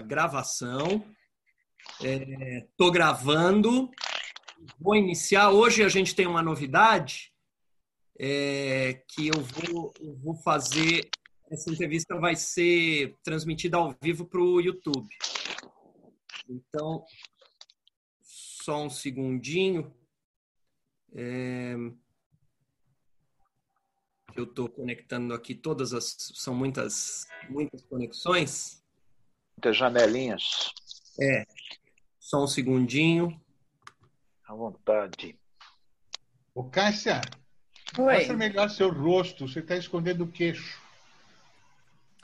[0.00, 1.04] gravação.
[2.00, 3.90] Estou é, gravando.
[4.78, 5.50] Vou iniciar.
[5.50, 7.32] Hoje a gente tem uma novidade
[8.18, 11.08] é, que eu vou, eu vou fazer.
[11.50, 15.08] Essa entrevista vai ser transmitida ao vivo para o YouTube.
[16.48, 17.04] Então,
[18.22, 19.92] só um segundinho.
[21.14, 21.74] É,
[24.34, 26.16] eu estou conectando aqui todas as.
[26.34, 28.81] São muitas, muitas conexões.
[29.56, 30.72] Muitas janelinhas.
[31.20, 31.46] É.
[32.18, 33.40] Só um segundinho.
[34.46, 35.38] À vontade.
[36.54, 37.20] Ô, Cássia,
[37.98, 38.14] Oi.
[38.14, 39.48] mostra melhor seu rosto.
[39.48, 40.80] Você está escondendo o queixo.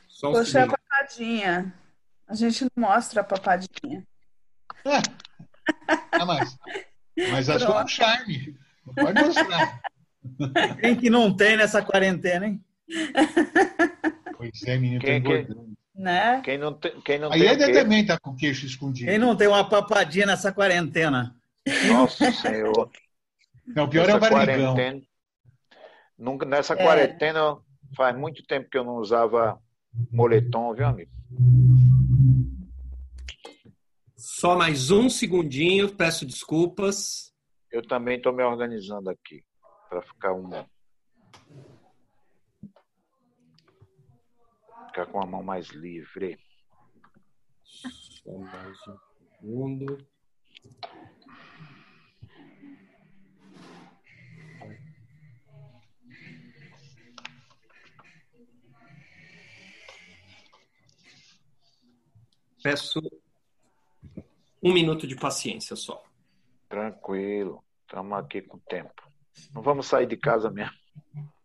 [0.08, 1.74] Só um Poxa, é a papadinha.
[2.26, 4.06] A gente não mostra a papadinha.
[4.84, 6.58] Ah, mas,
[7.30, 8.58] mas a sua é um charme.
[8.86, 9.80] Não pode mostrar.
[10.80, 12.64] Quem que não tem nessa quarentena, hein?
[14.36, 15.67] Pois é, menino, quem, tem quem,
[15.98, 16.40] né?
[16.42, 19.10] quem não tem, quem não Aí tem ele também tá com o queixo escondido.
[19.10, 21.34] Quem não tem uma papadinha nessa quarentena?
[21.88, 22.90] Nossa Senhor.
[23.66, 24.74] Não, o pior nessa é o barrigão.
[24.74, 25.02] Quarentena,
[26.16, 26.76] nunca, nessa é.
[26.76, 27.56] quarentena
[27.96, 29.58] faz muito tempo que eu não usava
[30.12, 31.10] moletom, viu, amigo?
[34.16, 37.32] Só mais um segundinho, peço desculpas.
[37.70, 39.42] Eu também estou me organizando aqui
[39.90, 40.48] para ficar um
[44.98, 46.38] ficar com a mão mais livre.
[47.62, 48.98] Só mais um
[49.38, 50.06] segundo.
[62.60, 63.00] Peço
[64.60, 66.02] um minuto de paciência só.
[66.68, 69.08] Tranquilo, estamos aqui com tempo.
[69.54, 70.76] Não vamos sair de casa mesmo.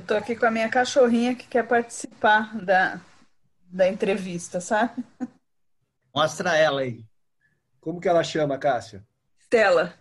[0.00, 2.98] Eu estou aqui com a minha cachorrinha que quer participar da,
[3.66, 5.04] da entrevista, sabe?
[6.14, 7.04] Mostra ela aí.
[7.82, 9.06] Como que ela chama, Cássia?
[9.38, 9.94] Stella.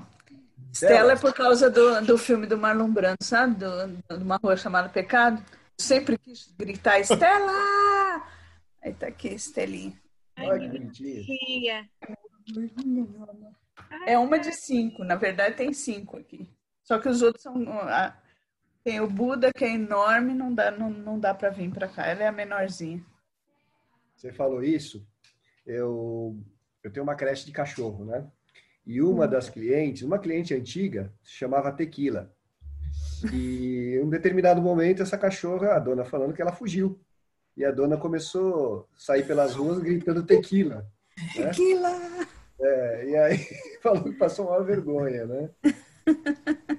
[0.73, 3.55] Stella é por causa do, do filme do Marlon Brando, sabe?
[3.55, 5.43] Do, de uma rua chamada Pecado.
[5.77, 8.23] sempre quis gritar Stella!
[8.81, 9.99] Aí tá aqui, Estelinha.
[10.39, 11.89] Olha que bonitinha.
[14.07, 16.49] É uma de cinco, na verdade tem cinco aqui.
[16.83, 17.53] Só que os outros são.
[18.84, 22.06] Tem o Buda, que é enorme, não dá, não, não dá para vir para cá.
[22.06, 23.03] Ela é a menorzinha.
[24.16, 25.06] Você falou isso,
[25.66, 26.38] eu,
[26.84, 28.28] eu tenho uma creche de cachorro, né?
[28.85, 29.29] E uma hum.
[29.29, 32.34] das clientes, uma cliente antiga, se chamava Tequila.
[33.34, 37.00] E em um determinado momento, essa cachorra, a dona falando que ela fugiu
[37.59, 40.88] e a dona começou a sair pelas ruas gritando tequila.
[41.35, 41.47] Né?
[41.47, 41.89] Tequila!
[42.62, 43.38] É, e aí
[43.84, 45.50] falou que passou uma vergonha, né?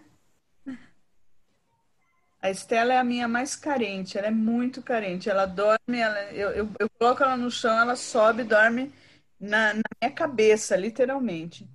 [2.43, 5.29] A Estela é a minha mais carente, ela é muito carente.
[5.29, 8.93] Ela dorme, ela, eu, eu, eu coloco ela no chão, ela sobe, dorme
[9.39, 11.69] na, na minha cabeça, literalmente.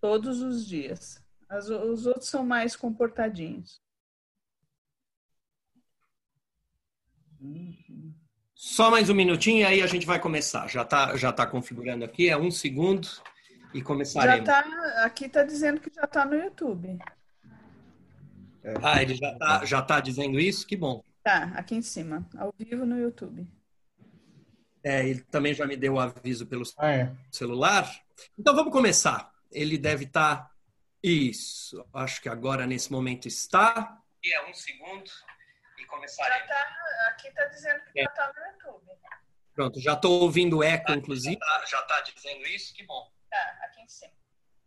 [0.00, 1.20] Todos os dias.
[1.48, 3.80] As, os outros são mais comportadinhos.
[7.40, 8.14] Uhum.
[8.54, 10.68] Só mais um minutinho e aí a gente vai começar.
[10.68, 13.08] Já está já tá configurando aqui, é um segundo
[13.74, 14.46] e começaremos.
[14.46, 16.98] Já tá, aqui está dizendo que já está no YouTube.
[18.66, 18.74] É.
[18.82, 20.66] Ah, ele já está já tá dizendo isso?
[20.66, 21.02] Que bom.
[21.22, 23.46] Tá, aqui em cima, ao vivo no YouTube.
[24.82, 27.12] É, ele também já me deu o aviso pelo ah, é.
[27.30, 27.88] celular.
[28.38, 29.32] Então vamos começar.
[29.50, 30.36] Ele deve estar.
[30.36, 30.50] Tá...
[31.02, 34.00] Isso, acho que agora nesse momento está.
[34.24, 35.10] E é um segundo
[35.86, 36.48] começaremos.
[36.48, 38.04] Já tá, aqui está dizendo que é.
[38.04, 38.96] já está no YouTube.
[39.54, 41.38] Pronto, já estou ouvindo eco, inclusive.
[41.66, 43.10] Já está tá dizendo isso, que bom.
[43.30, 44.12] Tá, aqui em cima.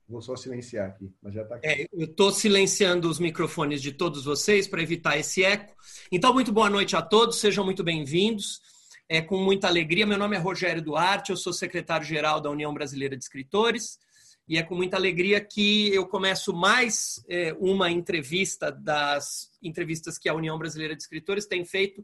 [0.10, 1.68] Vou só silenciar aqui, mas já está aqui.
[1.68, 5.76] É, eu estou silenciando os microfones de todos vocês para evitar esse eco.
[6.12, 8.60] Então, muito boa noite a todos, sejam muito bem-vindos.
[9.08, 10.08] É com muita alegria.
[10.08, 14.00] Meu nome é Rogério Duarte, eu sou secretário-geral da União Brasileira de Escritores
[14.48, 20.28] e é com muita alegria que eu começo mais é, uma entrevista das entrevistas que
[20.28, 22.04] a União Brasileira de Escritores tem feito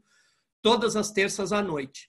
[0.62, 2.08] todas as terças à noite.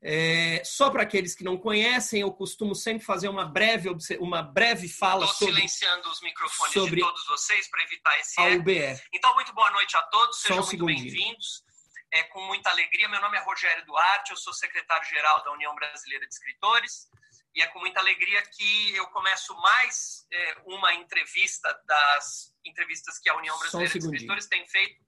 [0.00, 3.88] É, só para aqueles que não conhecem, eu costumo sempre fazer uma breve,
[4.20, 5.54] uma breve fala Estou sobre.
[5.56, 9.00] silenciando os microfones sobre de todos vocês para evitar esse a UBE.
[9.12, 11.66] Então, muito boa noite a todos, sejam um muito bem-vindos.
[12.10, 13.08] É com muita alegria.
[13.08, 17.08] Meu nome é Rogério Duarte, eu sou secretário-geral da União Brasileira de Escritores
[17.54, 23.28] e é com muita alegria que eu começo mais é, uma entrevista das entrevistas que
[23.28, 25.04] a União Brasileira um de Escritores tem feito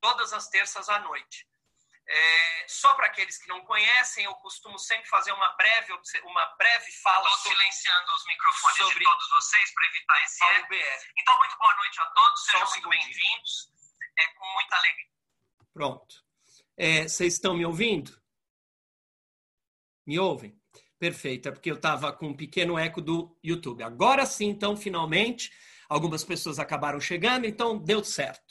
[0.00, 1.49] todas as terças à noite.
[2.12, 5.92] É, só para aqueles que não conhecem, eu costumo sempre fazer uma breve,
[6.24, 7.28] uma breve fala.
[7.28, 8.98] Estou silenciando os microfones sobre...
[8.98, 10.66] de todos vocês para evitar esse erro.
[11.16, 13.70] Então, muito boa noite a todos, sejam muito bem-vindos.
[14.18, 15.10] É com muita alegria.
[15.72, 16.14] Pronto.
[16.76, 18.20] É, vocês estão me ouvindo?
[20.04, 20.60] Me ouvem?
[20.98, 23.84] Perfeito, é porque eu estava com um pequeno eco do YouTube.
[23.84, 25.52] Agora sim, então, finalmente,
[25.88, 28.49] algumas pessoas acabaram chegando, então deu certo.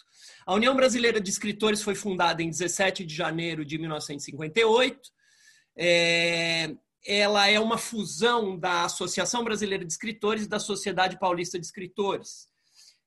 [0.50, 5.00] A União Brasileira de Escritores foi fundada em 17 de janeiro de 1958.
[5.78, 6.76] É,
[7.06, 12.50] ela é uma fusão da Associação Brasileira de Escritores e da Sociedade Paulista de Escritores.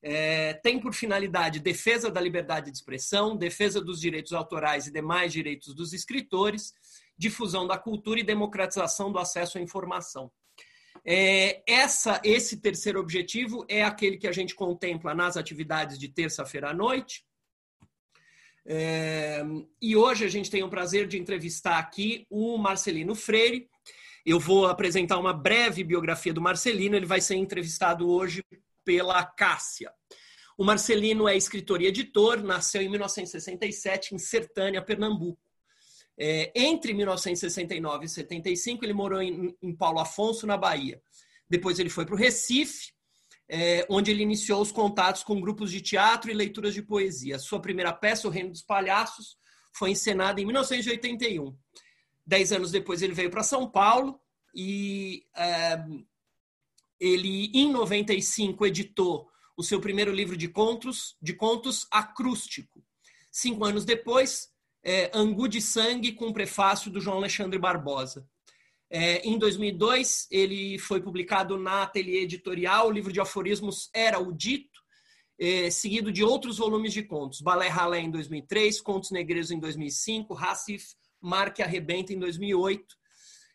[0.01, 5.33] É, tem por finalidade defesa da liberdade de expressão, defesa dos direitos autorais e demais
[5.33, 6.73] direitos dos escritores,
[7.19, 10.31] difusão da cultura e democratização do acesso à informação.
[11.05, 16.71] É, essa, esse terceiro objetivo é aquele que a gente contempla nas atividades de terça-feira
[16.71, 17.25] à noite,
[18.65, 19.43] é,
[19.81, 23.69] e hoje a gente tem o prazer de entrevistar aqui o Marcelino Freire.
[24.25, 28.45] Eu vou apresentar uma breve biografia do Marcelino, ele vai ser entrevistado hoje
[28.85, 29.93] pela Cássia.
[30.57, 35.41] O Marcelino é escritor e editor, nasceu em 1967 em Sertânia, Pernambuco.
[36.17, 41.03] É, entre 1969 e 75, ele morou em, em Paulo Afonso, na Bahia.
[41.49, 42.93] Depois ele foi para o Recife,
[43.55, 47.39] é, onde ele iniciou os contatos com grupos de teatro e leituras de poesia.
[47.39, 49.37] Sua primeira peça, O Reino dos Palhaços,
[49.75, 51.55] foi encenada em 1981.
[52.27, 54.19] Dez anos depois ele veio para São Paulo
[54.55, 55.85] e é,
[56.99, 62.83] ele, em 95, editou o seu primeiro livro de contos, de contos acrústico.
[63.31, 64.49] Cinco anos depois,
[64.83, 68.27] é, Angu de Sangue, com prefácio do João Alexandre Barbosa.
[68.95, 74.31] É, em 2002, ele foi publicado na Ateliê Editorial, o livro de aforismos Era o
[74.31, 74.83] Dito,
[75.41, 77.41] é, seguido de outros volumes de contos.
[77.41, 82.95] Balé Ralé em 2003, Contos Negreiros em 2005, Racif Marque Arrebenta em 2008.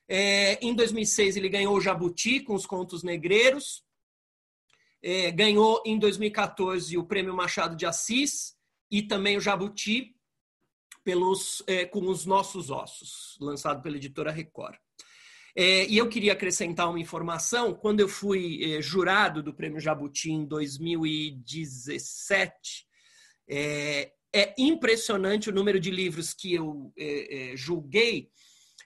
[0.10, 3.84] É, em 2006, ele ganhou o Jabuti com os Contos Negreiros.
[5.04, 8.56] É, ganhou em 2014 o Prêmio Machado de Assis
[8.90, 10.16] e também o Jabuti
[11.04, 14.80] pelos, é, com os Nossos Ossos, lançado pela editora Record.
[15.60, 17.74] É, e eu queria acrescentar uma informação.
[17.74, 22.86] Quando eu fui é, jurado do Prêmio Jabuti em 2017,
[23.50, 28.30] é, é impressionante o número de livros que eu é, é, julguei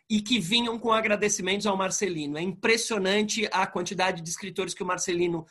[0.10, 2.38] e que vinham com agradecimentos ao Marcelino.
[2.38, 5.46] É impressionante a quantidade de escritores que o Marcelino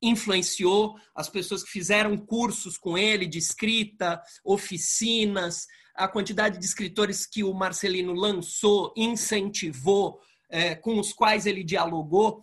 [0.00, 7.26] influenciou, as pessoas que fizeram cursos com ele de escrita, oficinas, a quantidade de escritores
[7.26, 12.42] que o Marcelino lançou, incentivou, é, com os quais ele dialogou.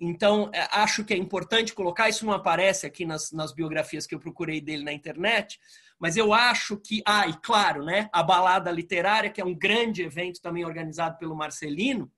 [0.00, 4.14] Então, é, acho que é importante colocar, isso não aparece aqui nas, nas biografias que
[4.14, 5.58] eu procurei dele na internet,
[5.98, 10.02] mas eu acho que, ah, e claro, né, a Balada Literária, que é um grande
[10.02, 12.10] evento também organizado pelo Marcelino.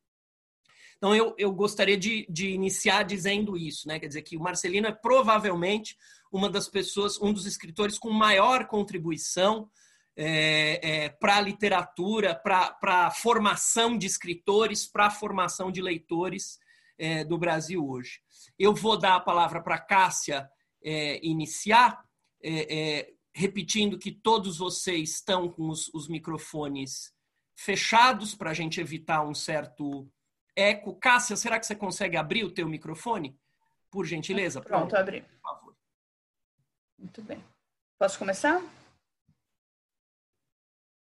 [0.96, 4.86] Então, eu, eu gostaria de, de iniciar dizendo isso, né, quer dizer que o Marcelino
[4.86, 5.98] é provavelmente
[6.32, 9.68] uma das pessoas, um dos escritores com maior contribuição
[10.16, 16.58] é, é, para a literatura, para a formação de escritores, para a formação de leitores
[16.96, 18.20] é, do Brasil hoje.
[18.58, 20.48] Eu vou dar a palavra para Cássia
[20.82, 22.04] é, iniciar,
[22.42, 27.12] é, é, repetindo que todos vocês estão com os, os microfones
[27.56, 30.08] fechados para a gente evitar um certo
[30.54, 30.94] eco.
[30.94, 33.36] Cássia, será que você consegue abrir o teu microfone?
[33.90, 34.60] Por gentileza.
[34.60, 35.22] Pronto, Pronto abri.
[35.22, 35.76] Por favor.
[36.98, 37.42] Muito bem.
[37.98, 38.62] Posso começar?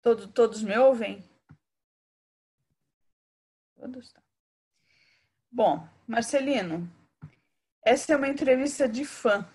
[0.04, 1.24] Todo, todos me ouvem?
[3.74, 4.12] Todos.
[4.12, 4.22] Tá.
[5.50, 6.92] Bom, Marcelino,
[7.86, 9.48] essa é uma entrevista de fã,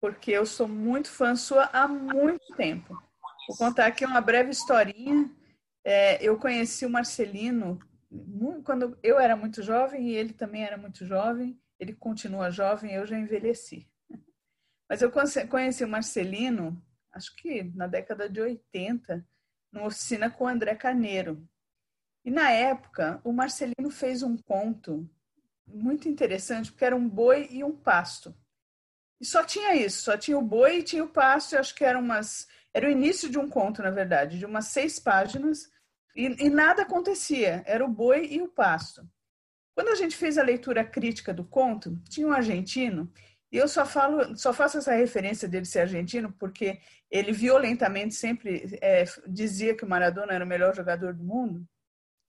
[0.00, 2.94] porque eu sou muito fã sua há muito tempo.
[3.48, 5.28] Vou contar aqui uma breve historinha.
[5.82, 7.80] É, eu conheci o Marcelino
[8.62, 11.60] quando eu era muito jovem e ele também era muito jovem.
[11.80, 13.90] Ele continua jovem, eu já envelheci.
[14.88, 16.80] Mas eu conheci o Marcelino,
[17.12, 19.26] acho que na década de 80,
[19.72, 21.46] numa oficina com o André Carneiro.
[22.24, 25.08] E na época, o Marcelino fez um conto
[25.66, 28.34] muito interessante, porque era um boi e um pasto.
[29.20, 31.84] E só tinha isso, só tinha o boi e tinha o pasto, e acho que
[31.84, 32.46] era umas.
[32.72, 35.70] Era o início de um conto, na verdade, de umas seis páginas,
[36.14, 39.08] e, e nada acontecia, era o boi e o pasto.
[39.74, 43.12] Quando a gente fez a leitura crítica do conto, tinha um argentino
[43.50, 48.78] e eu só falo, só faço essa referência dele ser argentino porque ele violentamente sempre
[48.82, 51.66] é, dizia que o Maradona era o melhor jogador do mundo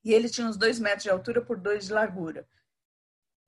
[0.03, 2.47] e ele tinha uns dois metros de altura por dois de largura.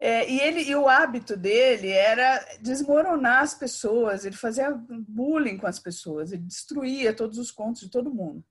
[0.02, 5.68] É, e ele e o hábito dele era desmoronar as pessoas, ele fazia bullying com
[5.68, 8.44] as pessoas, ele destruía todos os contos de todo mundo.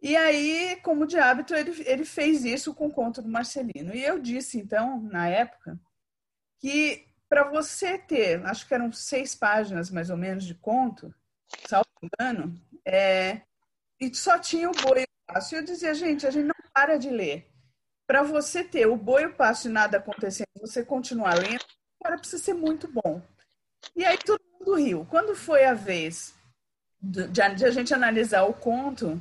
[0.00, 3.94] E aí, como de hábito, ele, ele fez isso com o conto do Marcelino.
[3.94, 5.78] E eu disse, então, na época,
[6.60, 11.14] que para você ter, acho que eram seis páginas mais ou menos de conto,
[11.66, 13.42] salvo engano, é,
[14.00, 15.54] e só tinha o boi e o passo.
[15.54, 17.50] E eu dizia, gente, a gente não para de ler.
[18.06, 21.64] Para você ter o boi e o passo e nada acontecendo, você continuar lendo,
[22.02, 23.20] cara, precisa ser muito bom.
[23.94, 25.06] E aí todo mundo riu.
[25.10, 26.34] Quando foi a vez
[27.00, 29.20] de, a gente analisar o conto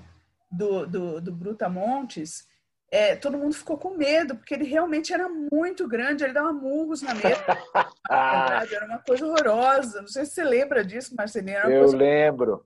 [0.50, 2.48] do, do, do Brutamontes,
[2.90, 7.02] é, todo mundo ficou com medo, porque ele realmente era muito grande, ele dava murros
[7.02, 7.44] na mesa.
[8.74, 10.02] era uma coisa horrorosa.
[10.02, 11.58] Não sei se você lembra disso, Marcelinho.
[11.58, 11.98] Eu coisa...
[11.98, 12.66] lembro.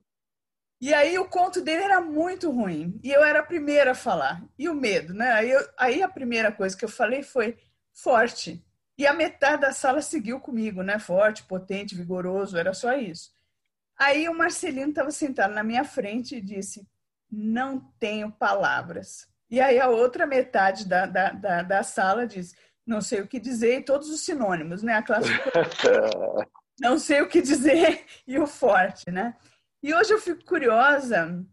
[0.80, 2.98] E aí o conto dele era muito ruim.
[3.02, 4.44] E eu era a primeira a falar.
[4.58, 5.32] E o medo, né?
[5.32, 7.56] Aí, eu, aí a primeira coisa que eu falei foi
[7.92, 8.64] forte.
[8.96, 10.98] E a metade da sala seguiu comigo, né?
[10.98, 13.32] Forte, potente, vigoroso, era só isso.
[13.98, 16.86] Aí o Marcelino estava sentado na minha frente e disse:
[17.30, 19.31] Não tenho palavras.
[19.52, 22.54] E aí a outra metade da, da, da, da sala diz:
[22.86, 24.94] Não sei o que dizer, e todos os sinônimos, né?
[24.94, 25.28] A classe
[26.80, 29.36] não sei o que dizer e o forte, né?
[29.82, 31.44] E hoje eu fico curiosa,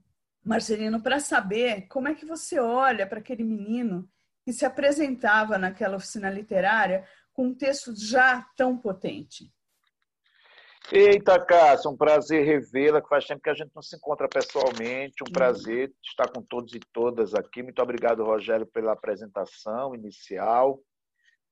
[0.46, 4.10] Marcelino, para saber como é que você olha para aquele menino
[4.46, 9.52] que se apresentava naquela oficina literária com um texto já tão potente.
[10.92, 15.24] Eita, Cássia, um prazer revê-la, que faz tempo que a gente não se encontra pessoalmente.
[15.28, 17.62] Um prazer estar com todos e todas aqui.
[17.62, 20.82] Muito obrigado, Rogério, pela apresentação inicial.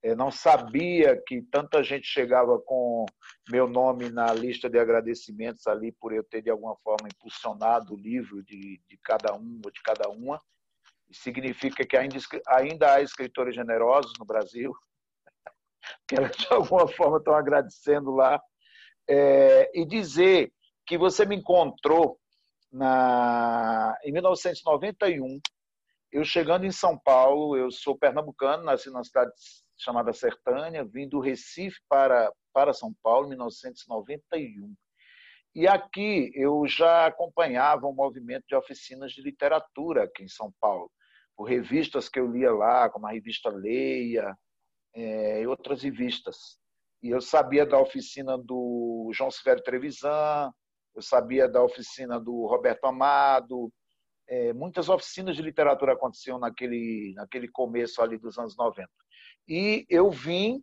[0.02, 3.06] Eu não sabia que tanta gente chegava com
[3.50, 7.98] meu nome na lista de agradecimentos ali por eu ter, de alguma forma, impulsionado o
[7.98, 10.42] livro de, de cada um ou de cada uma.
[11.12, 12.18] significa que ainda,
[12.48, 14.74] ainda há escritores generosos no Brasil
[16.08, 18.42] que elas de alguma forma estão agradecendo lá,
[19.08, 20.52] é, e dizer
[20.86, 22.20] que você me encontrou
[22.72, 25.40] na, em 1991,
[26.12, 29.32] eu chegando em São Paulo, eu sou pernambucano, nasci numa cidade
[29.78, 34.74] chamada Sertânia, vim do Recife para, para São Paulo em 1991.
[35.56, 40.92] E aqui eu já acompanhava um movimento de oficinas de literatura aqui em São Paulo,
[41.36, 44.38] por revistas que eu lia lá, como a revista Leia,
[44.94, 46.58] é, e outras revistas.
[47.02, 50.52] E eu sabia da oficina do João Silvério Trevisan,
[50.96, 53.72] eu sabia da oficina do Roberto Amado,
[54.28, 58.90] é, muitas oficinas de literatura aconteciam naquele, naquele começo ali dos anos 90.
[59.48, 60.62] E eu vim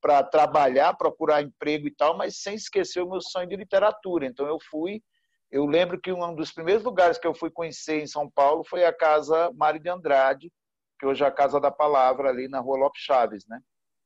[0.00, 4.26] para trabalhar, procurar emprego e tal, mas sem esquecer o meu sonho de literatura.
[4.26, 5.02] Então eu fui,
[5.50, 8.84] eu lembro que um dos primeiros lugares que eu fui conhecer em São Paulo foi
[8.84, 10.50] a casa Mário de Andrade,
[10.98, 13.60] que hoje é a Casa da Palavra ali na Rua Lopes Chaves, né?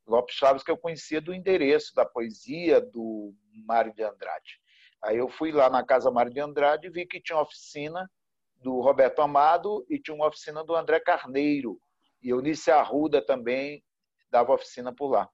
[0.06, 3.34] Lopes Chaves, que eu conhecia do endereço da poesia do
[3.66, 4.60] Mário de Andrade.
[5.02, 8.10] Aí eu fui lá na Casa Mário de Andrade e vi que tinha uma oficina
[8.56, 11.78] do Roberto Amado e tinha uma oficina do André Carneiro.
[12.22, 13.84] E Eunice Arruda também
[14.30, 15.28] dava oficina por lá.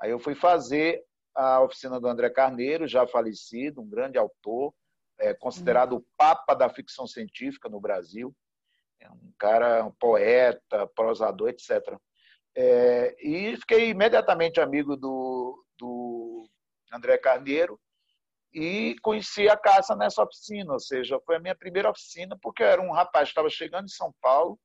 [0.00, 1.04] Aí eu fui fazer
[1.34, 4.74] a oficina do André Carneiro, já falecido, um grande autor,
[5.18, 8.34] é, considerado o papa da ficção científica no Brasil.
[9.00, 11.96] É um cara, um poeta, prosador, etc.
[12.56, 16.48] É, e fiquei imediatamente amigo do, do
[16.92, 17.78] André Carneiro
[18.52, 22.68] e conheci a casa nessa oficina, ou seja, foi a minha primeira oficina, porque eu
[22.68, 24.58] era um rapaz que estava chegando em São Paulo,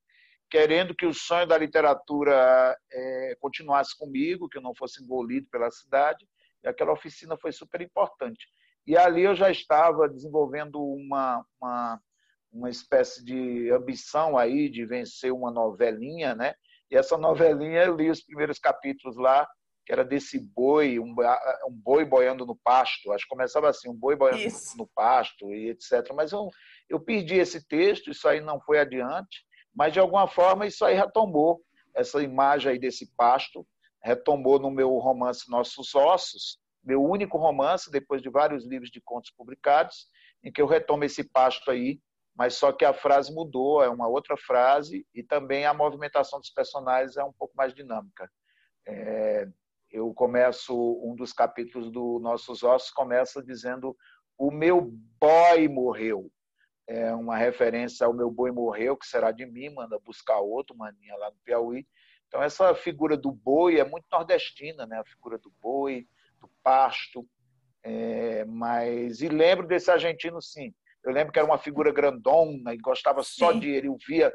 [0.50, 5.72] querendo que o sonho da literatura é, continuasse comigo, que eu não fosse engolido pela
[5.72, 6.28] cidade,
[6.64, 8.48] e aquela oficina foi super importante.
[8.86, 12.02] E ali eu já estava desenvolvendo uma, uma,
[12.52, 16.54] uma espécie de ambição aí de vencer uma novelinha, né?
[16.92, 19.48] E essa novelinha, eu li os primeiros capítulos lá,
[19.86, 21.16] que era desse boi, um,
[21.68, 23.12] um boi boiando no pasto.
[23.12, 24.78] Acho que começava assim, um boi boiando isso.
[24.78, 26.14] no pasto e etc.
[26.16, 26.50] Mas eu,
[26.90, 29.44] eu perdi esse texto, isso aí não foi adiante,
[29.76, 31.62] mas de alguma forma isso aí retomou,
[31.96, 33.66] essa imagem aí desse pasto,
[34.04, 39.32] retomou no meu romance Nossos Ossos, meu único romance, depois de vários livros de contos
[39.36, 40.08] publicados,
[40.44, 42.00] em que eu retomo esse pasto aí
[42.40, 46.50] mas só que a frase mudou, é uma outra frase, e também a movimentação dos
[46.50, 48.32] personagens é um pouco mais dinâmica.
[48.88, 49.46] É,
[49.92, 53.94] eu começo, um dos capítulos do Nossos Ossos começa dizendo
[54.38, 56.32] o meu boy morreu.
[56.88, 61.18] É uma referência ao meu boi morreu, que será de mim, manda buscar outro, maninha
[61.18, 61.86] lá no Piauí.
[62.30, 64.98] Então essa figura do boi é muito nordestina, né?
[64.98, 66.08] A figura do boi,
[66.40, 67.28] do pasto.
[67.84, 72.78] É, mas e lembro desse argentino sim, eu lembro que era uma figura grandona e
[72.78, 73.60] gostava só Sim.
[73.60, 74.34] de ele, ouvia,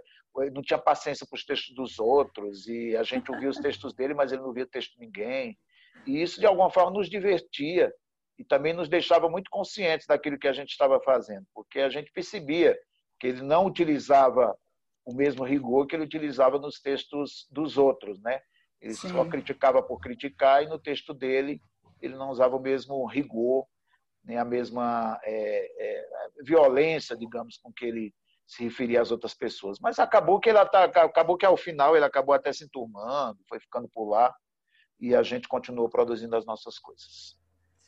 [0.53, 4.15] não tinha paciência para os textos dos outros e a gente ouvia os textos dele,
[4.15, 5.57] mas ele não via texto de ninguém.
[6.07, 7.93] E isso de alguma forma nos divertia
[8.39, 12.11] e também nos deixava muito conscientes daquilo que a gente estava fazendo, porque a gente
[12.13, 12.77] percebia
[13.21, 14.57] que ele não utilizava
[15.05, 18.41] o mesmo rigor que ele utilizava nos textos dos outros, né?
[18.81, 19.09] Ele Sim.
[19.11, 21.61] só criticava por criticar e no texto dele
[22.01, 23.67] ele não usava o mesmo rigor,
[24.25, 26.07] nem a mesma é, é,
[26.43, 28.15] violência, digamos, com que ele
[28.47, 29.79] se referia às outras pessoas.
[29.81, 33.89] Mas acabou que ele acabou que ao final ele acabou até se enturmando, foi ficando
[33.89, 34.35] por lá
[35.01, 37.37] e a gente continuou produzindo as nossas coisas.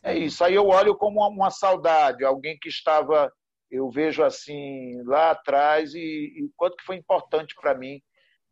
[0.03, 0.45] É isso.
[0.45, 3.33] Aí eu olho como uma saudade, alguém que estava,
[3.71, 8.01] eu vejo assim lá atrás e, e quanto que foi importante para mim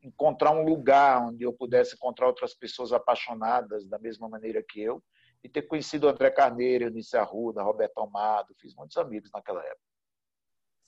[0.03, 5.03] encontrar um lugar onde eu pudesse encontrar outras pessoas apaixonadas da mesma maneira que eu
[5.45, 9.85] e ter conhecido André Carneiro, Eunice Arruda, Roberto Amado, fiz muitos amigos naquela época.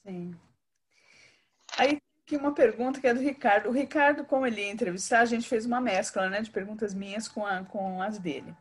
[0.07, 0.35] Sim.
[1.77, 3.69] Aí aqui uma pergunta que é do Ricardo.
[3.69, 7.29] O Ricardo, como ele ia entrevistar, a gente fez uma mescla né, de perguntas minhas
[7.29, 8.57] com, a, com as dele.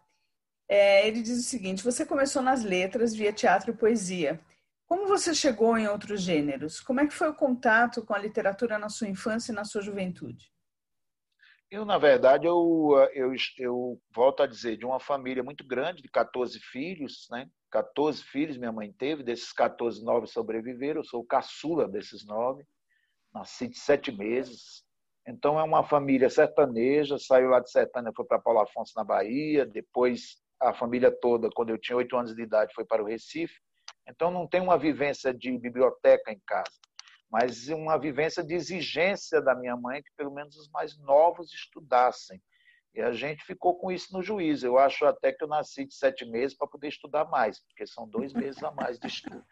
[0.67, 4.39] É, ele diz o seguinte: você começou nas letras via teatro e poesia.
[4.85, 6.79] Como você chegou em outros gêneros?
[6.79, 9.81] Como é que foi o contato com a literatura na sua infância e na sua
[9.81, 10.51] juventude?
[11.71, 16.09] Eu, na verdade, eu, eu, eu volto a dizer, de uma família muito grande, de
[16.09, 17.49] 14 filhos, né?
[17.71, 22.63] 14 filhos minha mãe teve, desses 14, nove sobreviveram, eu sou o caçula desses nove
[23.35, 24.83] nasci de sete meses.
[25.27, 29.65] Então é uma família sertaneja, saiu lá de Sertânia, foi para Paulo Afonso, na Bahia,
[29.65, 33.55] depois a família toda, quando eu tinha oito anos de idade, foi para o Recife.
[34.07, 36.71] Então não tem uma vivência de biblioteca em casa,
[37.29, 42.41] mas uma vivência de exigência da minha mãe que pelo menos os mais novos estudassem.
[42.93, 44.65] E a gente ficou com isso no juízo.
[44.65, 48.07] Eu acho até que eu nasci de sete meses para poder estudar mais, porque são
[48.07, 49.43] dois meses a mais de estudo.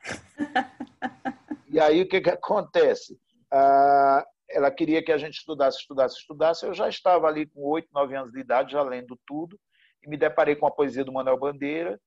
[1.67, 3.19] E aí o que, que acontece?
[3.51, 6.65] Ah, ela queria que a gente estudasse, estudasse, estudasse.
[6.65, 9.59] Eu já estava ali com oito, nove anos de idade, já lendo tudo,
[10.03, 11.99] e me deparei com a poesia do Manuel Bandeira,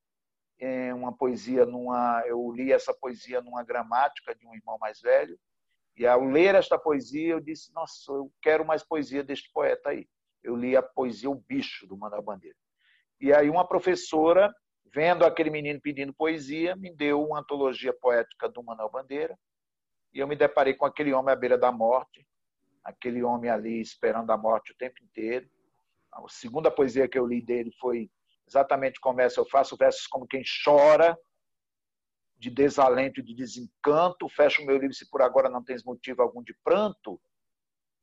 [0.58, 5.38] é, uma poesia numa, eu li essa poesia numa gramática de um irmão mais velho,
[5.96, 10.06] e ao ler esta poesia eu disse, nossa, eu quero mais poesia deste poeta aí.
[10.42, 12.56] Eu li a poesia O Bicho do Manuel Bandeira.
[13.20, 14.54] E aí uma professora,
[14.94, 19.38] vendo aquele menino pedindo poesia, me deu uma antologia poética do Manuel Bandeira,
[20.12, 22.26] e eu me deparei com aquele homem à beira da morte,
[22.84, 25.48] aquele homem ali esperando a morte o tempo inteiro.
[26.12, 28.10] A segunda poesia que eu li dele foi
[28.46, 29.40] exatamente como essa.
[29.40, 31.18] Eu faço versos como quem chora,
[32.38, 34.28] de desalento de desencanto.
[34.28, 37.20] Fecho o meu livro se por agora não tens motivo algum de pranto.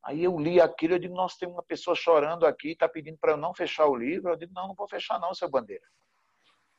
[0.03, 3.33] Aí eu li aquilo e digo, nossa, tem uma pessoa chorando aqui, está pedindo para
[3.33, 4.31] eu não fechar o livro.
[4.31, 5.85] Eu digo, não, não vou fechar não, seu Bandeira.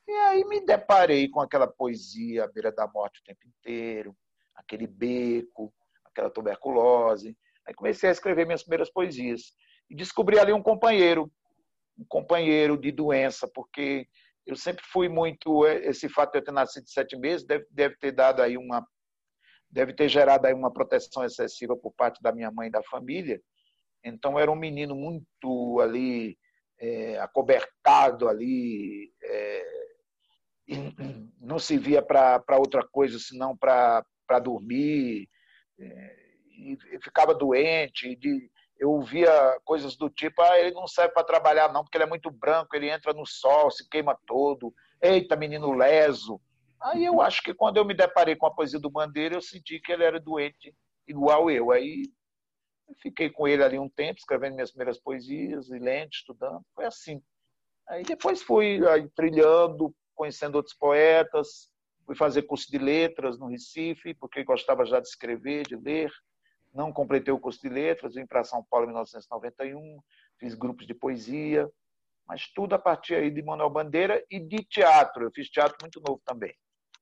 [0.06, 4.14] E aí me deparei com aquela poesia à beira da morte o tempo inteiro,
[4.54, 5.72] aquele beco,
[6.04, 7.36] aquela tuberculose.
[7.66, 9.54] Aí comecei a escrever minhas primeiras poesias.
[9.88, 11.32] E descobri ali um companheiro,
[11.98, 14.06] um companheiro de doença, porque
[14.46, 15.66] eu sempre fui muito.
[15.66, 18.86] Esse fato de eu ter nascido sete meses deve, deve ter dado aí uma.
[19.70, 23.40] Deve ter gerado aí uma proteção excessiva por parte da minha mãe e da família.
[24.04, 26.38] Então, era um menino muito ali,
[26.78, 29.86] é, acobertado ali, é,
[31.40, 35.28] não se via para outra coisa senão para para dormir,
[35.78, 36.16] é,
[36.56, 38.16] e ficava doente.
[38.16, 39.30] De, eu ouvia
[39.64, 42.74] coisas do tipo: ah, ele não serve para trabalhar, não, porque ele é muito branco,
[42.74, 44.74] ele entra no sol, se queima todo.
[45.00, 46.40] Eita, menino leso.
[46.80, 49.80] Aí eu acho que quando eu me deparei com a poesia do Bandeira, eu senti
[49.80, 50.74] que ele era doente
[51.06, 51.70] igual eu.
[51.70, 52.02] Aí
[53.00, 56.62] fiquei com ele ali um tempo, escrevendo minhas primeiras poesias, e lendo, estudando.
[56.74, 57.22] Foi assim.
[57.88, 61.70] Aí depois fui aí, trilhando, conhecendo outros poetas,
[62.06, 66.10] Fui fazer curso de letras no Recife, porque gostava já de escrever, de ler.
[66.74, 70.00] Não completei o curso de letras, vim para São Paulo em 1991,
[70.40, 71.70] fiz grupos de poesia,
[72.26, 75.24] mas tudo a partir aí de Manuel Bandeira e de teatro.
[75.24, 76.52] Eu fiz teatro muito novo também.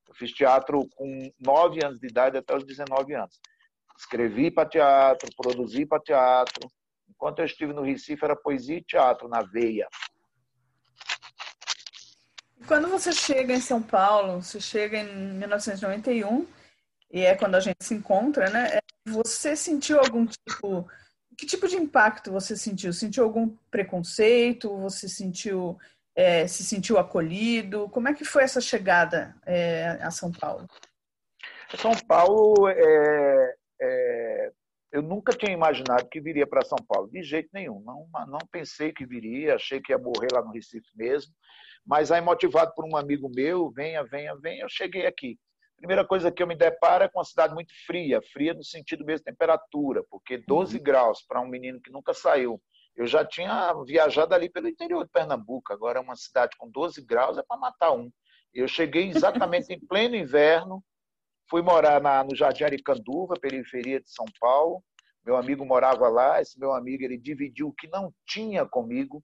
[0.07, 3.39] Eu fiz teatro com 9 anos de idade até os 19 anos.
[3.97, 6.69] Escrevi para teatro, produzi para teatro.
[7.09, 9.87] Enquanto eu estive no Recife, era poesia e teatro na veia.
[12.67, 16.47] Quando você chega em São Paulo, você chega em 1991,
[17.13, 18.77] e é quando a gente se encontra, né?
[18.77, 20.89] É, você sentiu algum tipo.
[21.37, 22.91] Que tipo de impacto você sentiu?
[22.91, 24.75] Sentiu algum preconceito?
[24.79, 25.77] Você sentiu.
[26.15, 27.87] É, se sentiu acolhido?
[27.89, 30.67] Como é que foi essa chegada é, a São Paulo?
[31.77, 34.51] São Paulo, é, é,
[34.91, 37.79] eu nunca tinha imaginado que viria para São Paulo, de jeito nenhum.
[37.81, 41.33] Não, não pensei que viria, achei que ia morrer lá no Recife mesmo.
[41.85, 45.37] Mas aí, motivado por um amigo meu, venha, venha, venha, eu cheguei aqui.
[45.83, 49.03] Primeira coisa que eu me deparo é com uma cidade muito fria, fria no sentido
[49.03, 50.81] mesmo de temperatura, porque 12 uhum.
[50.81, 52.57] graus para um menino que nunca saiu.
[52.95, 57.01] Eu já tinha viajado ali pelo interior de Pernambuco, agora é uma cidade com 12
[57.01, 58.09] graus é para matar um.
[58.53, 60.81] Eu cheguei exatamente em pleno inverno,
[61.49, 64.81] fui morar na, no Jardim Aricanduva, periferia de São Paulo,
[65.25, 69.21] Meu amigo morava lá, esse meu amigo ele dividiu o que não tinha comigo.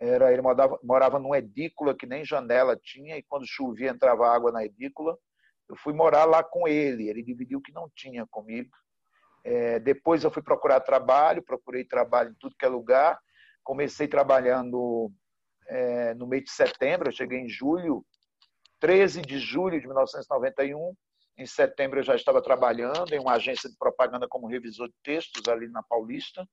[0.00, 4.50] Era, ele morava, morava numa edícula que nem janela tinha, e quando chovia entrava água
[4.50, 5.16] na edícula.
[5.68, 8.70] Eu fui morar lá com ele, ele dividiu o que não tinha comigo.
[9.44, 13.18] É, depois eu fui procurar trabalho, procurei trabalho em tudo que é lugar.
[13.62, 15.10] Comecei trabalhando
[15.68, 18.04] é, no mês de setembro, eu cheguei em julho,
[18.80, 20.94] 13 de julho de 1991.
[21.36, 25.48] Em setembro eu já estava trabalhando em uma agência de propaganda como revisor de textos
[25.48, 26.46] ali na Paulista.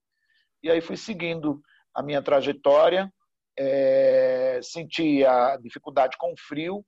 [0.63, 1.61] E aí fui seguindo
[1.93, 3.11] a minha trajetória.
[3.57, 6.85] É, senti a dificuldade com o frio,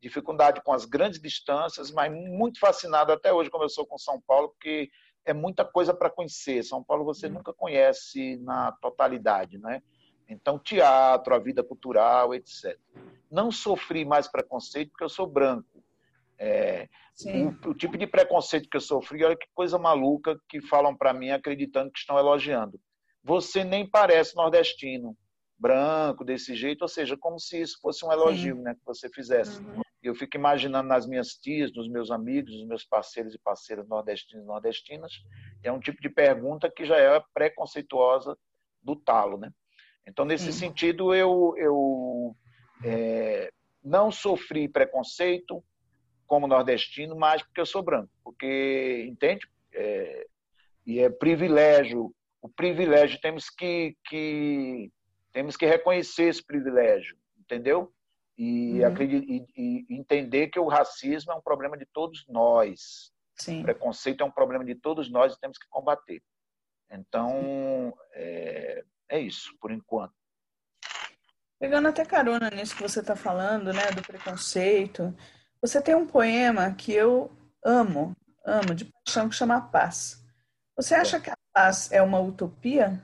[0.00, 4.20] dificuldade com as grandes distâncias, mas muito fascinado até hoje, como eu sou com São
[4.20, 4.90] Paulo, porque
[5.24, 6.62] é muita coisa para conhecer.
[6.62, 9.82] São Paulo você nunca conhece na totalidade, né?
[10.28, 12.78] Então, teatro, a vida cultural, etc.
[13.30, 15.84] Não sofri mais preconceito porque eu sou branco.
[16.38, 16.88] É,
[17.24, 21.14] o, o, tipo de preconceito que eu sofri, olha que coisa maluca que falam para
[21.14, 22.78] mim acreditando que estão elogiando.
[23.24, 25.16] Você nem parece nordestino,
[25.58, 29.60] branco, desse jeito, ou seja, como se isso fosse um elogio né, que você fizesse.
[29.60, 29.80] Uhum.
[30.08, 34.44] Eu fico imaginando nas minhas tias, nos meus amigos, nos meus parceiros e parceiras nordestinos
[34.44, 35.12] e nordestinas,
[35.62, 38.36] é um tipo de pergunta que já é preconceituosa
[38.82, 39.38] do talo.
[39.38, 39.50] Né?
[40.06, 40.68] Então, nesse Sim.
[40.68, 42.36] sentido, eu, eu
[42.84, 43.50] é,
[43.82, 45.62] não sofri preconceito,
[46.26, 48.10] como nordestino, mas porque eu sou branco.
[48.22, 49.46] Porque, entende?
[49.72, 50.26] É,
[50.86, 52.12] e é privilégio.
[52.42, 54.90] O privilégio, temos que, que,
[55.32, 57.92] temos que reconhecer esse privilégio, entendeu?
[58.36, 59.02] E, uhum.
[59.02, 63.12] e, e, entender que o racismo é um problema de todos nós.
[63.34, 63.60] Sim.
[63.60, 66.22] O preconceito é um problema de todos nós e temos que combater.
[66.90, 70.14] Então, é, é isso, por enquanto.
[71.58, 75.16] Pegando até carona nisso que você está falando, né, do preconceito,
[75.60, 77.30] você tem um poema que eu
[77.64, 80.22] amo, amo de paixão, que chama Paz.
[80.76, 83.02] Você acha que a paz é uma utopia?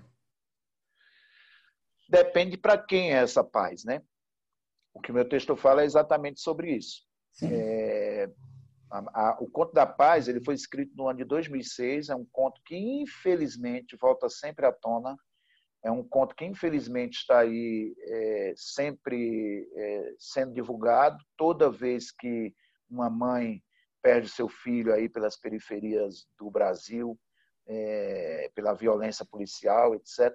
[2.07, 4.03] Depende para quem é essa paz, né?
[4.95, 7.03] O que meu texto fala é exatamente sobre isso.
[7.43, 8.31] É,
[8.91, 8.99] a,
[9.31, 12.61] a, o Conto da Paz ele foi escrito no ano de 2006, é um conto
[12.65, 15.17] que infelizmente volta sempre à tona
[15.85, 21.19] é um conto que, infelizmente, está aí é, sempre é, sendo divulgado.
[21.37, 22.55] Toda vez que
[22.89, 23.61] uma mãe
[24.01, 27.19] perde seu filho aí pelas periferias do Brasil,
[27.67, 30.33] é, pela violência policial, etc.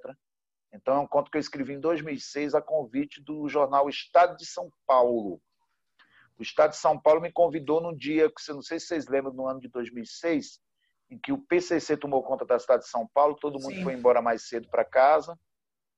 [0.73, 4.45] Então, é um conto que eu escrevi em 2006 a convite do jornal Estado de
[4.45, 5.41] São Paulo.
[6.37, 9.33] O Estado de São Paulo me convidou num dia, que não sei se vocês lembram,
[9.33, 10.59] no ano de 2006,
[11.09, 13.83] em que o PCC tomou conta da cidade de São Paulo, todo mundo Sim.
[13.83, 15.37] foi embora mais cedo para casa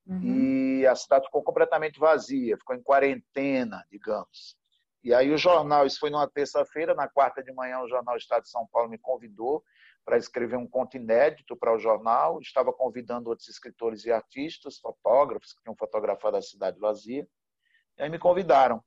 [0.06, 0.80] uhum.
[0.80, 4.56] e a cidade ficou completamente vazia, ficou em quarentena, digamos.
[5.04, 8.44] E aí o jornal, isso foi numa terça-feira, na quarta de manhã o jornal Estado
[8.44, 9.64] de São Paulo me convidou
[10.06, 15.54] para escrever um conto inédito para o jornal, estava convidando outros escritores e artistas, fotógrafos
[15.54, 17.28] que tinham fotografado a cidade vazia,
[17.98, 18.84] e aí me convidaram.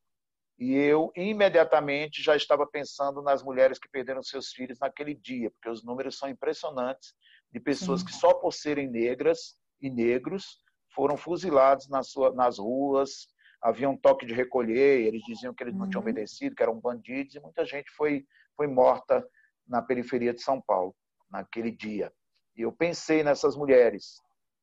[0.59, 5.68] E eu imediatamente já estava pensando nas mulheres que perderam seus filhos naquele dia, porque
[5.68, 7.14] os números são impressionantes
[7.51, 8.07] de pessoas Sim.
[8.07, 10.59] que só por serem negras e negros
[10.94, 13.29] foram fuzilados nas, sua, nas ruas,
[13.61, 16.09] havia um toque de recolher, eles diziam que eles não tinham uhum.
[16.09, 19.27] obedecido, que eram bandidos, e muita gente foi, foi morta
[19.66, 20.94] na periferia de São Paulo,
[21.33, 22.12] naquele dia.
[22.55, 24.21] E eu pensei nessas mulheres.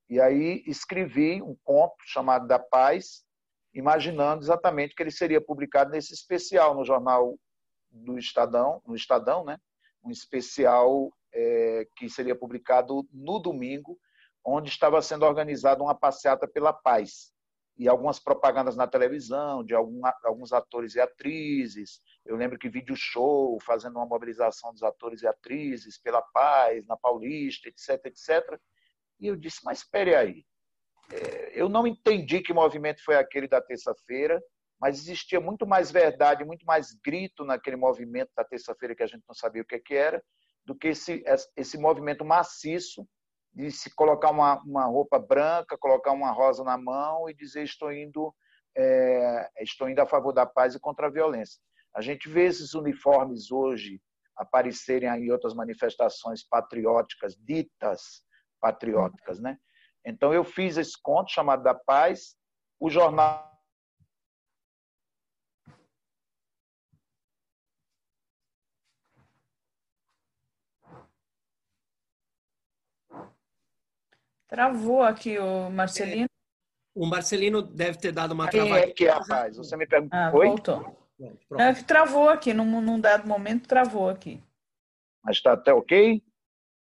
[0.10, 3.23] E aí escrevi um conto chamado Da Paz,
[3.73, 7.36] imaginando exatamente que ele seria publicado nesse especial no jornal
[7.91, 9.58] do Estadão, no Estadão, né?
[10.03, 13.99] Um especial é, que seria publicado no domingo,
[14.45, 17.32] onde estava sendo organizada uma passeata pela paz
[17.79, 22.01] e algumas propagandas na televisão de algum, alguns atores e atrizes.
[22.25, 26.97] Eu lembro que vídeo show fazendo uma mobilização dos atores e atrizes pela paz na
[26.97, 28.59] Paulista, etc, etc.
[29.17, 30.45] E eu disse, mas espere aí,
[31.09, 34.43] é, eu não entendi que movimento foi aquele da terça-feira,
[34.77, 39.23] mas existia muito mais verdade, muito mais grito naquele movimento da terça-feira que a gente
[39.25, 40.21] não sabia o que, que era,
[40.65, 41.23] do que esse,
[41.55, 43.07] esse movimento maciço
[43.53, 47.91] de se colocar uma, uma roupa branca, colocar uma rosa na mão e dizer estou
[47.91, 48.33] indo,
[48.77, 51.59] é, estou indo a favor da paz e contra a violência.
[51.95, 53.99] A gente vê esses uniformes hoje
[54.35, 58.23] aparecerem em outras manifestações patrióticas, ditas
[58.62, 59.57] patrióticas, né?
[60.05, 62.35] Então, eu fiz esse conto chamado Da Paz.
[62.79, 63.48] O jornal.
[74.49, 76.27] Travou aqui o Marcelino.
[76.95, 78.81] O Marcelino deve ter dado uma travada.
[78.81, 79.55] Quem é que é a paz?
[79.57, 80.19] Você me perguntou.
[80.19, 80.47] Ah, Oi?
[80.47, 80.97] voltou.
[81.47, 84.41] Pronto, é, travou aqui, num, num dado momento travou aqui.
[85.23, 86.23] Mas está até ok?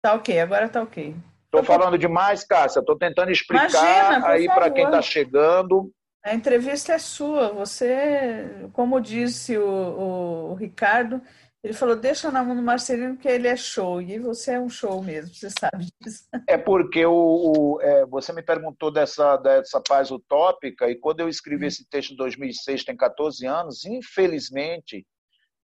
[0.00, 1.14] Tá ok, agora tá ok.
[1.44, 2.80] Estou falando demais, Cássia.
[2.80, 5.92] Estou tentando explicar Imagina, aí para quem está chegando.
[6.24, 7.52] A entrevista é sua.
[7.52, 11.20] Você, como disse o, o, o Ricardo,
[11.68, 14.00] ele falou: deixa na mão do Marcelino que ele é show.
[14.00, 16.26] E você é um show mesmo, você sabe disso.
[16.48, 21.28] É porque o, o é, você me perguntou dessa, dessa paz utópica, e quando eu
[21.28, 21.68] escrevi hum.
[21.68, 25.06] esse texto em 2006, tem 14 anos, infelizmente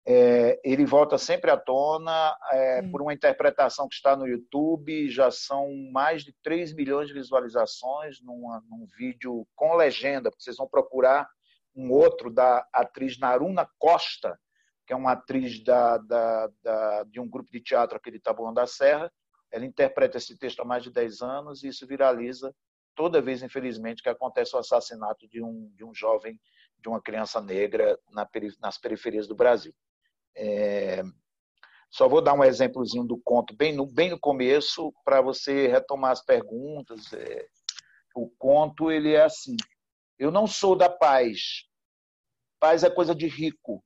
[0.06, 5.10] é, ele volta sempre à tona é, por uma interpretação que está no YouTube.
[5.10, 10.58] Já são mais de 3 milhões de visualizações numa, num vídeo com legenda, porque vocês
[10.58, 11.28] vão procurar
[11.76, 14.38] um outro da atriz Naruna Costa,
[14.86, 18.54] que é uma atriz da, da, da, de um grupo de teatro aqui de Taboão
[18.54, 19.12] da Serra.
[19.52, 22.54] Ela interpreta esse texto há mais de 10 anos e isso viraliza
[22.96, 26.40] toda vez, infelizmente, que acontece o assassinato de um, de um jovem,
[26.78, 28.28] de uma criança negra na,
[28.60, 29.74] nas periferias do Brasil.
[30.36, 31.04] É,
[31.90, 36.12] só vou dar um exemplozinho do conto bem no, bem no começo para você retomar
[36.12, 37.14] as perguntas.
[37.14, 37.48] É,
[38.16, 39.56] o conto ele é assim:
[40.18, 41.66] eu não sou da paz.
[42.60, 43.84] Paz é coisa de rico.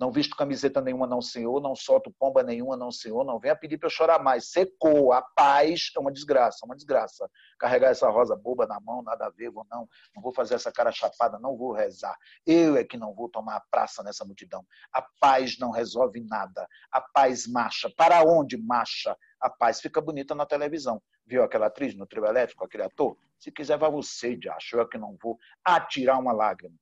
[0.00, 1.60] Não visto camiseta nenhuma, não, senhor.
[1.60, 3.22] Não solto pomba nenhuma, não, senhor.
[3.22, 4.50] Não venha pedir para eu chorar mais.
[4.50, 5.12] Secou.
[5.12, 7.30] A paz é uma desgraça, uma desgraça.
[7.58, 9.86] Carregar essa rosa boba na mão, nada a ver, vou não.
[10.16, 12.16] Não vou fazer essa cara chapada, não vou rezar.
[12.46, 14.64] Eu é que não vou tomar a praça nessa multidão.
[14.90, 16.66] A paz não resolve nada.
[16.90, 17.92] A paz marcha.
[17.94, 19.14] Para onde marcha?
[19.38, 21.02] A paz fica bonita na televisão.
[21.26, 23.18] Viu aquela atriz no trio elétrico, aquele ator?
[23.38, 24.76] Se quiser, vá você, de acho.
[24.76, 26.74] Eu é que não vou atirar uma lágrima.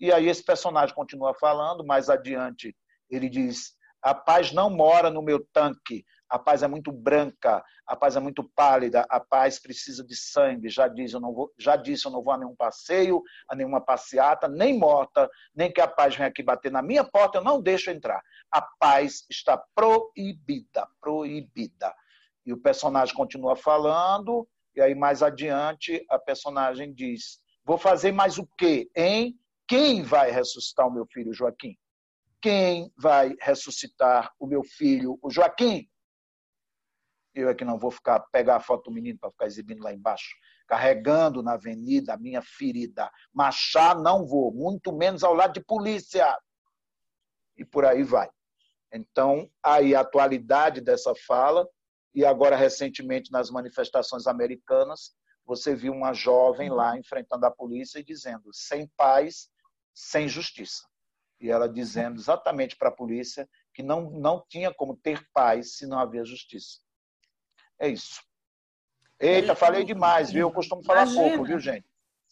[0.00, 2.74] E aí esse personagem continua falando, mais adiante
[3.10, 7.96] ele diz: a paz não mora no meu tanque, a paz é muito branca, a
[7.96, 10.68] paz é muito pálida, a paz precisa de sangue.
[10.68, 13.80] Já disse, eu não vou, já disse, eu não vou a nenhum passeio, a nenhuma
[13.80, 17.60] passeata, nem morta, nem que a paz venha aqui bater na minha porta, eu não
[17.60, 18.20] deixo entrar.
[18.52, 21.94] A paz está proibida, proibida.
[22.44, 28.38] E o personagem continua falando, e aí mais adiante a personagem diz: Vou fazer mais
[28.38, 29.34] o quê, hein?
[29.68, 31.76] Quem vai ressuscitar o meu filho Joaquim?
[32.40, 35.86] Quem vai ressuscitar o meu filho, o Joaquim?
[37.34, 39.92] Eu é que não vou ficar pegar a foto do menino para ficar exibindo lá
[39.92, 40.34] embaixo,
[40.66, 43.10] carregando na avenida a minha ferida.
[43.30, 46.26] Machar não vou, muito menos ao lado de polícia.
[47.54, 48.30] E por aí vai.
[48.90, 51.68] Então, aí a atualidade dessa fala,
[52.14, 58.04] e agora recentemente nas manifestações americanas, você viu uma jovem lá enfrentando a polícia e
[58.04, 59.50] dizendo: sem paz
[59.98, 60.84] sem justiça.
[61.40, 65.86] E ela dizendo exatamente para a polícia que não, não tinha como ter paz se
[65.86, 66.78] não havia justiça.
[67.80, 68.20] É isso.
[69.18, 70.42] Eita, falei demais, viu?
[70.42, 71.28] Eu costumo falar Imagina.
[71.28, 71.86] pouco, viu, gente?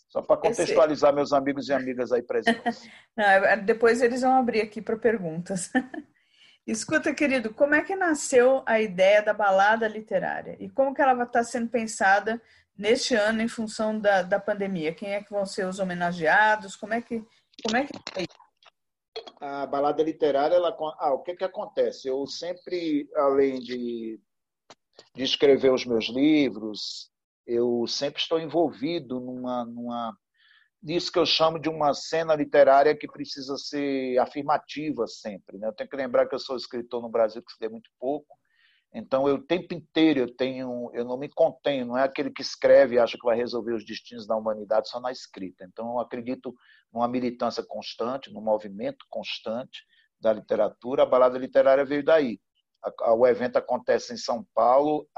[0.09, 2.89] Só para contextualizar meus amigos e amigas aí presentes.
[3.17, 5.71] Não, é, depois eles vão abrir aqui para perguntas.
[6.65, 10.57] Escuta, querido, como é que nasceu a ideia da balada literária?
[10.61, 12.41] E como que ela está sendo pensada
[12.77, 14.95] neste ano em função da, da pandemia?
[14.95, 16.77] Quem é que vão ser os homenageados?
[16.77, 17.25] Como é que
[17.63, 18.27] como é que é
[19.41, 22.09] a balada literária, ela, ah, o que, que acontece?
[22.09, 24.21] Eu sempre, além de,
[25.15, 27.11] de escrever os meus livros,
[27.47, 30.17] eu sempre estou envolvido numa, numa
[30.83, 35.59] nisso que eu chamo de uma cena literária que precisa ser afirmativa sempre.
[35.59, 35.69] Né?
[35.69, 38.37] Eu tenho que lembrar que eu sou escritor no Brasil que se lê muito pouco,
[38.97, 42.41] então, eu o tempo inteiro eu tenho, eu não me contenho, não é aquele que
[42.41, 45.67] escreve e acha que vai resolver os destinos da humanidade só na escrita.
[45.67, 46.55] Então, eu acredito
[46.93, 49.85] numa militância constante, num movimento constante
[50.21, 51.03] da literatura.
[51.03, 52.41] A balada literária veio daí.
[53.17, 55.09] O evento acontece em São Paulo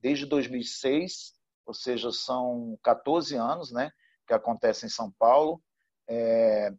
[0.00, 1.32] desde 2006,
[1.64, 3.90] ou seja, são 14 anos, né,
[4.26, 5.60] que acontece em São Paulo.
[6.08, 6.70] É,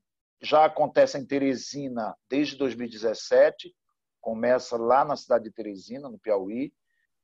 [0.41, 3.75] já acontece em Teresina desde 2017
[4.27, 6.73] começa lá na cidade de Teresina, no Piauí,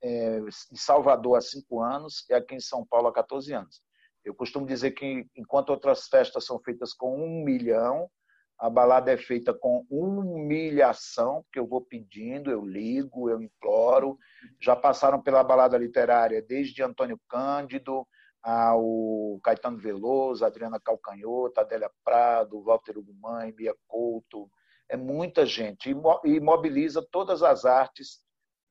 [0.02, 3.82] é, em Salvador há cinco anos e aqui em São Paulo há 14 anos.
[4.24, 8.10] Eu costumo dizer que, enquanto outras festas são feitas com um milhão,
[8.58, 14.18] a balada é feita com humilhação, porque eu vou pedindo, eu ligo, eu imploro.
[14.62, 18.08] Já passaram pela balada literária desde Antônio Cândido
[18.42, 24.50] ao Caetano Veloso, Adriana Calcanhoto, Adélia Prado, Walter Ugumãe, Bia Couto,
[24.90, 25.90] é muita gente
[26.24, 28.20] e mobiliza todas as artes,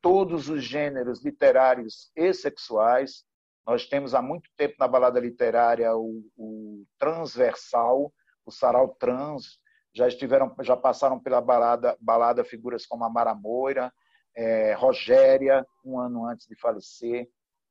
[0.01, 3.25] todos os gêneros literários e sexuais.
[3.67, 8.13] Nós temos há muito tempo na balada literária o, o transversal,
[8.45, 9.61] o sarau trans.
[9.95, 13.93] Já estiveram, já passaram pela balada, balada figuras como a Mara Moira,
[14.35, 17.29] é, Rogéria, um ano antes de falecer,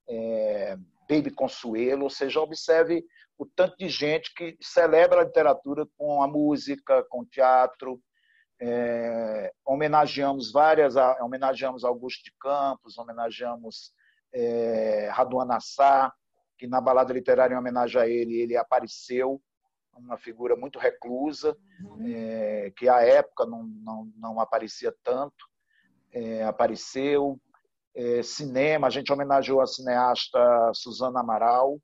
[0.08, 0.78] é,
[1.10, 3.04] Baby Consuelo, ou seja, observe
[3.38, 8.00] o tanto de gente que celebra a literatura com a música, com o teatro,
[8.62, 13.92] é, homenageamos várias, homenageamos Augusto de Campos, homenageamos
[14.34, 16.14] é, Raduan Nassar,
[16.58, 19.42] que na balada literária, em homenagem a ele, ele apareceu,
[19.98, 22.06] uma figura muito reclusa, uhum.
[22.06, 25.46] é, que à época não, não, não aparecia tanto,
[26.12, 27.40] é, apareceu.
[27.94, 30.40] É, cinema, a gente homenageou a cineasta
[30.74, 31.78] Suzana Amaral,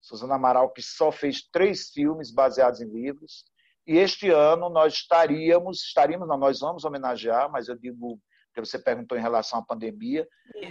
[0.00, 3.44] Suzana Amaral que só fez três filmes baseados em livros,
[3.86, 8.18] e este ano nós estaríamos, estaríamos, não, nós vamos homenagear, mas eu digo
[8.54, 10.26] que você perguntou em relação à pandemia.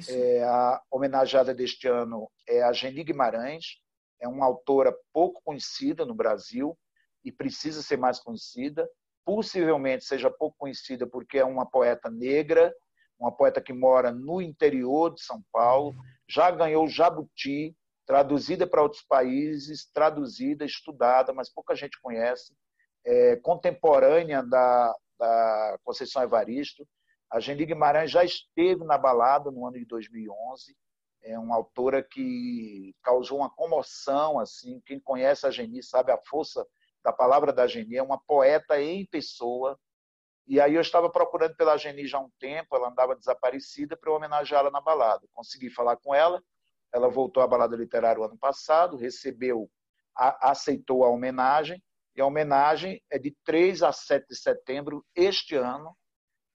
[0.10, 3.82] É, a homenageada deste ano é a Geni Guimarães,
[4.22, 6.78] é uma autora pouco conhecida no Brasil
[7.24, 8.90] e precisa ser mais conhecida.
[9.26, 12.74] Possivelmente seja pouco conhecida porque é uma poeta negra,
[13.20, 15.94] uma poeta que mora no interior de São Paulo,
[16.28, 22.54] já ganhou Jabuti, traduzida para outros países, traduzida, estudada, mas pouca gente conhece,
[23.06, 26.86] é, contemporânea da, da Conceição Evaristo.
[27.34, 30.78] A Geni Guimarães já esteve na balada no ano de 2011.
[31.24, 34.40] É uma autora que causou uma comoção.
[34.40, 34.80] assim.
[34.86, 36.64] Quem conhece a Geni sabe a força
[37.04, 37.98] da palavra da Geni.
[37.98, 39.80] É uma poeta em pessoa.
[40.46, 42.76] E aí eu estava procurando pela Geni já há um tempo.
[42.76, 45.28] Ela andava desaparecida para homenageá-la na balada.
[45.34, 46.40] Consegui falar com ela.
[46.94, 49.68] Ela voltou à balada literária o ano passado, recebeu,
[50.16, 51.82] a, aceitou a homenagem.
[52.16, 55.98] E a homenagem é de 3 a 7 de setembro este ano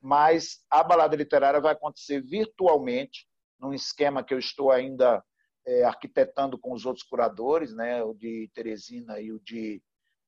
[0.00, 3.26] mas a balada literária vai acontecer virtualmente,
[3.58, 5.22] num esquema que eu estou ainda
[5.66, 9.82] é, arquitetando com os outros curadores, né, o de Teresina e o de,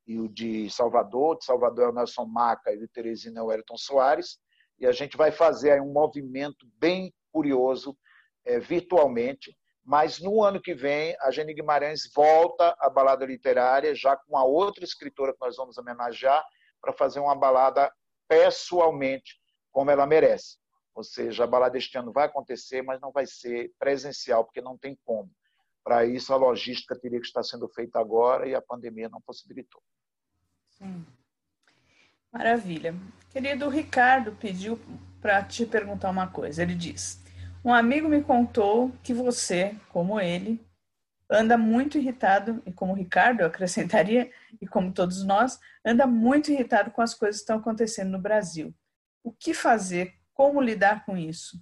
[0.06, 1.38] e o de Salvador.
[1.38, 4.38] De Salvador é o Nelson Maca e o de Teresina é o Elton Soares.
[4.78, 7.96] E a gente vai fazer aí um movimento bem curioso
[8.44, 9.56] é, virtualmente.
[9.84, 14.44] Mas no ano que vem, a Gene Guimarães volta à balada literária, já com a
[14.44, 16.44] outra escritora que nós vamos homenagear,
[16.80, 17.92] para fazer uma balada
[18.28, 19.39] pessoalmente
[19.70, 20.58] como ela merece.
[20.94, 24.76] Ou seja, a balada este ano vai acontecer, mas não vai ser presencial, porque não
[24.76, 25.30] tem como.
[25.82, 29.82] Para isso, a logística teria que estar sendo feita agora e a pandemia não possibilitou.
[30.68, 31.06] Sim.
[32.32, 32.94] Maravilha.
[33.30, 34.78] Querido Ricardo pediu
[35.20, 36.62] para te perguntar uma coisa.
[36.62, 37.20] Ele diz:
[37.64, 40.60] Um amigo me contou que você, como ele,
[41.30, 44.30] anda muito irritado, e como Ricardo, eu acrescentaria,
[44.60, 48.74] e como todos nós, anda muito irritado com as coisas que estão acontecendo no Brasil.
[49.22, 50.14] O que fazer?
[50.32, 51.58] Como lidar com isso?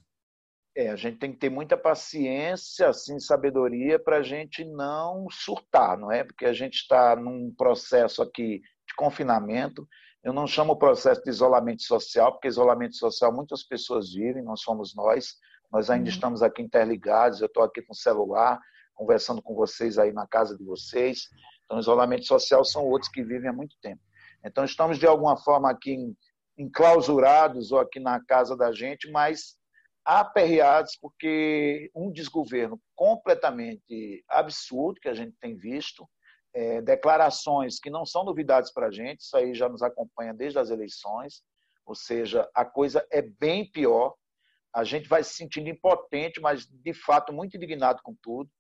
[0.76, 5.98] É, a gente tem que ter muita paciência, assim, sabedoria para a gente não surtar,
[5.98, 6.22] não é?
[6.22, 9.88] Porque a gente está num processo aqui de confinamento.
[10.22, 14.56] Eu não chamo o processo de isolamento social, porque isolamento social muitas pessoas vivem, não
[14.56, 15.34] somos nós.
[15.72, 16.14] Nós ainda uhum.
[16.14, 17.40] estamos aqui interligados.
[17.40, 18.60] Eu estou aqui com o celular,
[18.94, 21.28] conversando com vocês aí na casa de vocês.
[21.64, 24.00] Então, isolamento social são outros que vivem há muito tempo.
[24.44, 26.16] Então, estamos de alguma forma aqui em
[26.58, 29.56] enclausurados ou aqui na casa da gente, mas
[30.04, 36.08] aperreados porque um desgoverno completamente absurdo que a gente tem visto,
[36.54, 40.58] é, declarações que não são novidades para a gente, isso aí já nos acompanha desde
[40.58, 41.42] as eleições,
[41.84, 44.14] ou seja, a coisa é bem pior.
[44.74, 48.50] A gente vai se sentindo impotente, mas de fato muito indignado com tudo.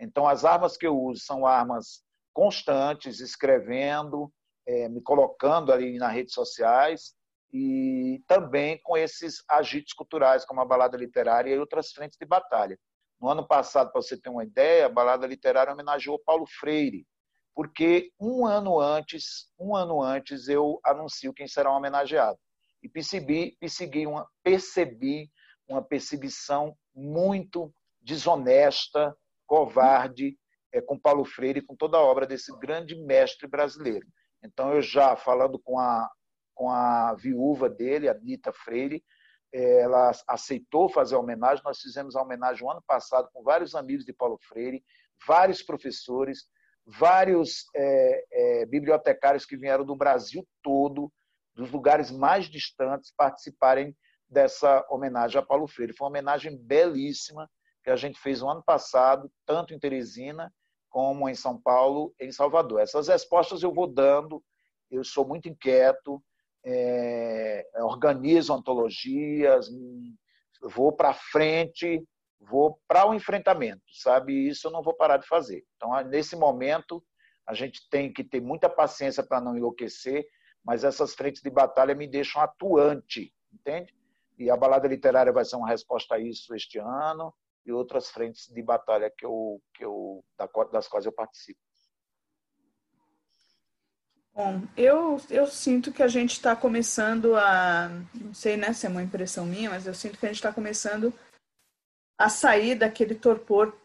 [0.00, 4.32] Então, as armas que eu uso são armas constantes, escrevendo,
[4.66, 7.14] é, me colocando ali nas redes sociais,
[7.52, 12.78] e também com esses agitos culturais, como a balada literária e outras frentes de batalha.
[13.20, 17.06] No ano passado, para você ter uma ideia, a balada literária homenageou Paulo Freire,
[17.54, 22.38] porque um ano antes, um ano antes, eu anuncio quem será homenageado.
[22.82, 25.28] E percebi, percebi, uma, percebi
[25.66, 30.38] uma perseguição muito desonesta, covarde,
[30.72, 34.06] é, com Paulo Freire e com toda a obra desse grande mestre brasileiro.
[34.44, 36.08] Então, eu já falando com a
[36.58, 39.04] com a viúva dele, a Nita Freire.
[39.52, 41.62] Ela aceitou fazer a homenagem.
[41.64, 44.84] Nós fizemos a homenagem no ano passado com vários amigos de Paulo Freire,
[45.24, 46.48] vários professores,
[46.84, 51.12] vários é, é, bibliotecários que vieram do Brasil todo,
[51.54, 53.96] dos lugares mais distantes, participarem
[54.28, 55.94] dessa homenagem a Paulo Freire.
[55.96, 57.48] Foi uma homenagem belíssima
[57.84, 60.52] que a gente fez no ano passado, tanto em Teresina
[60.90, 62.80] como em São Paulo, em Salvador.
[62.80, 64.42] Essas respostas eu vou dando,
[64.90, 66.20] eu sou muito inquieto,
[66.70, 69.70] é, organizo antologias,
[70.62, 72.04] vou para frente,
[72.38, 74.48] vou para o enfrentamento, sabe?
[74.48, 75.64] Isso eu não vou parar de fazer.
[75.76, 77.02] Então, nesse momento,
[77.46, 80.26] a gente tem que ter muita paciência para não enlouquecer,
[80.62, 83.94] mas essas frentes de batalha me deixam atuante, entende?
[84.38, 87.32] E a balada literária vai ser uma resposta a isso este ano
[87.64, 90.22] e outras frentes de batalha que eu, que eu,
[90.70, 91.58] das quais eu participo.
[94.38, 97.88] Bom, eu, eu sinto que a gente está começando a.
[98.14, 100.52] Não sei né, se é uma impressão minha, mas eu sinto que a gente está
[100.52, 101.12] começando
[102.16, 103.76] a sair daquele torpor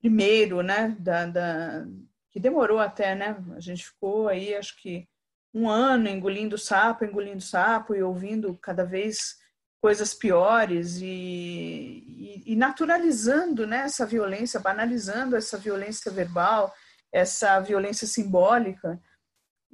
[0.00, 0.96] primeiro, né?
[0.98, 1.86] Da, da,
[2.32, 3.36] que demorou até, né?
[3.54, 5.06] A gente ficou aí, acho que
[5.54, 9.38] um ano engolindo sapo, engolindo sapo e ouvindo cada vez
[9.80, 16.74] coisas piores e, e, e naturalizando né, essa violência, banalizando essa violência verbal,
[17.12, 19.00] essa violência simbólica.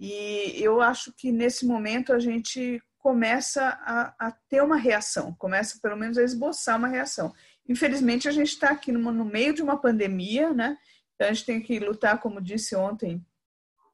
[0.05, 5.79] E eu acho que nesse momento a gente começa a, a ter uma reação, começa
[5.81, 7.33] pelo menos a esboçar uma reação.
[7.69, 10.77] Infelizmente, a gente está aqui no, meio de uma pandemia, né?
[11.15, 13.25] Então a gente tem que lutar, como disse ontem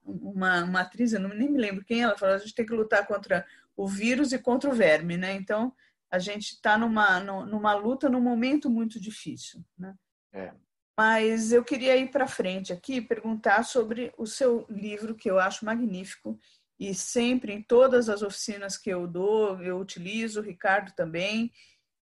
[0.03, 2.73] uma, uma atriz, eu não, nem me lembro quem ela falou, a gente tem que
[2.73, 3.47] lutar contra
[3.77, 5.35] o vírus e contra o verme, né?
[5.35, 5.75] Então
[6.11, 9.95] a gente está numa, numa luta num momento muito difícil, né?
[10.33, 10.55] É.
[10.99, 15.39] Mas eu queria ir para frente aqui e perguntar sobre o seu livro, que eu
[15.39, 16.37] acho magnífico,
[16.77, 21.53] e sempre em todas as oficinas que eu dou, eu utilizo, o Ricardo também,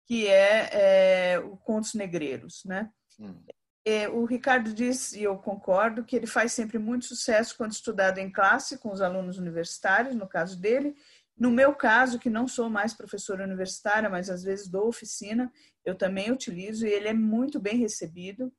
[0.06, 2.64] que é, é o Contos Negreiros.
[2.66, 2.88] Né?
[3.20, 3.44] Hum.
[3.84, 8.20] É, o Ricardo diz, e eu concordo, que ele faz sempre muito sucesso quando estudado
[8.20, 10.96] em classe com os alunos universitários, no caso dele.
[11.36, 15.52] No meu caso, que não sou mais professora universitária, mas às vezes dou oficina,
[15.84, 18.54] eu também utilizo e ele é muito bem recebido.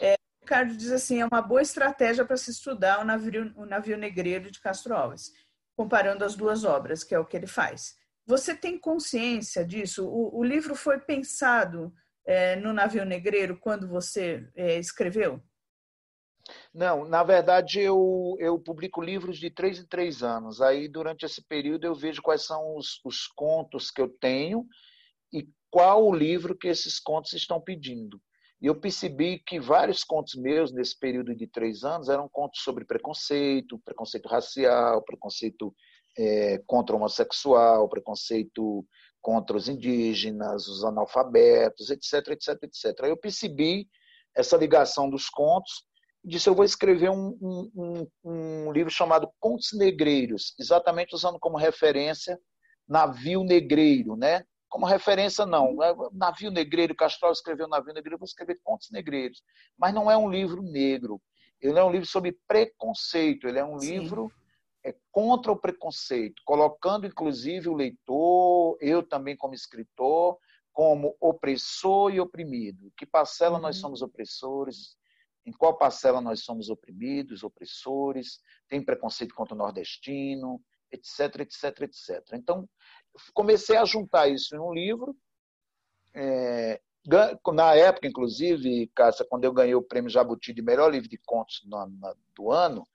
[0.00, 3.96] É, Ricardo diz assim: é uma boa estratégia para se estudar o navio, o navio
[3.96, 5.32] negreiro de Castro Alves,
[5.76, 7.96] comparando as duas obras, que é o que ele faz.
[8.26, 10.06] Você tem consciência disso?
[10.06, 11.92] O, o livro foi pensado
[12.26, 15.42] é, no navio negreiro quando você é, escreveu?
[16.72, 20.60] Não, na verdade eu, eu publico livros de três em três anos.
[20.60, 24.66] Aí durante esse período eu vejo quais são os, os contos que eu tenho
[25.32, 28.20] e qual o livro que esses contos estão pedindo.
[28.60, 32.84] E eu percebi que vários contos meus, nesse período de três anos, eram contos sobre
[32.84, 35.74] preconceito, preconceito racial, preconceito
[36.16, 38.84] é, contra o homossexual, preconceito
[39.20, 43.04] contra os indígenas, os analfabetos, etc, etc, etc.
[43.04, 43.88] Aí eu percebi
[44.34, 45.84] essa ligação dos contos
[46.24, 51.56] e disse, eu vou escrever um, um, um livro chamado Contos Negreiros, exatamente usando como
[51.56, 52.38] referência
[52.88, 54.44] Navio Negreiro, né?
[54.68, 55.82] Como referência, não.
[55.82, 59.42] É, navio Negreiro, Castral escreveu Navio Negreiro, vou escrever Contos Negreiros.
[59.76, 61.20] Mas não é um livro negro.
[61.60, 63.48] Ele é um livro sobre preconceito.
[63.48, 63.98] Ele é um Sim.
[63.98, 64.32] livro
[64.84, 70.38] é, contra o preconceito, colocando inclusive o leitor, eu também como escritor,
[70.72, 72.92] como opressor e oprimido.
[72.96, 73.62] Que parcela uhum.
[73.62, 74.96] nós somos opressores?
[75.44, 78.40] Em qual parcela nós somos oprimidos, opressores?
[78.68, 80.60] Tem preconceito contra o nordestino,
[80.92, 82.34] etc, etc, etc.
[82.34, 82.68] Então,
[83.32, 85.16] comecei a juntar isso em um livro.
[86.14, 86.80] É,
[87.52, 91.62] na época, inclusive, Cássia, quando eu ganhei o prêmio Jabuti de melhor livro de contos
[92.34, 92.86] do ano,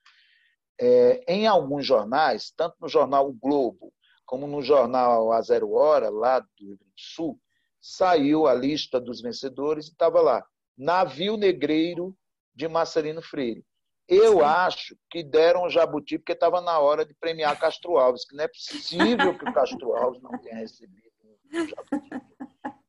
[0.80, 3.94] é, em alguns jornais, tanto no jornal O Globo,
[4.26, 7.40] como no jornal A Zero Hora, lá do Rio Grande do Sul,
[7.82, 10.46] saiu a lista dos vencedores e estava lá,
[10.78, 12.16] Navio Negreiro
[12.56, 13.66] de Marcelino Freire.
[14.08, 14.42] Eu Sim.
[14.42, 18.44] acho que deram o Jabuti porque estava na hora de premiar Castro Alves, que não
[18.44, 21.08] é possível que o Castro Alves não tenha recebido
[21.54, 22.10] o Jabuti.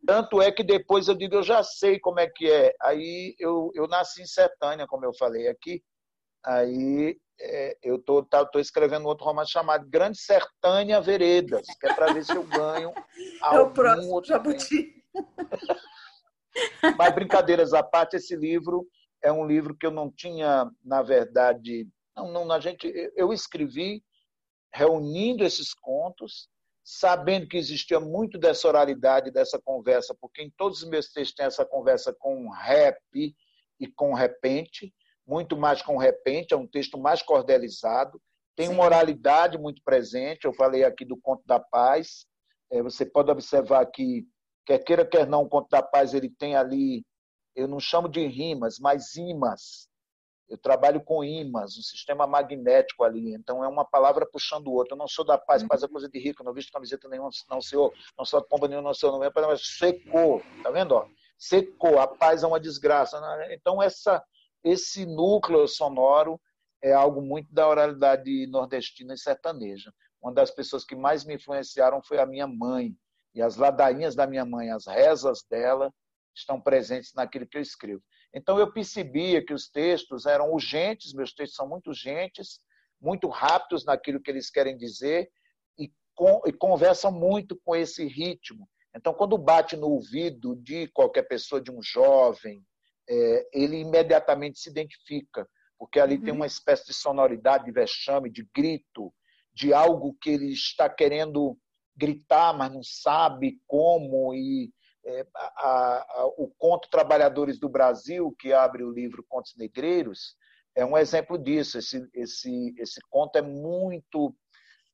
[0.07, 2.75] Tanto é que depois eu digo, eu já sei como é que é.
[2.83, 5.83] Aí eu, eu nasci em Sertânia, como eu falei aqui.
[6.45, 11.95] Aí é, eu tô, tá, tô escrevendo outro romance chamado Grande Sertânia Veredas, que é
[11.95, 12.93] para ver se eu ganho
[13.43, 14.95] é o próximo outro Jabuti.
[16.99, 18.87] Mas brincadeiras à parte, esse livro
[19.25, 24.05] é um livro que eu não tinha, na verdade, não, não, a gente, eu escrevi
[24.73, 26.49] reunindo esses contos,
[26.85, 31.47] sabendo que existia muito dessa oralidade, dessa conversa, porque em todos os meus textos tem
[31.47, 33.35] essa conversa com rap
[33.81, 34.95] e com repente,
[35.27, 38.21] muito mais com repente, é um texto mais cordelizado,
[38.55, 38.75] tem Sim.
[38.75, 42.27] uma oralidade muito presente, eu falei aqui do Conto da Paz,
[42.71, 44.27] é, você pode observar que,
[44.67, 47.03] quer queira, quer não, o Conto da Paz ele tem ali
[47.55, 49.89] eu não chamo de rimas, mas imãs.
[50.49, 53.35] Eu trabalho com imãs, um sistema magnético ali.
[53.35, 54.95] Então é uma palavra puxando o outro.
[54.95, 57.61] Eu não sou da paz, paz é coisa de rico, não visto camiseta nenhuma, não
[57.61, 60.93] senhor, não sou pomba nenhuma, não sou, não é, mas secou, tá vendo?
[60.93, 61.07] Ó?
[61.39, 63.21] Secou, a paz é uma desgraça.
[63.21, 63.55] Né?
[63.55, 64.23] Então essa,
[64.63, 66.39] esse núcleo sonoro
[66.83, 69.93] é algo muito da oralidade nordestina e sertaneja.
[70.23, 72.95] Uma das pessoas que mais me influenciaram foi a minha mãe.
[73.35, 75.93] E as ladainhas da minha mãe, as rezas dela,
[76.35, 78.03] estão presentes naquilo que eu escrevo.
[78.35, 82.61] Então eu percebia que os textos eram urgentes, meus textos são muito urgentes,
[83.01, 85.31] muito rápidos naquilo que eles querem dizer
[85.79, 85.91] e,
[86.47, 88.69] e conversam muito com esse ritmo.
[88.95, 92.65] Então quando bate no ouvido de qualquer pessoa, de um jovem,
[93.09, 95.47] é, ele imediatamente se identifica,
[95.79, 96.25] porque ali uhum.
[96.25, 99.13] tem uma espécie de sonoridade, de vexame, de grito,
[99.53, 101.57] de algo que ele está querendo
[101.97, 104.73] gritar, mas não sabe como e
[105.05, 110.37] é, a, a, o conto Trabalhadores do Brasil, que abre o livro Contos Negreiros,
[110.75, 111.79] é um exemplo disso.
[111.79, 114.35] Esse, esse, esse conto é muito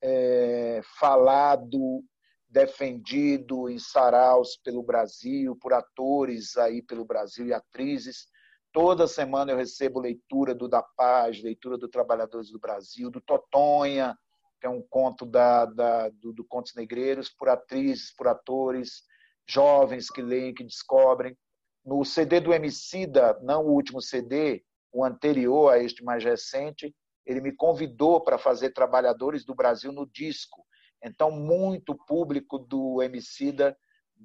[0.02, 2.02] é, falado,
[2.48, 8.26] defendido em saraus pelo Brasil, por atores aí pelo Brasil e atrizes.
[8.72, 14.16] Toda semana eu recebo leitura do Da Paz, leitura do Trabalhadores do Brasil, do Totonha,
[14.60, 19.02] que é um conto da, da do, do Contos Negreiros, por atrizes, por atores,
[19.50, 21.36] jovens que leem, que descobrem.
[21.84, 26.94] No CD do Emicida, não o último CD, o anterior a este mais recente,
[27.24, 30.64] ele me convidou para fazer Trabalhadores do Brasil no disco.
[31.02, 33.76] Então, muito público do Emicida,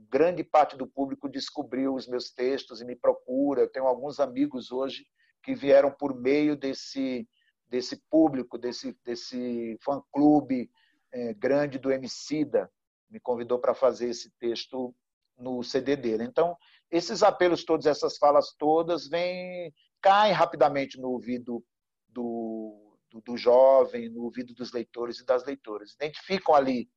[0.10, 3.62] grande parte do público descobriu os meus textos e me procura.
[3.62, 5.06] Eu tenho alguns amigos hoje
[5.44, 7.28] que vieram por meio desse
[7.68, 10.70] desse público, desse desse fã-clube
[11.12, 12.70] é, grande do Emicida,
[13.10, 14.94] me convidou para fazer esse texto
[15.38, 16.24] no CD dele.
[16.24, 16.58] Então,
[16.90, 21.64] esses apelos todos, essas falas todas, vêm, caem rapidamente no ouvido
[22.08, 25.94] do, do, do, jovem, no ouvido dos leitores e das leitoras.
[25.94, 26.90] Identificam ali,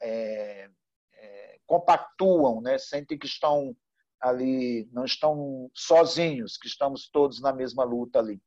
[0.00, 0.68] é,
[1.14, 2.78] é, compactuam, né?
[2.78, 3.76] sentem que estão
[4.20, 8.40] ali, não estão sozinhos, que estamos todos na mesma luta ali.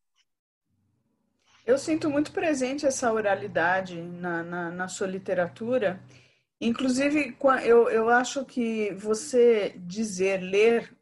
[1.66, 5.99] Eu sinto muito presente essa oralidade na, na, na sua literatura
[6.59, 10.95] Inclusive, eu, eu acho que você dizer, ler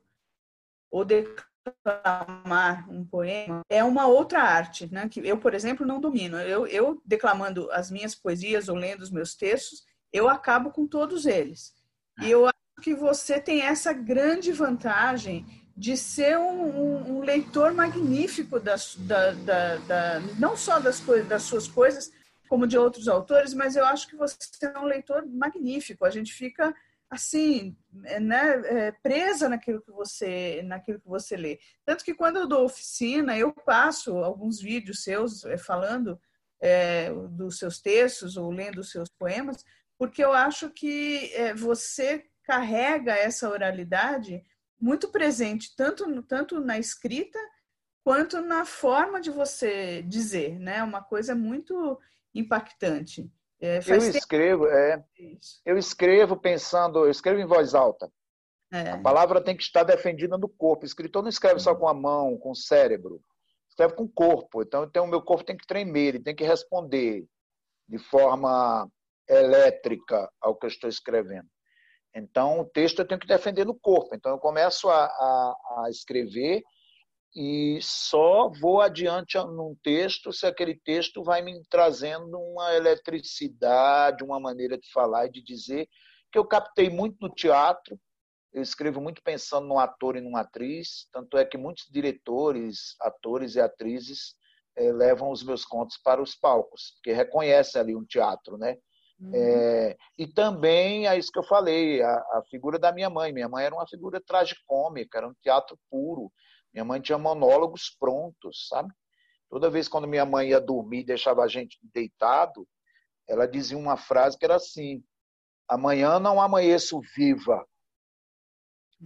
[0.92, 5.08] ou declamar um poema é uma outra arte, né?
[5.08, 6.38] Que eu, por exemplo, não domino.
[6.38, 11.26] Eu, eu declamando as minhas poesias ou lendo os meus textos, eu acabo com todos
[11.26, 11.74] eles.
[12.22, 15.46] E eu acho que você tem essa grande vantagem
[15.76, 21.28] de ser um, um, um leitor magnífico das, da, da, da, não só das, coisas,
[21.28, 22.12] das suas coisas,
[22.48, 26.06] como de outros autores, mas eu acho que você é um leitor magnífico.
[26.06, 26.74] A gente fica
[27.10, 31.60] assim, né, é, presa naquilo que você, naquilo que você lê.
[31.86, 36.20] Tanto que quando eu dou oficina, eu passo alguns vídeos seus é, falando
[36.60, 39.64] é, dos seus textos ou lendo os seus poemas,
[39.98, 44.44] porque eu acho que é, você carrega essa oralidade
[44.80, 47.40] muito presente, tanto, tanto na escrita
[48.04, 50.84] quanto na forma de você dizer, né?
[50.84, 51.98] Uma coisa muito
[52.34, 53.30] impactante.
[53.62, 55.04] É, eu escrevo, é,
[55.66, 58.12] eu escrevo pensando, eu escrevo em voz alta.
[58.72, 58.90] É.
[58.90, 60.84] A palavra tem que estar defendida no corpo.
[60.84, 63.22] O escritor não escreve só com a mão, com o cérebro.
[63.70, 64.64] Escreve com o corpo.
[64.64, 67.26] Então, então o meu corpo tem que tremer, ele tem que responder
[67.88, 68.90] de forma
[69.30, 71.48] elétrica ao que eu estou escrevendo.
[72.16, 74.14] Então, o texto eu tenho que defender no corpo.
[74.14, 75.56] Então, eu começo a, a,
[75.86, 76.62] a escrever
[77.36, 84.40] e só vou adiante num texto se aquele texto vai me trazendo uma eletricidade, uma
[84.40, 85.88] maneira de falar e de dizer
[86.32, 88.00] que eu captei muito no teatro.
[88.54, 93.56] Eu escrevo muito pensando num ator e numa atriz, tanto é que muitos diretores, atores
[93.56, 94.36] e atrizes
[94.76, 98.78] é, levam os meus contos para os palcos, porque reconhecem ali um teatro, né?
[99.20, 99.32] Uhum.
[99.34, 103.32] É, e também é isso que eu falei, a, a, figura da minha mãe.
[103.32, 106.32] Minha mãe era uma figura tragicômica, era um teatro puro.
[106.74, 108.92] Minha mãe tinha monólogos prontos, sabe?
[109.50, 112.68] Toda vez quando minha mãe ia dormir, deixava a gente deitado,
[113.28, 115.04] ela dizia uma frase que era assim:
[115.68, 117.66] Amanhã não amanheço viva.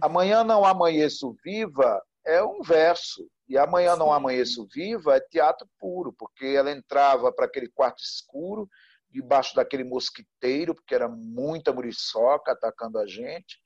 [0.00, 3.28] Amanhã não amanheço viva é um verso.
[3.48, 8.68] E amanhã não amanheço viva é teatro puro, porque ela entrava para aquele quarto escuro,
[9.10, 13.58] debaixo daquele mosquiteiro, porque era muita muriçoca atacando a gente.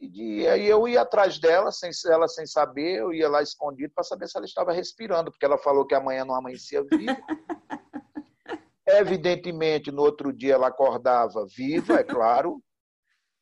[0.00, 4.02] E, aí eu ia atrás dela, sem, ela sem saber, eu ia lá escondido para
[4.02, 7.16] saber se ela estava respirando, porque ela falou que amanhã não amanhecia viva.
[8.86, 12.62] Evidentemente, no outro dia ela acordava viva, é claro,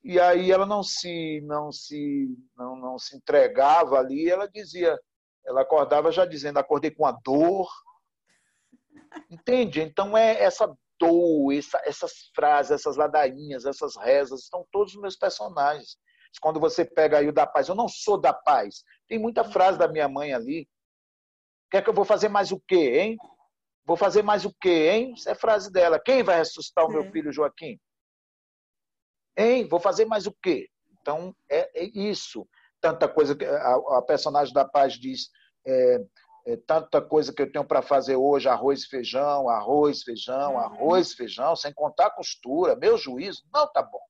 [0.03, 4.99] e aí ela não se não se não, não se entregava ali, ela dizia,
[5.47, 7.69] ela acordava já dizendo, acordei com a dor.
[9.31, 9.81] Entende?
[9.81, 15.17] Então é essa dor, essa, essas frases, essas ladainhas, essas rezas, estão todos os meus
[15.17, 15.97] personagens.
[16.41, 18.85] Quando você pega aí o da paz, eu não sou da paz.
[19.09, 20.69] Tem muita frase da minha mãe ali.
[21.71, 23.17] Quer que eu vou fazer mais o quê, hein?
[23.87, 25.15] Vou fazer mais o quê, hein?
[25.15, 25.99] Isso é frase dela.
[25.99, 27.11] Quem vai ressuscitar o meu é.
[27.11, 27.79] filho Joaquim?
[29.37, 29.67] Hein?
[29.69, 30.69] Vou fazer mais o quê?
[31.01, 32.47] Então, é, é isso.
[32.81, 35.31] Tanta coisa que a, a personagem da paz diz.
[35.67, 36.05] É,
[36.49, 40.59] é, tanta coisa que eu tenho para fazer hoje, arroz e feijão, arroz, feijão, uhum.
[40.59, 44.01] arroz, feijão, sem contar a costura, meu juízo, não tá bom.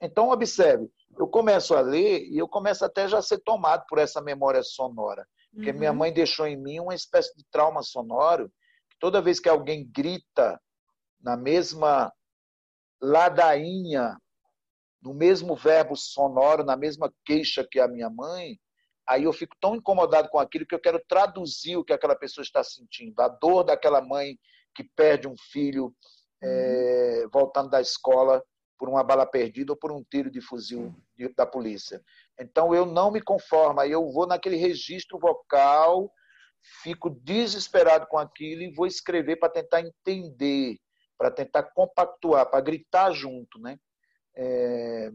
[0.00, 0.90] Então, observe,
[1.32, 5.26] começo a ler e eu começo até já a ser tomado por essa memória sonora.
[5.52, 5.78] Porque uhum.
[5.78, 8.48] minha mãe deixou em mim uma espécie de trauma sonoro,
[8.90, 10.60] que toda vez que alguém grita
[11.20, 12.12] na mesma
[13.00, 14.16] ladainha
[15.02, 18.58] no mesmo verbo sonoro, na mesma queixa que a minha mãe,
[19.06, 22.44] aí eu fico tão incomodado com aquilo que eu quero traduzir o que aquela pessoa
[22.44, 23.20] está sentindo.
[23.20, 24.38] A dor daquela mãe
[24.74, 25.92] que perde um filho
[26.42, 28.42] é, voltando da escola
[28.82, 30.92] por uma bala perdida ou por um tiro de fuzil
[31.36, 32.02] da polícia.
[32.36, 36.12] Então eu não me conformo, eu vou naquele registro vocal,
[36.82, 40.78] fico desesperado com aquilo e vou escrever para tentar entender,
[41.16, 43.78] para tentar compactuar, para gritar junto, né?
[44.34, 45.12] É,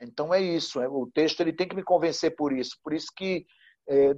[0.00, 0.80] então é isso.
[0.80, 2.78] É, o texto ele tem que me convencer por isso.
[2.84, 3.44] Por isso que
[3.88, 4.14] é,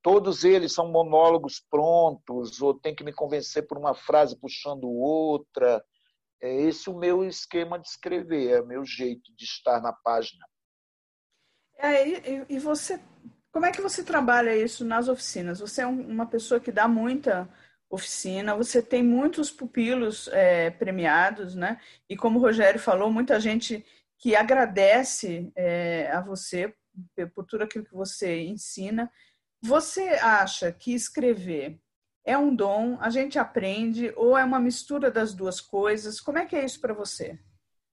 [0.00, 5.84] todos eles são monólogos prontos ou tem que me convencer por uma frase puxando outra.
[6.42, 10.44] É esse o meu esquema de escrever, é o meu jeito de estar na página.
[11.78, 13.00] É, e, e você,
[13.52, 15.60] como é que você trabalha isso nas oficinas?
[15.60, 17.48] Você é uma pessoa que dá muita
[17.88, 21.80] oficina, você tem muitos pupilos é, premiados, né?
[22.08, 23.84] E como o Rogério falou, muita gente
[24.18, 26.74] que agradece é, a você
[27.34, 29.10] por tudo aquilo que você ensina.
[29.62, 31.78] Você acha que escrever
[32.26, 36.20] é um dom, a gente aprende, ou é uma mistura das duas coisas?
[36.20, 37.38] Como é que é isso para você?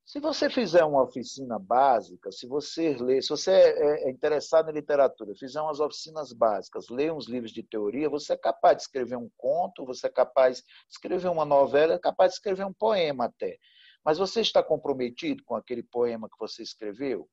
[0.03, 4.73] Se você fizer uma oficina básica, se você ler, se você é, é interessado em
[4.73, 9.17] literatura, fizer umas oficinas básicas, ler uns livros de teoria, você é capaz de escrever
[9.17, 13.25] um conto, você é capaz de escrever uma novela, é capaz de escrever um poema
[13.25, 13.57] até.
[14.03, 17.29] Mas você está comprometido com aquele poema que você escreveu?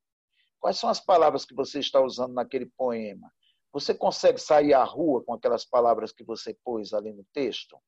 [0.60, 3.32] Quais são as palavras que você está usando naquele poema?
[3.72, 7.78] Você consegue sair à rua com aquelas palavras que você pôs ali no texto?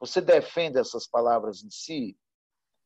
[0.00, 2.16] Você defende essas palavras em si?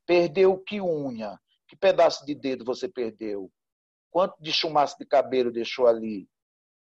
[0.05, 1.41] Perdeu que unha?
[1.69, 3.51] Que pedaço de dedo você perdeu?
[4.11, 6.29] Quanto de chumaço de cabelo deixou ali?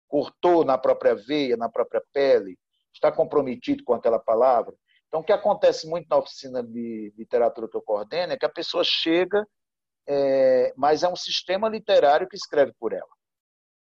[0.07, 2.57] Cortou na própria veia, na própria pele?
[2.93, 4.75] Está comprometido com aquela palavra?
[5.07, 8.49] Então, o que acontece muito na oficina de literatura que eu coordeno é que a
[8.49, 9.47] pessoa chega,
[10.07, 13.11] é, mas é um sistema literário que escreve por ela.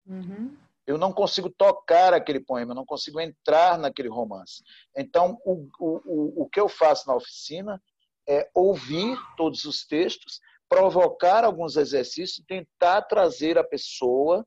[0.05, 0.57] Uhum.
[0.85, 4.63] Eu não consigo tocar aquele poema, eu não consigo entrar naquele romance.
[4.95, 7.81] Então, o, o, o que eu faço na oficina
[8.27, 14.45] é ouvir todos os textos, provocar alguns exercícios tentar trazer a pessoa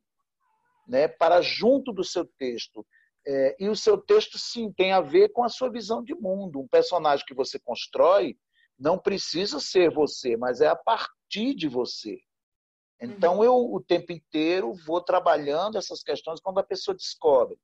[0.86, 2.84] né, para junto do seu texto.
[3.26, 6.60] É, e o seu texto, sim, tem a ver com a sua visão de mundo.
[6.60, 8.36] Um personagem que você constrói
[8.78, 12.18] não precisa ser você, mas é a partir de você.
[13.00, 13.44] Então, uhum.
[13.44, 17.56] eu o tempo inteiro vou trabalhando essas questões quando a pessoa descobre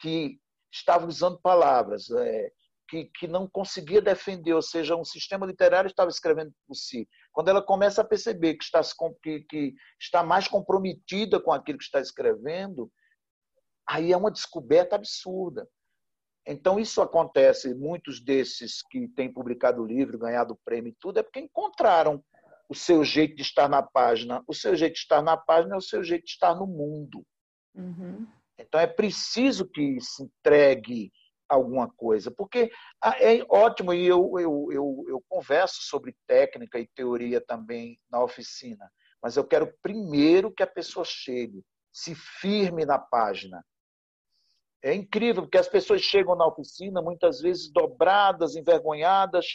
[0.00, 0.38] que
[0.72, 2.50] estava usando palavras, é,
[2.88, 7.08] que, que não conseguia defender, ou seja, um sistema literário estava escrevendo por si.
[7.32, 8.80] Quando ela começa a perceber que está,
[9.22, 12.90] que, que está mais comprometida com aquilo que está escrevendo,
[13.88, 15.68] aí é uma descoberta absurda.
[16.46, 21.18] Então, isso acontece, muitos desses que têm publicado o livro, ganhado o prêmio e tudo,
[21.18, 22.22] é porque encontraram
[22.68, 24.42] o seu jeito de estar na página.
[24.46, 27.24] O seu jeito de estar na página é o seu jeito de estar no mundo.
[27.74, 28.26] Uhum.
[28.58, 31.10] Então, é preciso que se entregue
[31.48, 32.30] alguma coisa.
[32.30, 32.70] Porque
[33.02, 38.22] ah, é ótimo, e eu, eu, eu, eu converso sobre técnica e teoria também na
[38.22, 38.90] oficina,
[39.22, 43.64] mas eu quero primeiro que a pessoa chegue, se firme na página.
[44.82, 49.46] É incrível, porque as pessoas chegam na oficina muitas vezes dobradas, envergonhadas,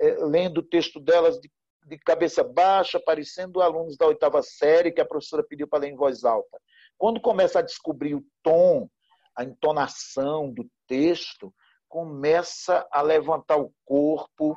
[0.00, 1.50] é, lendo o texto delas de,
[1.86, 5.96] de cabeça baixa, parecendo alunos da oitava série que a professora pediu para ler em
[5.96, 6.60] voz alta.
[6.96, 8.88] Quando começa a descobrir o tom,
[9.36, 11.52] a entonação do texto,
[11.88, 14.56] começa a levantar o corpo,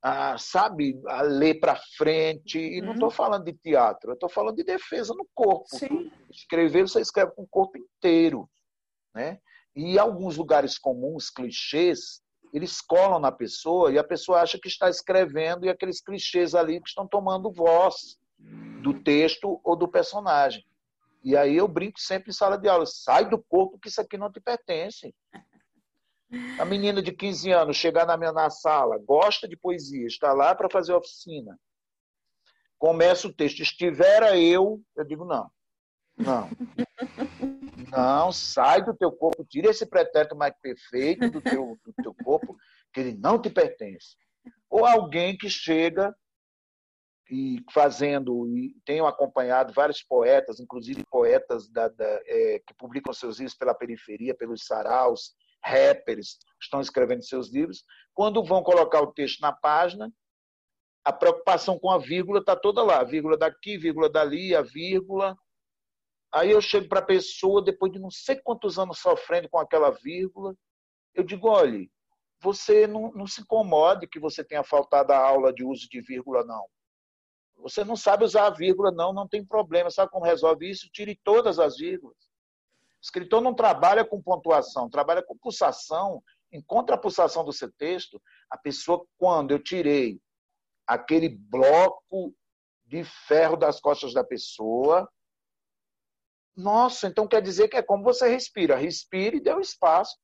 [0.00, 2.58] a, sabe, a ler para frente.
[2.58, 3.14] E não estou uhum.
[3.14, 5.66] falando de teatro, estou falando de defesa no corpo.
[5.68, 6.10] Sim.
[6.30, 8.48] Escrever, você escreve com o corpo inteiro.
[9.14, 9.38] Né?
[9.76, 12.21] E alguns lugares comuns, clichês,
[12.52, 16.80] eles colam na pessoa e a pessoa acha que está escrevendo e aqueles clichês ali
[16.80, 18.18] que estão tomando voz
[18.82, 20.64] do texto ou do personagem.
[21.24, 24.18] E aí eu brinco sempre em sala de aula, sai do corpo que isso aqui
[24.18, 25.14] não te pertence.
[26.58, 30.54] A menina de 15 anos chegar na minha na sala, gosta de poesia, está lá
[30.54, 31.58] para fazer oficina.
[32.78, 35.50] Começa o texto, estivera eu, eu digo não.
[36.16, 36.50] Não.
[37.92, 42.56] Não, sai do teu corpo, tira esse pretérito mais perfeito do teu, do teu corpo,
[42.92, 44.16] que ele não te pertence.
[44.70, 46.14] Ou alguém que chega
[47.30, 53.38] e fazendo, e tenho acompanhado vários poetas, inclusive poetas da, da, é, que publicam seus
[53.38, 57.84] livros pela periferia, pelos saraus, rappers, estão escrevendo seus livros,
[58.14, 60.12] quando vão colocar o texto na página,
[61.04, 65.36] a preocupação com a vírgula está toda lá, vírgula daqui, vírgula dali, a vírgula.
[66.32, 69.90] Aí eu chego para a pessoa, depois de não sei quantos anos sofrendo com aquela
[69.90, 70.56] vírgula,
[71.14, 71.90] eu digo, olhe,
[72.40, 76.42] você não, não se incomode que você tenha faltado a aula de uso de vírgula,
[76.42, 76.66] não
[77.58, 79.90] Você não sabe usar a vírgula, não, não tem problema.
[79.90, 80.88] Sabe como resolve isso?
[80.90, 82.16] Tire todas as vírgulas.
[82.16, 86.22] O escritor não trabalha com pontuação, trabalha com pulsação.
[86.50, 88.20] Encontra a pulsação do seu texto.
[88.50, 90.18] A pessoa, quando eu tirei
[90.86, 92.34] aquele bloco
[92.86, 95.08] de ferro das costas da pessoa,
[96.56, 98.76] nossa, então quer dizer que é como você respira.
[98.76, 100.16] Respire e dê o espaço.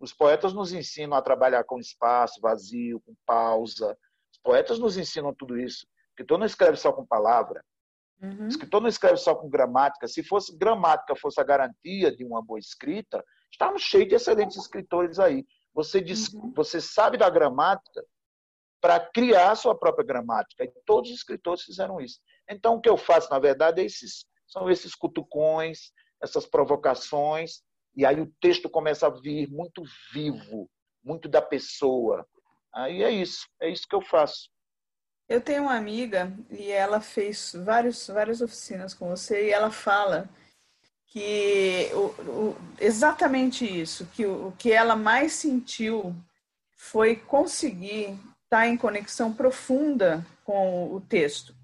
[0.00, 3.96] Os poetas nos ensinam a trabalhar com espaço, vazio, com pausa.
[4.32, 5.86] Os poetas nos ensinam tudo isso.
[5.86, 7.64] O escritor não escreve só com palavra.
[8.20, 8.44] Uhum.
[8.44, 10.08] O escritor não escreve só com gramática.
[10.08, 15.18] Se fosse gramática fosse a garantia de uma boa escrita, estávamos cheios de excelentes escritores
[15.18, 15.44] aí.
[15.74, 16.52] Você, diz, uhum.
[16.54, 18.04] você sabe da gramática
[18.80, 20.64] para criar a sua própria gramática.
[20.64, 22.20] E todos os escritores fizeram isso.
[22.48, 25.92] Então, o que eu faço, na verdade, é esses, são esses cutucões,
[26.22, 27.62] essas provocações,
[27.96, 29.82] e aí o texto começa a vir muito
[30.12, 30.68] vivo,
[31.02, 32.26] muito da pessoa.
[32.72, 34.50] Aí é isso, é isso que eu faço.
[35.28, 40.28] Eu tenho uma amiga e ela fez vários, várias oficinas com você e ela fala
[41.06, 46.14] que o, o, exatamente isso, que o, o que ela mais sentiu
[46.76, 51.54] foi conseguir estar em conexão profunda com o texto,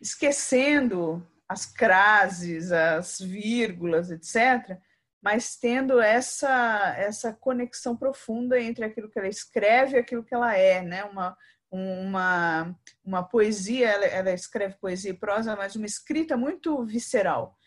[0.00, 4.78] esquecendo as crases, as vírgulas, etc.,
[5.22, 10.54] mas tendo essa essa conexão profunda entre aquilo que ela escreve e aquilo que ela
[10.56, 11.04] é, né?
[11.04, 11.36] Uma
[11.68, 12.74] uma,
[13.04, 17.58] uma poesia, ela, ela escreve poesia e prosa, mas uma escrita muito visceral.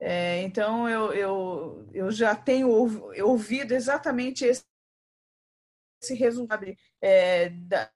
[0.00, 4.64] É, então eu, eu, eu já tenho ouvido exatamente esse,
[6.02, 6.66] esse resultado
[7.00, 7.90] é, da,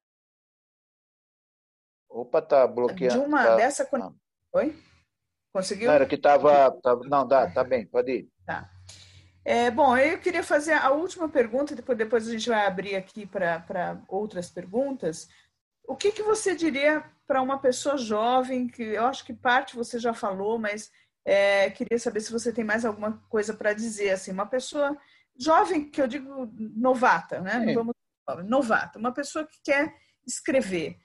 [2.09, 3.21] Opa, tá bloqueando.
[3.21, 4.13] De uma tá, dessa tá.
[4.55, 4.75] Oi?
[5.57, 5.87] Conseguiu?
[5.87, 6.77] Não, era que estava.
[7.09, 8.29] Não, dá, tá bem, pode ir.
[8.45, 8.71] Tá.
[9.43, 13.25] É, bom, eu queria fazer a última pergunta, depois, depois a gente vai abrir aqui
[13.25, 15.31] para outras perguntas.
[15.89, 19.99] O que, que você diria para uma pessoa jovem, que eu acho que parte você
[19.99, 20.91] já falou, mas
[21.25, 24.95] é, queria saber se você tem mais alguma coisa para dizer, assim, uma pessoa
[25.39, 27.61] jovem, que eu digo novata, né?
[27.61, 27.95] Não vamos
[28.45, 29.95] novata, uma pessoa que quer
[30.27, 30.99] escrever,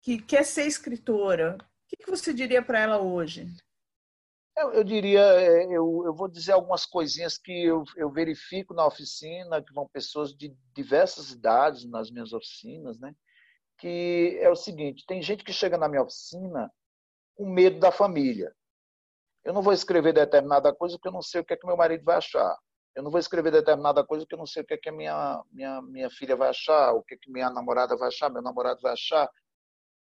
[0.00, 3.46] que quer ser escritora, o que, que você diria para ela hoje?
[4.58, 8.84] Eu, eu diria, é, eu, eu, vou dizer algumas coisinhas que eu, eu, verifico na
[8.84, 13.14] oficina, que vão pessoas de diversas idades nas minhas oficinas, né?
[13.78, 16.68] Que é o seguinte: tem gente que chega na minha oficina
[17.36, 18.52] com medo da família.
[19.44, 21.76] Eu não vou escrever determinada coisa porque eu não sei o que é que meu
[21.76, 22.58] marido vai achar.
[22.96, 24.92] Eu não vou escrever determinada coisa porque eu não sei o que é que a
[24.92, 28.42] minha, minha, minha filha vai achar, o que é que minha namorada vai achar, meu
[28.42, 29.30] namorado vai achar.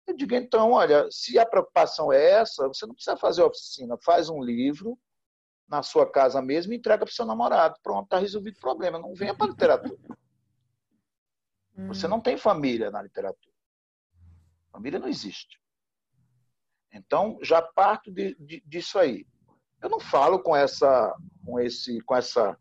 [0.08, 4.30] Eu digo, então, olha, se a preocupação é essa, você não precisa fazer oficina, faz
[4.30, 4.98] um livro
[5.68, 7.78] na sua casa mesmo e entrega para o seu namorado.
[7.84, 8.98] Pronto, está resolvido o problema.
[8.98, 9.98] Não venha para a literatura.
[11.88, 13.54] Você não tem família na literatura.
[14.72, 15.62] Família não existe.
[16.92, 19.28] Então, já parto de, de, disso aí.
[19.82, 22.58] Eu não falo com essa, com esse, com essa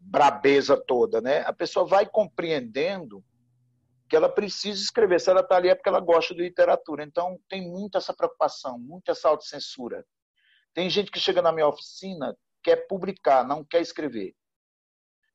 [0.00, 1.40] brabeza toda, né?
[1.40, 3.22] A pessoa vai compreendendo
[4.12, 5.18] que ela precisa escrever.
[5.18, 7.02] Se ela está ali é porque ela gosta de literatura.
[7.02, 10.04] Então, tem muito essa preocupação, muita essa autocensura.
[10.74, 14.34] Tem gente que chega na minha oficina, quer publicar, não quer escrever.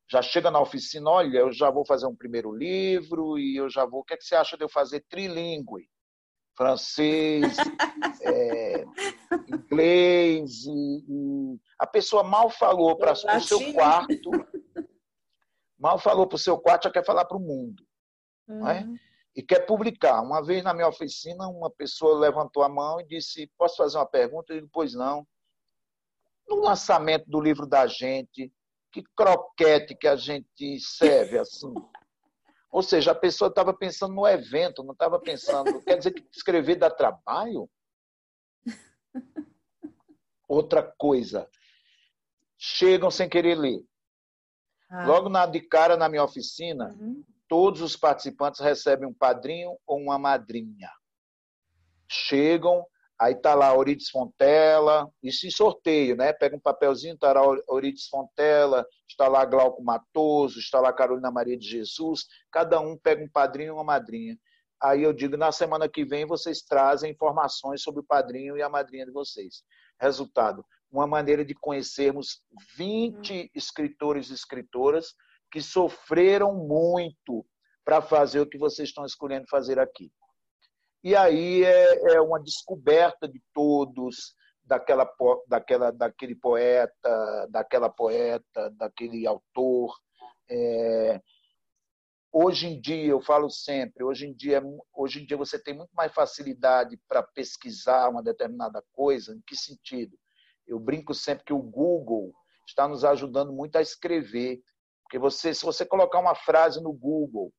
[0.08, 3.84] Já chega na oficina, olha, eu já vou fazer um primeiro livro e eu já
[3.84, 4.02] vou.
[4.02, 5.90] O que, é que você acha de eu fazer trilingue?
[6.56, 7.58] Francês,
[8.22, 8.86] é,
[9.48, 10.66] inglês.
[10.68, 14.30] E, e, A pessoa mal falou para o seu quarto,
[15.80, 17.87] mal falou para o seu quarto, já quer falar para o mundo.
[18.50, 18.82] É?
[18.82, 18.98] uhum.
[19.36, 20.22] e quer publicar.
[20.22, 24.06] Uma vez na minha oficina, uma pessoa levantou a mão e disse: Posso fazer uma
[24.06, 24.54] pergunta?
[24.54, 25.28] Eu disse: Pois não.
[26.48, 28.54] No lançamento do livro da gente,
[28.92, 31.74] que croquete que a gente serve assim.
[32.72, 35.82] Ou seja, a pessoa estava pensando no evento, não estava pensando.
[35.82, 37.70] Quer dizer que escrever dá trabalho?
[40.48, 41.50] Outra coisa.
[42.58, 43.84] Chegam sem querer ler.
[44.90, 45.06] Ah.
[45.06, 50.00] Logo na de cara na minha oficina, uhum todos os participantes recebem um padrinho ou
[50.00, 50.90] uma madrinha.
[52.10, 52.86] Chegam,
[53.20, 56.32] aí está lá Euridice Fontela, isso em sorteio, né?
[56.34, 61.58] Pega um papelzinho, está lá Euridice Fontela, está lá Glauco Matoso, está lá Carolina Maria
[61.58, 64.38] de Jesus, cada um pega um padrinho ou uma madrinha.
[64.82, 68.70] Aí eu digo, na semana que vem vocês trazem informações sobre o padrinho e a
[68.70, 69.64] madrinha de vocês.
[70.00, 72.42] Resultado, uma maneira de conhecermos
[72.78, 75.16] 20 escritores e escritoras
[75.52, 77.46] que sofreram muito
[77.86, 80.12] para fazer o que vocês estão escolhendo fazer aqui.
[81.04, 84.36] E aí é, é uma descoberta de todos,
[84.68, 85.10] daquela,
[85.48, 89.96] daquela, daquele poeta, daquela poeta, daquele autor.
[90.50, 91.22] É...
[92.32, 94.62] hoje em dia, eu falo sempre, hoje em dia,
[94.94, 99.34] hoje em dia você tem muito mais facilidade para pesquisar uma determinada coisa.
[99.34, 100.18] Em que sentido?
[100.68, 102.34] Eu brinco sempre que o Google
[102.68, 104.62] está nos ajudando muito a escrever.
[105.08, 107.54] Porque você, se você colocar uma frase no Google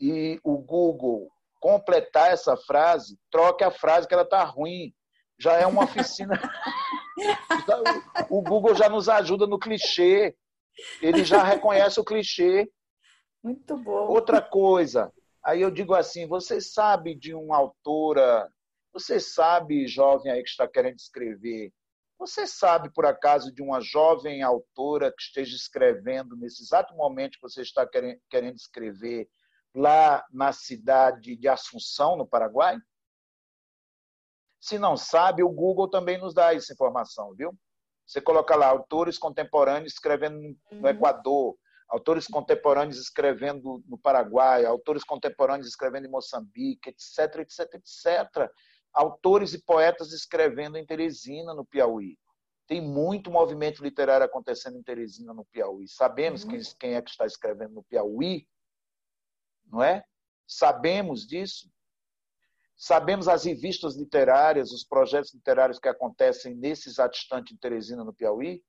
[0.00, 1.28] e o Google
[1.60, 4.94] completar essa frase, troque a frase que ela está ruim.
[5.36, 6.40] Já é uma oficina.
[8.30, 10.36] o Google já nos ajuda no clichê.
[11.02, 12.70] Ele já reconhece o clichê.
[13.42, 14.06] Muito bom.
[14.06, 15.12] Outra coisa,
[15.44, 18.48] aí eu digo assim: você sabe de uma autora,
[18.92, 21.72] você sabe, jovem aí que está querendo escrever,
[22.18, 27.42] você sabe, por acaso, de uma jovem autora que esteja escrevendo nesse exato momento que
[27.42, 27.86] você está
[28.30, 29.28] querendo escrever
[29.74, 32.78] lá na cidade de Assunção, no Paraguai?
[34.60, 37.52] Se não sabe, o Google também nos dá essa informação, viu?
[38.06, 40.88] Você coloca lá autores contemporâneos escrevendo no uhum.
[40.88, 41.56] Equador,
[41.88, 48.50] autores contemporâneos escrevendo no Paraguai, autores contemporâneos escrevendo em Moçambique, etc, etc, etc
[48.94, 52.16] autores e poetas escrevendo em Teresina, no Piauí.
[52.66, 55.86] Tem muito movimento literário acontecendo em Teresina, no Piauí.
[55.88, 56.58] Sabemos uhum.
[56.78, 58.46] quem é que está escrevendo no Piauí,
[59.66, 60.04] não é?
[60.46, 61.68] Sabemos disso.
[62.76, 68.14] Sabemos as revistas literárias, os projetos literários que acontecem nesse exato instante em Teresina, no
[68.14, 68.62] Piauí,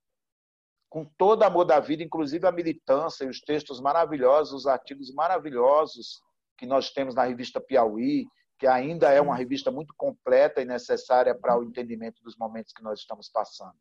[0.88, 6.20] com todo amor da vida, inclusive a militância e os textos maravilhosos, os artigos maravilhosos
[6.56, 8.26] que nós temos na revista Piauí,
[8.58, 12.82] que ainda é uma revista muito completa e necessária para o entendimento dos momentos que
[12.82, 13.76] nós estamos passando.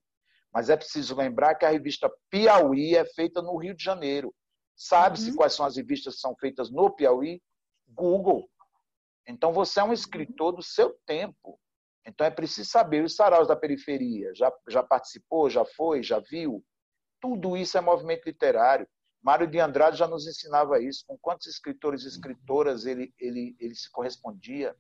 [0.53, 4.33] Mas é preciso lembrar que a revista Piauí é feita no Rio de Janeiro.
[4.75, 5.37] Sabe-se uhum.
[5.37, 7.41] quais são as revistas que são feitas no Piauí?
[7.87, 8.49] Google.
[9.27, 11.59] Então você é um escritor do seu tempo.
[12.05, 14.33] Então é preciso saber os saraus da periferia.
[14.35, 16.63] Já, já participou, já foi, já viu?
[17.19, 18.87] Tudo isso é movimento literário.
[19.25, 21.03] Mário de Andrade já nos ensinava isso.
[21.07, 24.75] Com quantos escritores e escritoras ele, ele, ele se correspondia?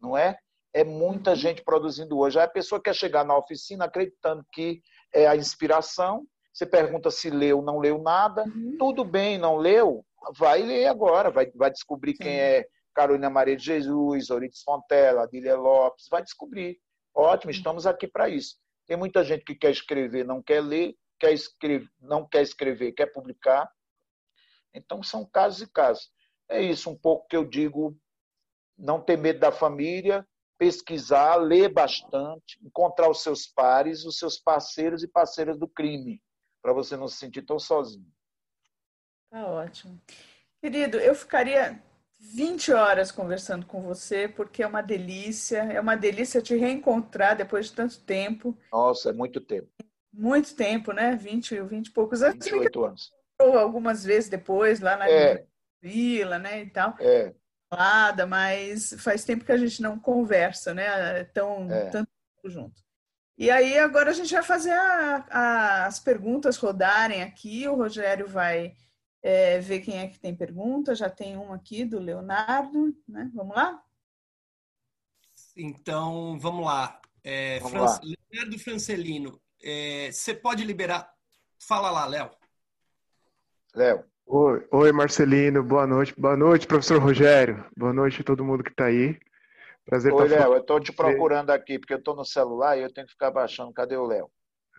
[0.00, 0.38] Não é?
[0.72, 2.38] É muita gente produzindo hoje.
[2.38, 6.26] Aí a pessoa quer chegar na oficina acreditando que é a inspiração.
[6.54, 8.44] Você pergunta se leu, não leu nada.
[8.44, 8.76] Uhum.
[8.78, 10.02] Tudo bem, não leu?
[10.34, 11.30] Vai ler agora.
[11.30, 12.22] Vai, vai descobrir Sim.
[12.22, 16.06] quem é Carolina Maria de Jesus, Euridice Fontela, Adília Lopes.
[16.10, 16.78] Vai descobrir.
[17.14, 18.56] Ótimo, estamos aqui para isso.
[18.86, 23.06] Tem muita gente que quer escrever, não quer ler quer escrever, não quer escrever, quer
[23.06, 23.70] publicar.
[24.72, 26.10] Então, são casos e casos.
[26.48, 27.96] É isso um pouco que eu digo,
[28.76, 35.02] não ter medo da família, pesquisar, ler bastante, encontrar os seus pares, os seus parceiros
[35.02, 36.22] e parceiras do crime,
[36.62, 38.10] para você não se sentir tão sozinho.
[39.30, 40.00] Tá ótimo.
[40.60, 41.82] Querido, eu ficaria
[42.18, 47.66] 20 horas conversando com você, porque é uma delícia, é uma delícia te reencontrar depois
[47.66, 48.56] de tanto tempo.
[48.72, 49.70] Nossa, é muito tempo
[50.18, 51.14] muito tempo, né?
[51.14, 52.44] 20, 20 e poucos anos.
[52.44, 53.12] 28 anos.
[53.38, 55.46] Algumas vezes depois, lá na é.
[55.80, 56.62] vila, né?
[56.62, 56.96] E tal.
[56.98, 57.32] É.
[57.70, 61.24] Falada, mas faz tempo que a gente não conversa, né?
[61.24, 61.90] Tão, é.
[61.90, 62.10] Tanto
[62.44, 62.82] junto.
[63.36, 67.68] E aí agora a gente vai fazer a, a, as perguntas rodarem aqui.
[67.68, 68.74] O Rogério vai
[69.22, 70.94] é, ver quem é que tem pergunta.
[70.94, 73.30] Já tem um aqui do Leonardo, né?
[73.32, 73.80] Vamos lá?
[75.56, 77.00] Então, vamos lá.
[77.22, 77.84] É, vamos Fran...
[77.84, 78.00] lá.
[78.32, 81.10] Leonardo Francelino, é, você pode liberar.
[81.58, 82.30] Fala lá, Léo.
[83.74, 84.04] Léo.
[84.26, 85.62] Oi, oi, Marcelino.
[85.62, 86.14] Boa noite.
[86.18, 87.64] Boa noite, professor Rogério.
[87.76, 89.18] Boa noite a todo mundo que está aí.
[89.84, 90.52] Prazer Oi, Léo.
[90.52, 93.30] Eu estou te procurando aqui, porque eu estou no celular e eu tenho que ficar
[93.30, 93.72] baixando.
[93.72, 94.30] Cadê o Léo?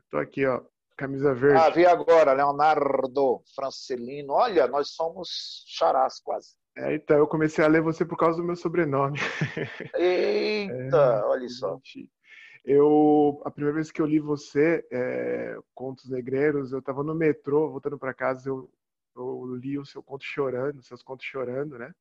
[0.04, 0.62] Estou aqui, ó.
[0.96, 1.58] Camisa verde.
[1.58, 4.34] Ah, vi agora, Leonardo Francelino.
[4.34, 6.56] Olha, nós somos charás quase.
[6.78, 9.18] É, então, eu comecei a ler você por causa do meu sobrenome.
[9.96, 11.80] Eita, é, olha só.
[11.84, 12.10] Gente,
[12.64, 17.70] eu, a primeira vez que eu li você, é, Contos Negreiros, eu estava no metrô,
[17.70, 18.70] voltando para casa, eu,
[19.16, 21.93] eu, li o seu conto chorando, seus contos chorando, né?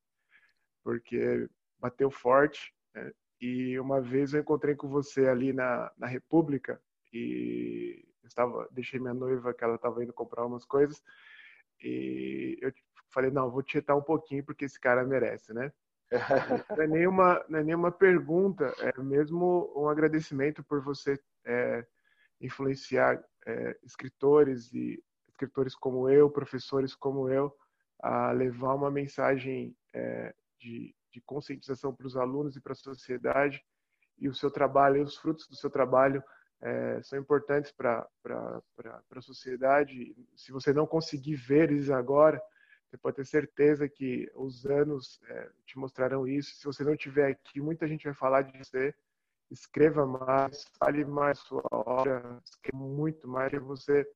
[0.83, 1.49] Porque
[1.79, 2.75] bateu forte.
[2.95, 3.13] Né?
[3.41, 6.81] E uma vez eu encontrei com você ali na, na República
[7.13, 11.03] e estava, deixei minha noiva que ela estava indo comprar umas coisas
[11.81, 12.73] e eu
[13.11, 15.73] falei não, vou tietar um pouquinho porque esse cara merece, né?
[16.71, 21.87] Não, é nenhuma, não é nenhuma pergunta, é mesmo um agradecimento por você é,
[22.41, 27.55] influenciar é, escritores e escritores como eu, professores como eu,
[28.01, 33.63] a levar uma mensagem é, de, de conscientização para os alunos e para a sociedade.
[34.19, 36.23] E o seu trabalho, os frutos do seu trabalho
[36.61, 40.17] é, são importantes para a sociedade.
[40.37, 42.43] Se você não conseguir ver eles agora,
[42.89, 46.55] você pode ter certeza que os anos é, te mostrarão isso.
[46.57, 48.95] Se você não tiver aqui, muita gente vai falar de você.
[49.51, 53.53] Escreva mais, fale mais sua obra, escreva muito mais.
[53.53, 54.07] Você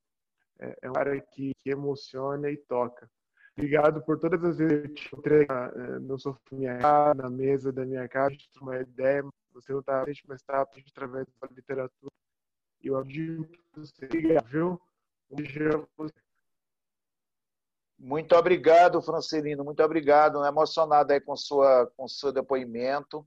[0.59, 3.11] é, é um cara que, que emociona e toca.
[3.55, 7.15] Obrigado por todas as vezes que eu te entrei eh, no sofá da minha casa,
[7.15, 9.23] na mesa da minha casa, uma ideia.
[9.53, 12.13] Você não está frente, mas está através da literatura.
[12.83, 14.07] E eu admiro você.
[14.07, 14.81] Obrigado, viu?
[15.31, 15.89] Um beijo.
[18.03, 19.63] Muito obrigado, Francelino.
[19.63, 20.45] Muito obrigado.
[20.45, 23.25] Emocionado aí com sua com seu depoimento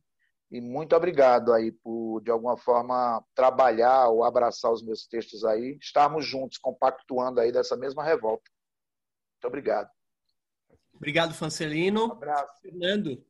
[0.51, 5.77] e muito obrigado aí por de alguma forma trabalhar ou abraçar os meus textos aí,
[5.81, 8.43] estarmos juntos compactuando aí dessa mesma revolta.
[9.35, 9.89] Muito obrigado.
[10.93, 12.07] Obrigado, Francelino.
[12.07, 12.61] Um abraço.
[12.61, 13.25] Fernando.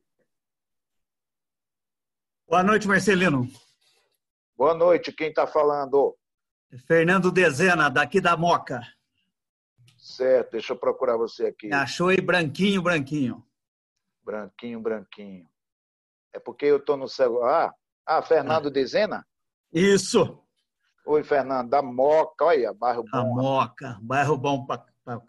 [2.48, 3.48] Boa noite, Marcelino.
[4.56, 5.12] Boa noite.
[5.12, 6.18] Quem está falando?
[6.88, 8.80] Fernando Dezena, daqui da Moca.
[10.16, 11.70] Certo, deixa eu procurar você aqui.
[11.70, 13.44] Achou aí branquinho, branquinho.
[14.24, 15.46] Branquinho, branquinho.
[16.34, 17.74] É porque eu estou no celular.
[18.06, 19.26] Ah, Fernando Dezena?
[19.70, 20.42] Isso.
[21.04, 23.18] Oi, Fernando, da Moca, olha, bairro bom.
[23.18, 24.64] A Moca, bairro bom.
[24.64, 25.20] Pra, pra...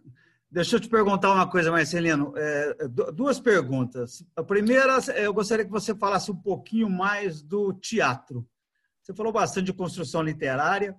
[0.50, 2.34] Deixa eu te perguntar uma coisa, Marcelino.
[2.38, 4.24] É, duas perguntas.
[4.38, 8.48] A primeira, eu gostaria que você falasse um pouquinho mais do teatro.
[9.02, 10.98] Você falou bastante de construção literária,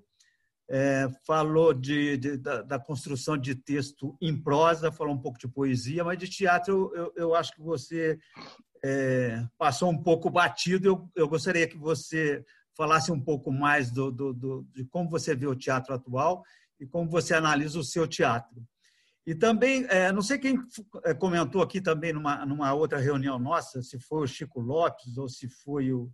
[0.68, 5.48] é, falou de, de da, da, construção de texto em prosa, falou um pouco de
[5.48, 8.18] poesia, mas de teatro eu, eu acho que você
[8.84, 10.88] é, passou um pouco batido.
[10.88, 12.44] Eu, eu gostaria que você
[12.76, 16.44] falasse um pouco mais do, do, do, de como você vê o teatro atual
[16.78, 18.62] e como você analisa o seu teatro.
[19.26, 20.58] E também, é, não sei quem
[21.04, 25.28] é, comentou aqui também numa, numa outra reunião nossa, se foi o Chico Lopes ou
[25.28, 26.10] se foi o,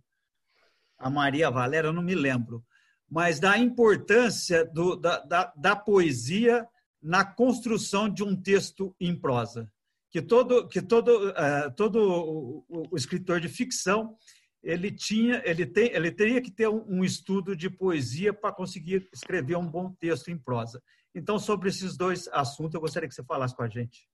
[0.97, 2.63] a Maria Valéria, eu não me lembro
[3.09, 6.67] mas da importância do, da, da, da, poesia
[7.01, 9.69] na construção de um texto em prosa.
[10.11, 14.15] Que todo, que todo, uh, todo o, o, escritor de ficção
[14.63, 19.07] ele tinha, ele tem, ele teria que ter um, um estudo de poesia para conseguir
[19.13, 20.81] escrever um bom texto em prosa.
[21.13, 24.07] Então, sobre esses dois assuntos, eu gostaria que você falasse com a gente.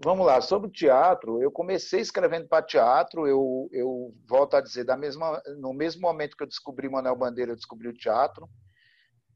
[0.00, 4.84] Vamos lá, sobre o teatro, eu comecei escrevendo para teatro, eu, eu volto a dizer,
[4.84, 8.48] da mesma, no mesmo momento que eu descobri Manuel Bandeira, eu descobri o teatro,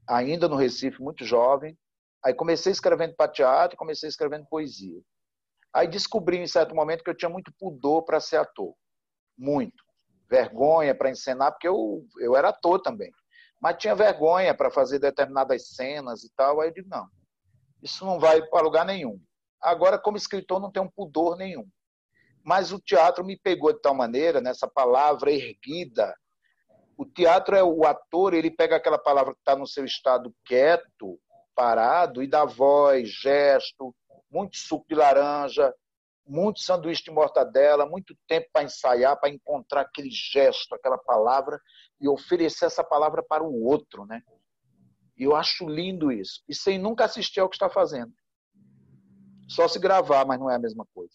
[0.08, 1.76] ainda no Recife, muito jovem.
[2.24, 5.00] Aí comecei escrevendo para teatro, comecei escrevendo poesia.
[5.74, 8.72] Aí descobri em certo momento que eu tinha muito pudor para ser ator,
[9.36, 9.82] muito.
[10.30, 13.10] Vergonha para encenar, porque eu, eu era ator também.
[13.60, 16.60] Mas tinha vergonha para fazer determinadas cenas e tal.
[16.60, 17.08] Aí eu digo, não,
[17.82, 19.20] isso não vai para lugar nenhum
[19.62, 21.66] Agora, como escritor, não tenho pudor nenhum.
[22.44, 26.14] Mas o teatro me pegou de tal maneira, nessa palavra erguida.
[26.96, 31.18] O teatro é o ator, ele pega aquela palavra que está no seu estado quieto,
[31.54, 33.94] parado, e dá voz, gesto,
[34.30, 35.72] muito suco de laranja,
[36.26, 41.60] muito sanduíche de mortadela, muito tempo para ensaiar, para encontrar aquele gesto, aquela palavra
[42.00, 44.22] e oferecer essa palavra para o outro, né?
[45.16, 46.42] E eu acho lindo isso.
[46.48, 48.12] E sem nunca assistir ao que está fazendo.
[49.52, 51.12] Só se gravar, mas não é a mesma coisa.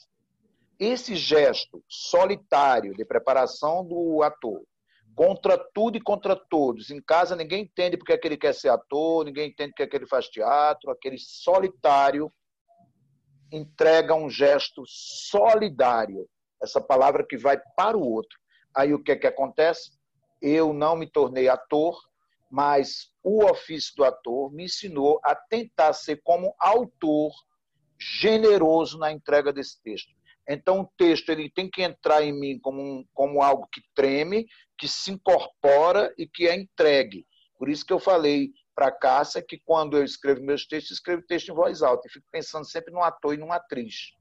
[0.79, 4.61] Esse gesto solitário de preparação do ator,
[5.15, 6.91] contra tudo e contra todos.
[6.91, 9.87] Em casa ninguém entende porque é que ele quer ser ator, ninguém entende porque é
[9.87, 10.91] que ele faz teatro.
[10.91, 12.31] Aquele solitário
[13.51, 16.29] entrega um gesto solidário,
[16.61, 18.37] essa palavra que vai para o outro.
[18.71, 19.89] Aí o que é que acontece?
[20.39, 21.99] Eu não me tornei ator,
[22.51, 27.31] mas o ofício do ator me ensinou a tentar ser como autor
[27.99, 30.13] generoso na entrega desse texto.
[30.47, 34.47] Então, o texto ele tem que entrar em mim como, um, como algo que treme,
[34.77, 37.25] que se incorpora e que é entregue.
[37.57, 41.23] Por isso que eu falei para a Cássia que quando eu escrevo meus textos, escrevo
[41.23, 44.11] texto em voz alta e fico pensando sempre num ator e numa atriz.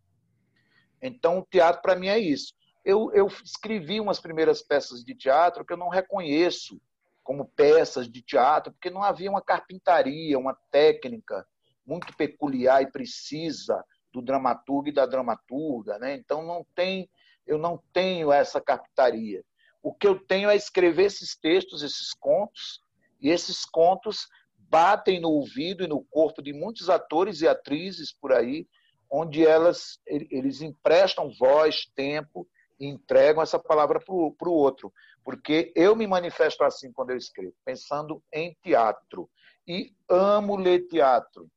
[1.01, 2.55] Então, o teatro para mim é isso.
[2.85, 6.81] Eu, eu escrevi umas primeiras peças de teatro que eu não reconheço
[7.23, 11.47] como peças de teatro, porque não havia uma carpintaria, uma técnica
[11.87, 13.83] muito peculiar e precisa
[14.13, 16.15] do dramaturgo e da dramaturga, né?
[16.15, 17.09] Então não tem,
[17.47, 19.45] eu não tenho essa captaria.
[19.83, 22.81] O que eu tenho é escrever esses textos, esses contos,
[23.21, 24.27] e esses contos
[24.59, 28.67] batem no ouvido e no corpo de muitos atores e atrizes por aí,
[29.09, 32.49] onde elas eles emprestam voz, tempo
[32.81, 34.93] e entregam essa palavra para o outro.
[35.23, 39.31] Porque eu me manifesto assim quando eu escrevo, pensando em teatro.
[39.69, 41.49] E amo ler teatro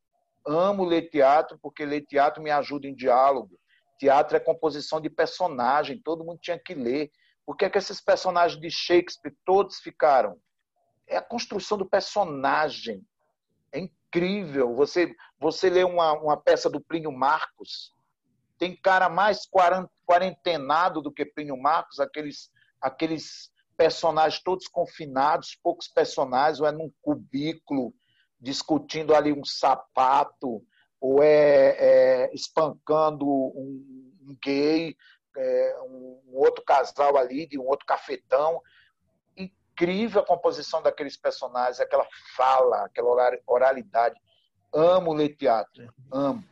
[0.50, 3.60] amo ler teatro, porque ler teatro me ajuda em diálogo.
[3.98, 7.12] Teatro é composição de personagem, todo mundo tinha que ler.
[7.46, 10.38] Por que, é que esses personagens de Shakespeare todos ficaram?
[11.08, 13.06] É a construção do personagem.
[13.72, 14.76] É incrível.
[14.76, 17.94] Você, você lê uma, uma peça do Plínio Marcos,
[18.58, 19.48] tem cara mais
[20.06, 26.92] quarentenado do que Plínio Marcos, aqueles, aqueles personagens todos confinados, poucos personagens, ou é num
[27.02, 27.94] cubículo,
[28.40, 30.64] discutindo ali um sapato,
[31.00, 34.96] ou é, é espancando um, um gay,
[35.36, 38.62] é, um, um outro casal ali, de um outro cafetão.
[39.38, 44.20] Incrível a composição daqueles personagens, aquela fala, aquela oralidade.
[44.74, 46.44] Amo ler teatro, amo.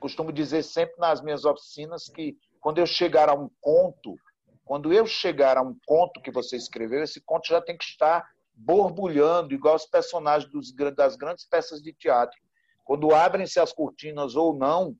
[0.00, 4.16] Costumo dizer sempre nas minhas oficinas que quando eu chegar a um conto,
[4.64, 8.28] quando eu chegar a um conto que você escreveu, esse conto já tem que estar
[8.56, 12.36] borbulhando, igual os personagens dos, das grandes peças de teatro.
[12.84, 14.96] Quando abrem-se as cortinas ou não,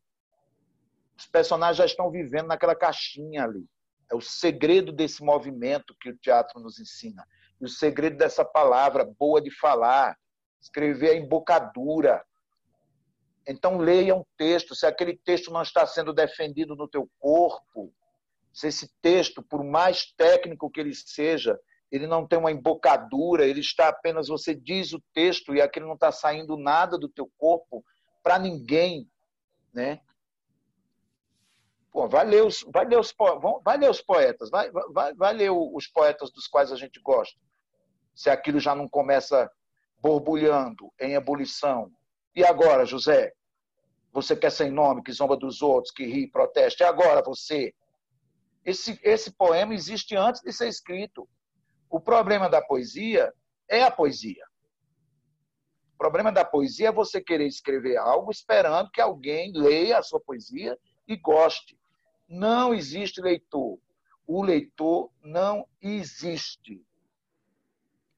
[1.16, 3.66] os personagens já estão vivendo naquela caixinha ali.
[4.10, 7.26] É o segredo desse movimento que o teatro nos ensina.
[7.60, 10.16] E o segredo dessa palavra boa de falar,
[10.60, 12.22] escrever a embocadura.
[13.48, 17.92] Então leia um texto, se aquele texto não está sendo defendido no teu corpo,
[18.52, 21.58] se esse texto, por mais técnico que ele seja,
[21.90, 25.94] ele não tem uma embocadura, ele está apenas, você diz o texto e aquilo não
[25.94, 27.84] está saindo nada do teu corpo
[28.22, 29.08] para ninguém,
[29.72, 30.00] né?
[31.92, 33.14] Pô, vai ler os, vai ler os,
[33.64, 37.38] vai ler os poetas, vai, vai, vai ler os poetas dos quais a gente gosta.
[38.14, 39.50] Se aquilo já não começa
[39.98, 41.90] borbulhando em ebulição.
[42.34, 43.32] E agora, José?
[44.12, 46.84] Você quer sem nome, que zomba dos outros, que ri, protesta.
[46.84, 47.74] E agora você?
[48.64, 51.28] Esse, esse poema existe antes de ser escrito.
[51.96, 53.32] O problema da poesia
[53.66, 54.44] é a poesia.
[55.94, 60.20] O problema da poesia é você querer escrever algo esperando que alguém leia a sua
[60.20, 60.78] poesia
[61.08, 61.80] e goste.
[62.28, 63.78] Não existe leitor.
[64.26, 66.84] O leitor não existe.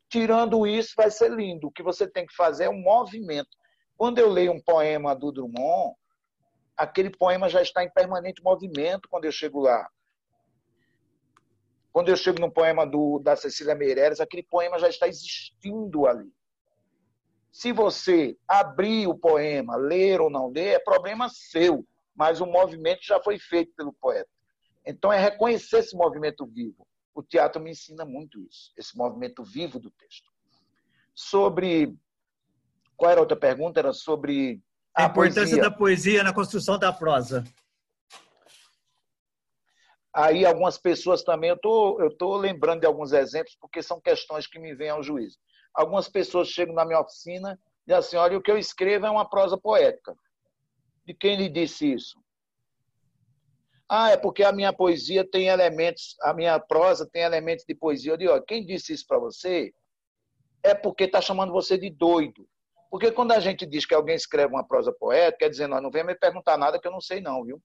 [0.08, 1.68] Tirando isso, vai ser lindo.
[1.68, 3.56] O que você tem que fazer é um movimento.
[3.96, 5.94] Quando eu leio um poema do Drummond,
[6.76, 9.88] aquele poema já está em permanente movimento quando eu chego lá.
[11.92, 16.30] Quando eu chego no poema do, da Cecília Meireles, aquele poema já está existindo ali.
[17.50, 21.84] Se você abrir o poema, ler ou não ler, é problema seu,
[22.14, 24.28] mas o movimento já foi feito pelo poeta.
[24.86, 26.86] Então é reconhecer esse movimento vivo.
[27.14, 30.30] O teatro me ensina muito isso, esse movimento vivo do texto.
[31.14, 31.96] Sobre.
[32.96, 33.80] Qual era a outra pergunta?
[33.80, 34.62] Era sobre.
[34.94, 35.62] A, a importância poesia.
[35.62, 37.42] da poesia na construção da prosa.
[40.20, 44.48] Aí algumas pessoas também, eu tô, eu tô lembrando de alguns exemplos porque são questões
[44.48, 45.38] que me vêm ao juízo.
[45.72, 47.56] Algumas pessoas chegam na minha oficina
[47.86, 50.12] e assim, olha, o que eu escrevo é uma prosa poética.
[51.06, 52.20] De quem lhe disse isso?
[53.88, 58.10] Ah, é porque a minha poesia tem elementos, a minha prosa tem elementos de poesia.
[58.10, 59.72] Eu digo, olha, quem disse isso para você
[60.64, 62.44] é porque está chamando você de doido.
[62.90, 65.92] Porque quando a gente diz que alguém escreve uma prosa poética, quer dizer, não, não
[65.92, 67.62] venha me perguntar nada que eu não sei não, viu?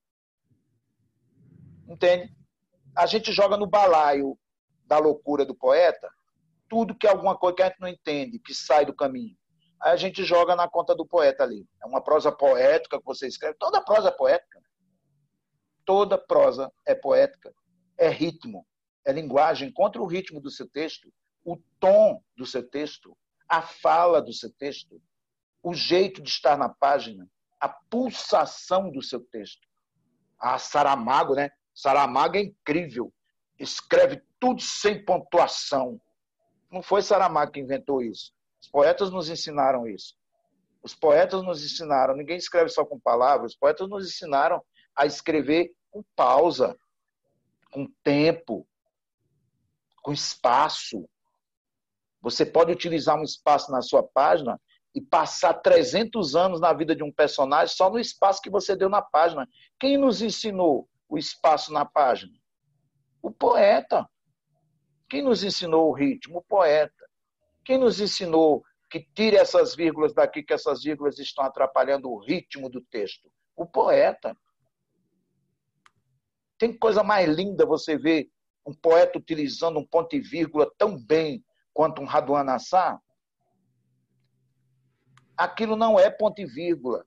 [1.88, 2.32] Entende?
[2.96, 4.38] A gente joga no balaio
[4.86, 6.08] da loucura do poeta
[6.68, 9.36] tudo que é alguma coisa que a gente não entende, que sai do caminho.
[9.80, 11.66] Aí a gente joga na conta do poeta ali.
[11.82, 13.56] É uma prosa poética que você escreve.
[13.58, 14.60] Toda prosa é poética.
[15.84, 17.54] Toda prosa é poética.
[17.96, 18.66] É ritmo,
[19.04, 19.68] é linguagem.
[19.68, 21.12] Encontre o ritmo do seu texto,
[21.44, 23.16] o tom do seu texto,
[23.48, 25.00] a fala do seu texto,
[25.62, 27.28] o jeito de estar na página,
[27.60, 29.68] a pulsação do seu texto.
[30.38, 31.50] A Saramago, né?
[31.74, 33.12] Saramago é incrível.
[33.58, 36.00] Escreve tudo sem pontuação.
[36.70, 38.32] Não foi Saramago que inventou isso.
[38.60, 40.14] Os poetas nos ensinaram isso.
[40.82, 42.16] Os poetas nos ensinaram.
[42.16, 43.52] Ninguém escreve só com palavras.
[43.52, 44.62] Os poetas nos ensinaram
[44.94, 46.76] a escrever com pausa,
[47.70, 48.66] com tempo,
[50.02, 51.08] com espaço.
[52.20, 54.60] Você pode utilizar um espaço na sua página
[54.94, 58.88] e passar 300 anos na vida de um personagem só no espaço que você deu
[58.88, 59.48] na página.
[59.78, 62.38] Quem nos ensinou o espaço na página?
[63.22, 64.08] O poeta.
[65.08, 66.38] Quem nos ensinou o ritmo?
[66.38, 67.08] O poeta.
[67.64, 72.68] Quem nos ensinou que tire essas vírgulas daqui, que essas vírgulas estão atrapalhando o ritmo
[72.68, 73.30] do texto?
[73.56, 74.36] O poeta.
[76.58, 78.30] Tem coisa mais linda você ver
[78.66, 83.00] um poeta utilizando um ponto e vírgula tão bem quanto um Raduan Assar?
[85.36, 87.04] Aquilo não é ponto e vírgula.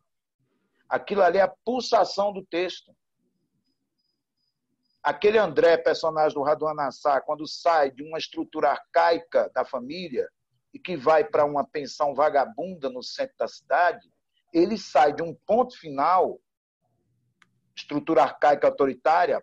[0.90, 2.95] Aquilo ali é a pulsação do texto.
[5.08, 10.28] Aquele André, personagem do Raduan Assar, quando sai de uma estrutura arcaica da família
[10.74, 14.06] e que vai para uma pensão vagabunda no centro da cidade,
[14.54, 16.42] ele sai de um ponto final,
[17.74, 19.42] estrutura arcaica autoritária.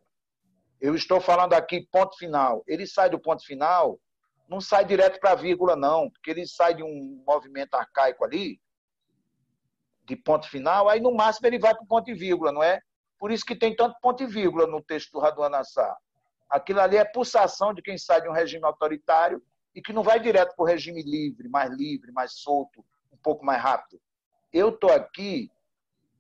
[0.79, 2.63] Eu estou falando aqui ponto final.
[2.67, 3.99] Ele sai do ponto final,
[4.47, 8.61] não sai direto para a vírgula, não, porque ele sai de um movimento arcaico ali,
[10.05, 12.83] de ponto final, aí no máximo ele vai para o ponto e vírgula, não é?
[13.25, 15.97] Por isso que tem tanto ponto e vírgula no texto do Raduan Assar.
[16.47, 19.43] Aquilo ali é pulsação de quem sai de um regime autoritário
[19.75, 23.43] e que não vai direto para o regime livre, mais livre, mais solto, um pouco
[23.43, 23.99] mais rápido.
[24.53, 25.51] Eu estou aqui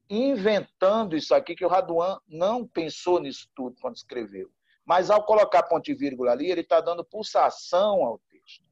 [0.09, 4.51] inventando isso aqui, que o Raduan não pensou nisso tudo quando escreveu.
[4.83, 8.65] Mas ao colocar ponto e vírgula ali, ele está dando pulsação ao texto.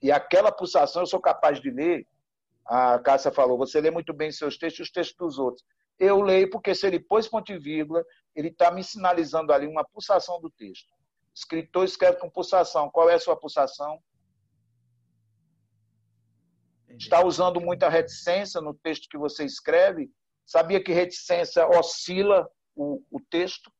[0.00, 2.06] E aquela pulsação eu sou capaz de ler.
[2.64, 5.66] A Cássia falou: você lê muito bem seus textos e os textos dos outros.
[5.98, 8.04] Eu leio porque se ele pôs ponto e vírgula,
[8.34, 10.92] ele está me sinalizando ali uma pulsação do texto.
[11.34, 12.90] Escritor escreve com pulsação.
[12.90, 14.02] Qual é a sua pulsação?
[16.88, 20.10] Está usando muita reticência no texto que você escreve?
[20.44, 23.72] Sabia que reticência oscila o, o texto?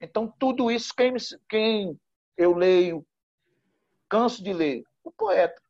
[0.00, 1.14] Então, tudo isso, quem,
[1.48, 2.00] quem
[2.36, 3.06] eu leio,
[4.08, 5.60] canso de ler, o poeta.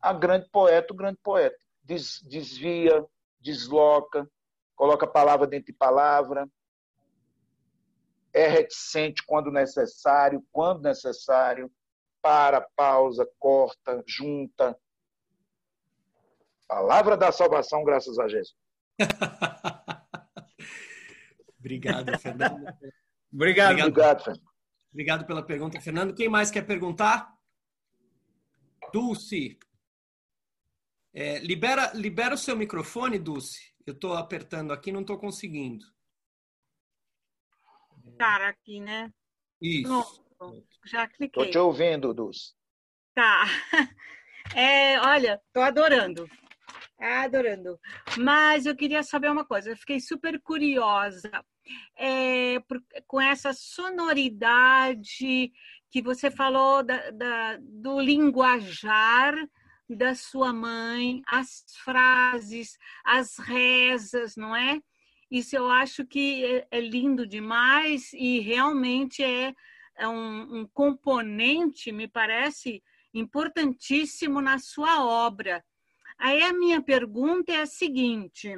[0.00, 1.56] A grande poeta, o grande poeta.
[1.82, 3.04] Des, desvia,
[3.40, 4.28] desloca,
[4.74, 6.48] coloca palavra dentro de palavra,
[8.32, 11.70] é reticente quando necessário, quando necessário,
[12.22, 14.78] para, pausa, corta, junta.
[16.68, 18.54] Palavra da salvação, graças a Jesus.
[21.58, 22.66] Obrigado, Fernando.
[23.32, 23.80] Obrigado.
[23.80, 24.50] Obrigado, Fernando.
[24.92, 26.14] Obrigado pela pergunta, Fernando.
[26.14, 27.32] Quem mais quer perguntar?
[28.92, 29.58] Dulce.
[31.12, 33.74] É, libera, libera o seu microfone, Dulce.
[33.86, 35.84] Eu estou apertando aqui, não estou conseguindo.
[38.18, 39.12] Cara, aqui, né?
[39.60, 40.24] Isso.
[40.38, 41.42] Pronto, já cliquei.
[41.42, 42.54] Estou te ouvindo, Dulce.
[43.14, 43.44] Tá.
[44.52, 46.28] É, olha, tô adorando.
[46.98, 47.78] Adorando.
[48.18, 51.30] Mas eu queria saber uma coisa, eu fiquei super curiosa
[51.96, 55.52] é, por, com essa sonoridade
[55.88, 59.34] que você falou da, da, do linguajar
[59.96, 64.80] da sua mãe, as frases, as rezas, não é?
[65.30, 69.54] Isso eu acho que é, é lindo demais e realmente é,
[69.96, 72.82] é um, um componente, me parece,
[73.14, 75.64] importantíssimo na sua obra.
[76.18, 78.56] Aí a minha pergunta é a seguinte: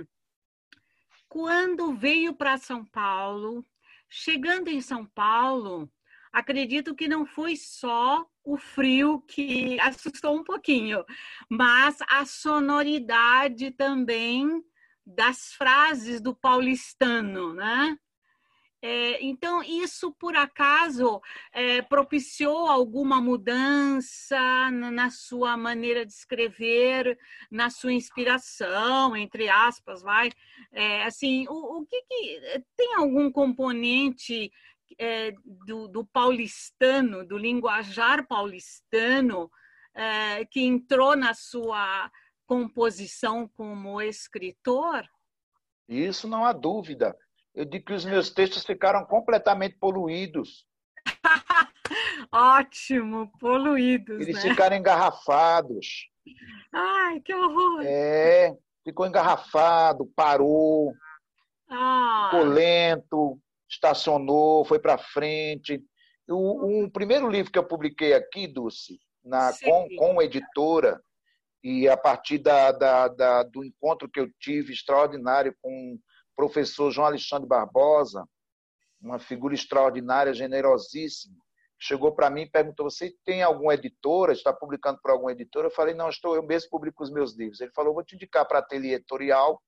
[1.28, 3.64] quando veio para São Paulo,
[4.08, 5.90] chegando em São Paulo,
[6.32, 11.04] acredito que não foi só o frio que assustou um pouquinho,
[11.48, 14.62] mas a sonoridade também
[15.04, 17.96] das frases do paulistano, né?
[18.84, 21.20] É, então, isso por acaso
[21.52, 24.40] é, propiciou alguma mudança
[24.72, 27.16] na, sua maneira de escrever,
[27.48, 30.30] na sua inspiração, entre aspas, vai?
[30.72, 34.50] É, assim, o, o que, que, tem algum componente
[34.98, 35.32] é,
[35.66, 39.50] do, do, paulistano, do linguajar paulistano,
[39.94, 42.10] é, que entrou na sua
[42.46, 45.04] composição como escritor?
[45.88, 47.16] Isso não há dúvida
[47.54, 50.66] eu digo que os meus textos ficaram completamente poluídos.
[52.32, 54.20] Ótimo, poluídos.
[54.20, 54.50] Eles né?
[54.50, 56.08] ficaram engarrafados.
[56.72, 57.82] Ai, que horror!
[57.84, 60.94] É, ficou engarrafado, parou,
[61.68, 62.30] ah.
[62.30, 63.38] ficou lento,
[63.72, 65.82] estacionou, foi para frente.
[66.28, 71.02] O, o, primeiro livro que eu publiquei aqui, Dulce, na, com, com editora,
[71.64, 75.98] e a partir da, da, da, do encontro que eu tive extraordinário com
[76.36, 78.26] professor João Alexandre Barbosa,
[79.00, 81.36] uma figura extraordinária, generosíssima,
[81.78, 84.32] chegou para mim e perguntou: Você tem alguma editora?
[84.32, 85.66] Está publicando por alguma editora?
[85.66, 87.60] Eu falei: Não, estou, eu mesmo publico os meus livros.
[87.60, 89.60] Ele falou: Vou te indicar para a Ateliê Editorial,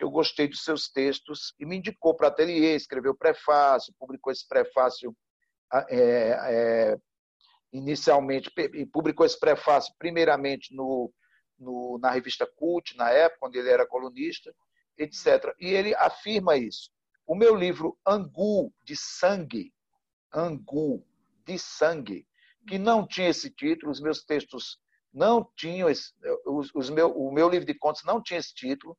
[0.00, 4.48] que eu gostei dos seus textos, e me indicou para Ateliê, escreveu prefácio, publicou esse
[4.48, 5.14] prefácio
[5.90, 6.98] é, é,
[7.70, 8.50] inicialmente,
[8.90, 11.12] publicou esse prefácio primeiramente no,
[11.58, 14.50] no, na revista Cult, na época, quando ele era colunista
[14.96, 15.54] etc.
[15.60, 16.90] E ele afirma isso.
[17.26, 19.70] O meu livro Angu de Sangue,
[20.32, 21.06] Angu
[21.44, 22.26] de Sangue,
[22.66, 24.78] que não tinha esse título, os meus textos
[25.12, 26.10] não tinham esse,
[26.46, 28.96] os, os meu, o meu livro de contos não tinha esse título,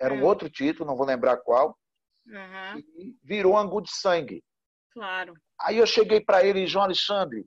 [0.00, 1.76] era um outro título, não vou lembrar qual,
[2.26, 2.78] uhum.
[2.78, 4.42] e virou Angu de Sangue.
[4.92, 5.34] Claro.
[5.60, 7.44] Aí eu cheguei para ele, João Alexandre,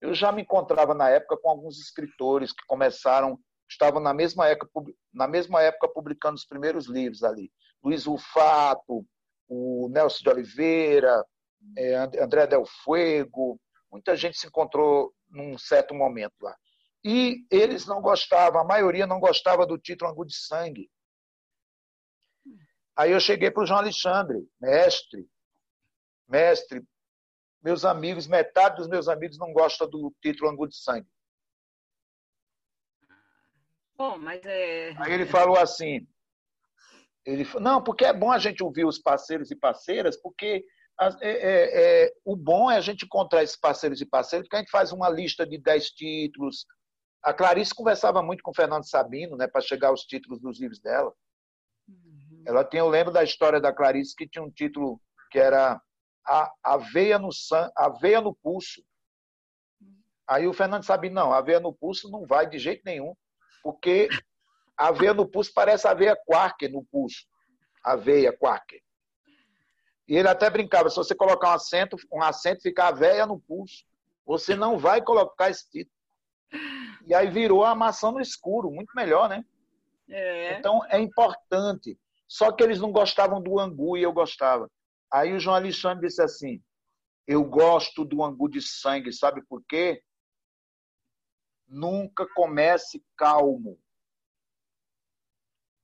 [0.00, 3.38] eu já me encontrava na época com alguns escritores que começaram
[3.68, 4.70] estavam na mesma época,
[5.12, 7.50] na mesma época publicando os primeiros livros ali.
[7.82, 9.04] Luiz Rufato,
[9.48, 11.24] o Nelson de Oliveira,
[11.76, 13.58] é, André Del Fuego,
[13.90, 16.54] muita gente se encontrou num certo momento lá.
[17.04, 20.88] E eles não gostavam, a maioria não gostava do título Angu de Sangue.
[22.96, 25.26] Aí eu cheguei para o João Alexandre, mestre,
[26.28, 26.82] mestre,
[27.62, 31.08] meus amigos, metade dos meus amigos não gosta do título Angu de Sangue.
[33.96, 34.94] Bom, mas é.
[34.98, 36.06] Aí ele falou assim:
[37.24, 40.64] ele, não, porque é bom a gente ouvir os parceiros e parceiras, porque
[41.00, 44.60] é, é, é, o bom é a gente encontrar esses parceiros e parceiras, porque a
[44.60, 46.66] gente faz uma lista de dez títulos.
[47.22, 50.78] A Clarice conversava muito com o Fernando Sabino, né, para chegar aos títulos dos livros
[50.78, 51.12] dela.
[52.46, 55.00] Ela tem, eu lembro da história da Clarice que tinha um título
[55.30, 55.80] que era
[56.26, 58.82] a, a veia no san, a veia no pulso.
[60.26, 63.14] Aí o Fernando sabe não, a veia no pulso não vai de jeito nenhum,
[63.62, 64.08] porque
[64.76, 67.26] a veia no pulso parece a veia Quarker no pulso,
[67.82, 68.80] a veia Quarker.
[70.06, 73.40] E ele até brincava, se você colocar um acento, um acento fica a veia no
[73.40, 73.84] pulso,
[74.24, 75.94] você não vai colocar esse título.
[77.06, 79.44] E aí virou a maçã no escuro, muito melhor, né?
[80.08, 80.58] É.
[80.58, 81.98] Então é importante.
[82.28, 84.70] Só que eles não gostavam do angu e eu gostava.
[85.12, 86.62] Aí o João Alexandre disse assim:
[87.26, 90.02] Eu gosto do angu de sangue, sabe por quê?
[91.66, 93.78] Nunca comece calmo.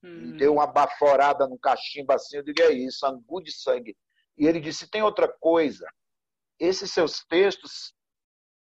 [0.02, 0.36] Hum.
[0.36, 3.96] Deu uma baforada no cachimbo assim, eu digo: É isso, angu de sangue.
[4.36, 5.86] E ele disse: Tem outra coisa.
[6.58, 7.94] Esses seus textos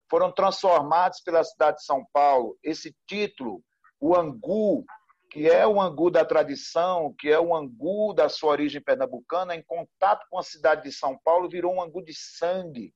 [0.08, 2.58] foram transformados pela cidade de São Paulo.
[2.62, 3.62] Esse título,
[3.98, 4.84] o angu,
[5.30, 9.62] que é o angu da tradição, que é o angu da sua origem pernambucana, em
[9.62, 12.92] contato com a cidade de São Paulo, virou um angu de sangue.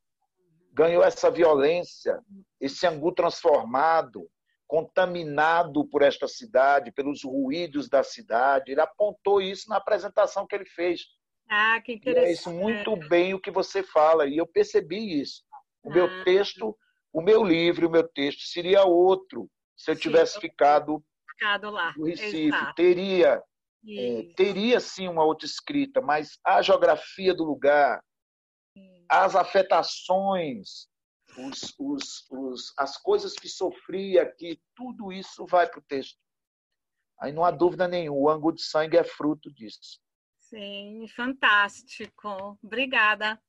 [0.72, 2.20] Ganhou essa violência,
[2.60, 4.28] esse angu transformado,
[4.66, 8.72] contaminado por esta cidade, pelos ruídos da cidade.
[8.72, 11.02] Ele apontou isso na apresentação que ele fez.
[11.48, 12.26] Ah, que interessante.
[12.26, 15.44] E é isso muito bem o que você fala, e eu percebi isso.
[15.84, 15.94] O ah.
[15.94, 16.76] meu texto,
[17.12, 20.40] o meu livro, o meu texto seria outro se eu Sim, tivesse eu...
[20.40, 21.04] ficado
[21.34, 21.90] ficado lá.
[21.92, 22.46] Recife.
[22.46, 22.74] Exato.
[22.74, 23.42] Teria,
[23.88, 28.02] é, teria sim uma outra escrita, mas a geografia do lugar,
[29.08, 30.88] as afetações,
[31.36, 36.18] os, os, os, as coisas que sofria aqui, tudo isso vai para o texto.
[37.20, 40.00] Aí não há dúvida nenhuma, o ângulo de sangue é fruto disso.
[40.40, 42.58] Sim, fantástico.
[42.62, 43.40] Obrigada.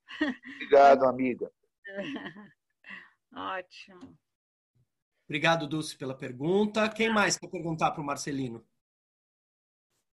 [0.56, 1.52] Obrigado, amiga.
[3.36, 4.18] Ótimo.
[5.26, 6.88] Obrigado, Dulce, pela pergunta.
[6.88, 8.64] Quem mais quer perguntar para o Marcelino?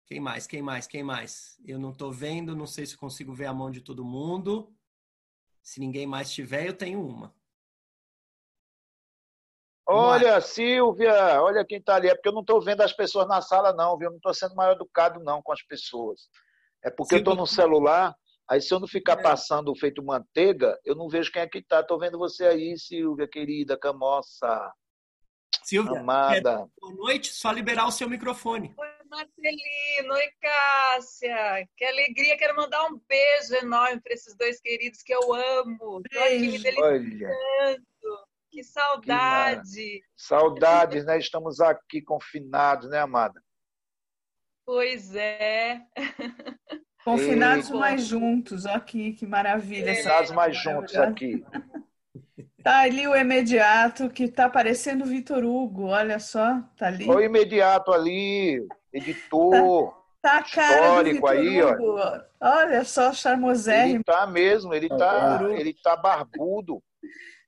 [0.06, 0.46] Quem mais?
[0.46, 0.86] Quem mais?
[0.86, 1.58] Quem mais?
[1.64, 4.72] Eu não estou vendo, não sei se consigo ver a mão de todo mundo.
[5.62, 7.34] Se ninguém mais tiver, eu tenho uma.
[9.86, 12.08] Olha, Silvia, olha quem está ali.
[12.08, 14.06] É porque eu não estou vendo as pessoas na sala, não, viu?
[14.06, 16.28] Eu não estou sendo mal educado, não, com as pessoas.
[16.84, 17.30] É porque Silvia...
[17.30, 18.14] eu estou no celular,
[18.48, 19.22] aí se eu não ficar é.
[19.22, 21.80] passando feito manteiga, eu não vejo quem é que está.
[21.80, 24.72] Estou vendo você aí, Silvia, querida, camoça.
[25.70, 26.68] Silvia, Amada.
[26.80, 28.74] boa noite, só liberar o seu microfone.
[28.76, 31.68] Oi, Marcelino, oi, Cássia.
[31.76, 36.02] Que alegria, quero mandar um beijo enorme para esses dois queridos que eu amo.
[36.05, 37.86] Estou aqui me deliciando.
[38.51, 39.62] Que saudade.
[39.72, 41.16] Que Saudades, né?
[41.20, 43.40] Estamos aqui confinados, né, amada?
[44.66, 45.82] Pois é.
[47.05, 48.66] Confinados, mais juntos.
[48.66, 49.94] Aqui, que maravilha.
[49.94, 51.44] Confinados, mais juntos aqui.
[52.62, 57.08] Tá ali o imediato que tá parecendo o Vitor Hugo, olha só, tá ali.
[57.08, 59.94] O imediato ali, editor.
[60.20, 61.98] Tá, tá a cara histórico aí, Hugo.
[61.98, 62.20] ó.
[62.40, 63.96] Olha só, charmosérrimo.
[63.96, 66.82] Ele tá mesmo, ele tá, ele tá barbudo.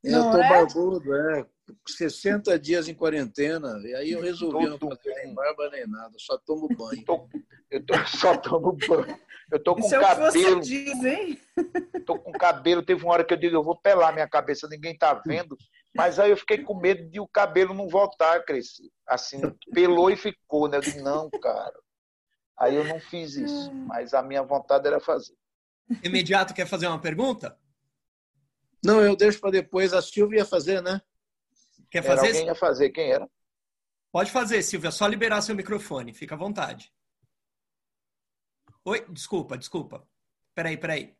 [0.02, 0.48] Eu tô é?
[0.48, 1.46] barbudo, é.
[1.86, 6.36] 60 dias em quarentena, e aí eu resolvi não fazer nem barba nem nada, só
[6.38, 7.00] tomo banho.
[7.00, 7.28] Eu tô,
[7.70, 9.18] eu tô, só tomo banho.
[9.52, 10.24] Eu tô com Isso cabelo.
[10.24, 11.38] É o que você diz, hein?
[12.06, 12.82] Tô com cabelo.
[12.82, 15.58] Teve uma hora que eu digo, eu vou pelar minha cabeça, ninguém tá vendo.
[15.94, 18.88] Mas aí eu fiquei com medo de o cabelo não voltar a crescer.
[19.06, 19.42] Assim,
[19.74, 20.78] pelou e ficou, né?
[20.78, 21.78] Eu digo, não, cara.
[22.58, 25.34] Aí eu não fiz isso, mas a minha vontade era fazer.
[26.02, 27.58] Imediato quer fazer uma pergunta?
[28.82, 29.92] Não, eu deixo para depois.
[29.92, 31.02] A Silvia ia fazer, né?
[31.90, 32.28] Quer fazer?
[32.28, 32.88] Era alguém ia fazer.
[32.88, 33.28] Quem era?
[34.10, 34.90] Pode fazer, Silvia.
[34.90, 36.14] Só liberar seu microfone.
[36.14, 36.90] Fica à vontade.
[38.84, 40.08] Oi, desculpa, desculpa.
[40.54, 41.16] Peraí, peraí.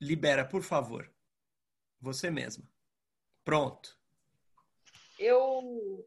[0.00, 1.12] Libera, por favor.
[2.00, 2.64] Você mesma.
[3.44, 3.98] Pronto.
[5.18, 6.06] Eu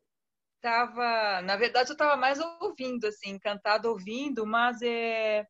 [0.55, 5.45] estava, na verdade, eu estava mais ouvindo, assim, encantado ouvindo, mas é,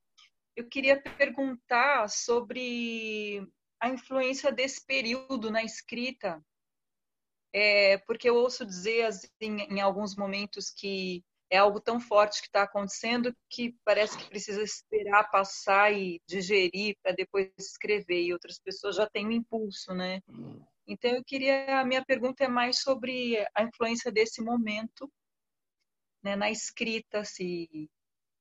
[0.56, 3.48] eu queria perguntar sobre
[3.80, 6.44] a influência desse período na escrita
[7.54, 12.48] é, porque eu ouço dizer assim, em alguns momentos que é algo tão forte que
[12.48, 18.58] está acontecendo que parece que precisa esperar passar e digerir para depois escrever e outras
[18.58, 20.22] pessoas já têm um impulso, né?
[20.88, 25.12] Então eu queria a minha pergunta é mais sobre a influência desse momento
[26.24, 27.90] né, na escrita, se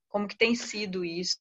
[0.08, 1.38] como que tem sido isso?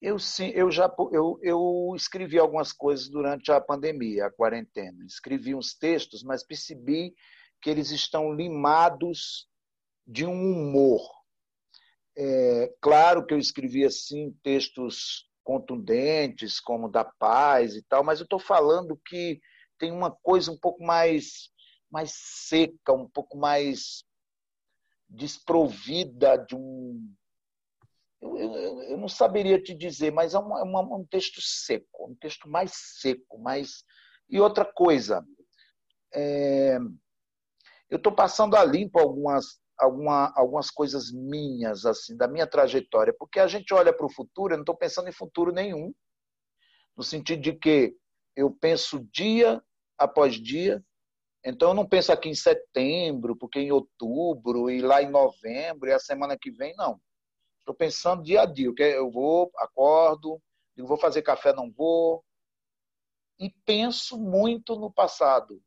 [0.00, 5.06] Eu sim, eu já eu, eu escrevi algumas coisas durante a pandemia, a quarentena.
[5.06, 7.14] Escrevi uns textos, mas percebi
[7.62, 9.48] que eles estão limados
[10.06, 11.02] de um humor.
[12.16, 18.24] É, claro que eu escrevi assim textos contundentes, como da paz e tal, mas eu
[18.24, 19.40] estou falando que
[19.78, 21.52] tem uma coisa um pouco mais
[21.90, 24.04] mais seca, um pouco mais
[25.08, 27.14] desprovida de um
[28.24, 32.14] eu, eu, eu não saberia te dizer, mas é, uma, é um texto seco, um
[32.14, 33.84] texto mais seco, mais.
[34.28, 35.22] E outra coisa,
[36.12, 36.78] é,
[37.90, 43.40] eu estou passando a limpo algumas, alguma, algumas coisas minhas, assim, da minha trajetória, porque
[43.40, 45.92] a gente olha para o futuro, eu não estou pensando em futuro nenhum,
[46.96, 47.96] no sentido de que
[48.36, 49.62] eu penso dia
[49.98, 50.84] após dia,
[51.44, 55.92] então eu não penso aqui em setembro, porque em outubro, e lá em novembro, e
[55.92, 57.00] a semana que vem, não.
[57.58, 60.40] Estou pensando dia a dia, eu vou, acordo,
[60.76, 62.24] digo, vou fazer café, não vou,
[63.38, 65.60] e penso muito no passado.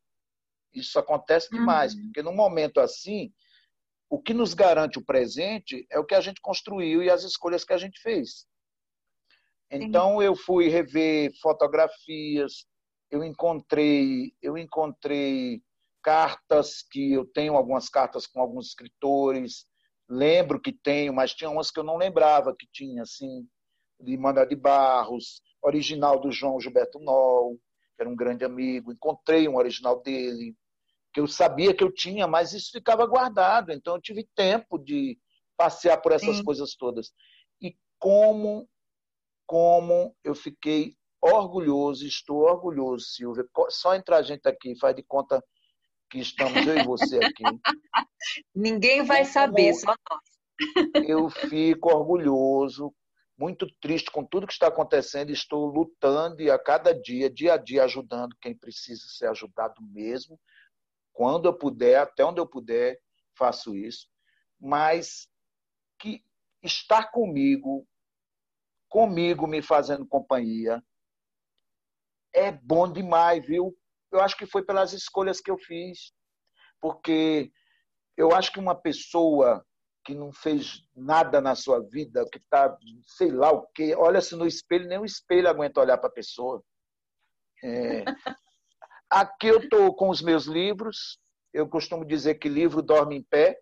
[0.72, 2.02] Isso acontece demais, uhum.
[2.04, 3.32] porque num momento assim,
[4.10, 7.64] o que nos garante o presente é o que a gente construiu e as escolhas
[7.64, 8.46] que a gente fez.
[9.70, 12.66] Então eu fui rever fotografias,
[13.10, 15.62] eu encontrei, eu encontrei
[16.02, 19.66] cartas que eu tenho algumas cartas com alguns escritores,
[20.08, 23.46] lembro que tenho, mas tinha umas que eu não lembrava que tinha, assim,
[24.00, 27.58] de Manuel de Barros, original do João Gilberto Noll,
[27.94, 30.56] que era um grande amigo, encontrei um original dele,
[31.18, 35.18] que eu sabia que eu tinha, mas isso ficava guardado, então eu tive tempo de
[35.56, 36.44] passear por essas Sim.
[36.44, 37.10] coisas todas.
[37.60, 38.68] E como
[39.44, 43.44] como eu fiquei orgulhoso, estou orgulhoso, Silvia.
[43.70, 45.42] Só entrar a gente aqui, faz de conta
[46.10, 47.42] que estamos eu e você aqui.
[48.54, 50.20] Ninguém vai saber, só nós.
[51.08, 52.92] Eu fico orgulhoso,
[53.38, 55.30] muito triste com tudo que está acontecendo.
[55.30, 60.38] Estou lutando e a cada dia, dia a dia, ajudando quem precisa ser ajudado mesmo.
[61.18, 62.96] Quando eu puder, até onde eu puder,
[63.36, 64.06] faço isso.
[64.56, 65.28] Mas
[65.98, 66.22] que
[66.62, 67.84] estar comigo,
[68.88, 70.80] comigo me fazendo companhia.
[72.32, 73.76] É bom demais, viu?
[74.12, 76.12] Eu acho que foi pelas escolhas que eu fiz.
[76.80, 77.50] Porque
[78.16, 79.66] eu acho que uma pessoa
[80.04, 82.78] que não fez nada na sua vida, que está,
[83.08, 86.62] sei lá o quê, olha-se no espelho, nem o espelho aguenta olhar para a pessoa.
[87.64, 88.04] É...
[89.10, 91.18] Aqui eu estou com os meus livros.
[91.52, 93.58] Eu costumo dizer que livro dorme em pé.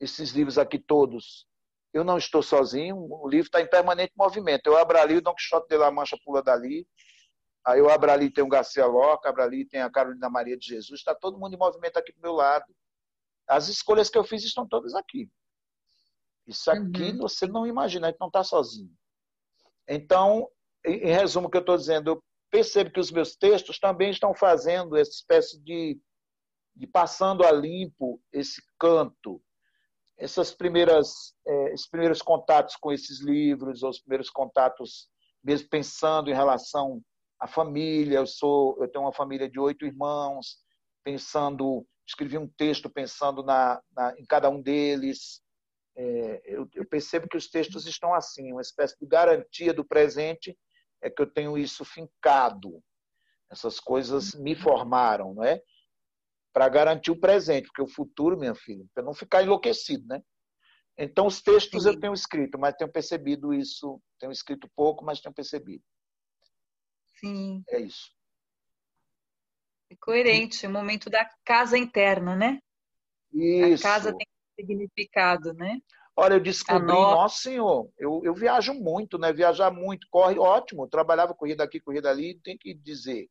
[0.00, 1.46] Esses livros aqui todos
[1.92, 4.66] eu não estou sozinho, o livro está em permanente movimento.
[4.66, 6.86] Eu abro ali, o Don Quixote de la Mancha pula dali.
[7.64, 10.66] Aí eu abro ali, tem o Garcia Lorca, abro ali, tem a Carolina Maria de
[10.66, 11.00] Jesus.
[11.00, 12.64] Está todo mundo em movimento aqui do meu lado.
[13.46, 15.30] As escolhas que eu fiz estão todas aqui.
[16.46, 17.18] Isso aqui uhum.
[17.18, 18.90] você não imagina, a gente não está sozinho.
[19.86, 20.48] Então,
[20.84, 24.10] em, em resumo, o que eu estou dizendo, eu percebo que os meus textos também
[24.10, 25.98] estão fazendo essa espécie de,
[26.76, 29.42] de passando a limpo esse canto
[30.22, 35.08] essas primeiras, é, esses primeiros contatos com esses livros, ou os primeiros contatos,
[35.42, 37.02] mesmo pensando em relação
[37.40, 40.58] à família, eu sou, eu tenho uma família de oito irmãos,
[41.02, 45.42] pensando, escrevi um texto pensando na, na em cada um deles.
[45.96, 50.56] É, eu, eu, percebo que os textos estão assim, uma espécie de garantia do presente
[51.02, 52.82] é que eu tenho isso fincado.
[53.50, 55.60] Essas coisas me formaram, não é?
[56.52, 60.22] para garantir o presente, porque o futuro, minha filha, para não ficar enlouquecido, né?
[60.98, 61.88] Então, os textos Sim.
[61.88, 65.82] eu tenho escrito, mas tenho percebido isso, tenho escrito pouco, mas tenho percebido.
[67.18, 67.64] Sim.
[67.70, 68.12] É isso.
[69.90, 72.60] É coerente, o momento da casa interna, né?
[73.32, 73.86] Isso.
[73.86, 75.78] A casa tem significado, né?
[76.14, 79.32] Olha, eu descobri, nossa senhor, eu, eu viajo muito, né?
[79.32, 80.86] Viajar muito, corre, ótimo.
[80.86, 83.30] trabalhava corrida aqui, corrida ali, tem que dizer.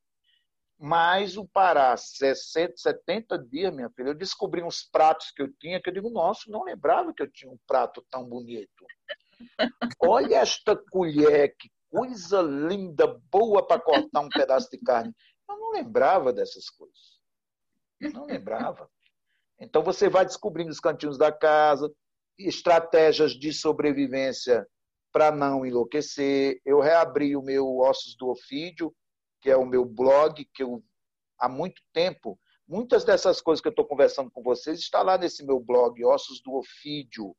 [0.78, 5.80] Mas o Pará, 60, 70 dias, minha filha, eu descobri uns pratos que eu tinha
[5.80, 8.84] que eu digo, nossa, não lembrava que eu tinha um prato tão bonito.
[10.00, 15.14] Olha esta colher, que coisa linda, boa para cortar um pedaço de carne.
[15.48, 17.20] Eu não lembrava dessas coisas.
[18.12, 18.90] Não lembrava.
[19.60, 21.92] Então você vai descobrindo os cantinhos da casa,
[22.46, 24.66] estratégias de sobrevivência
[25.12, 26.60] para não enlouquecer.
[26.64, 28.94] Eu reabri o meu Ossos do Ofídio,
[29.40, 30.82] que é o meu blog, que eu
[31.38, 35.44] há muito tempo, muitas dessas coisas que eu estou conversando com vocês está lá nesse
[35.44, 37.36] meu blog, Ossos do Ofídio.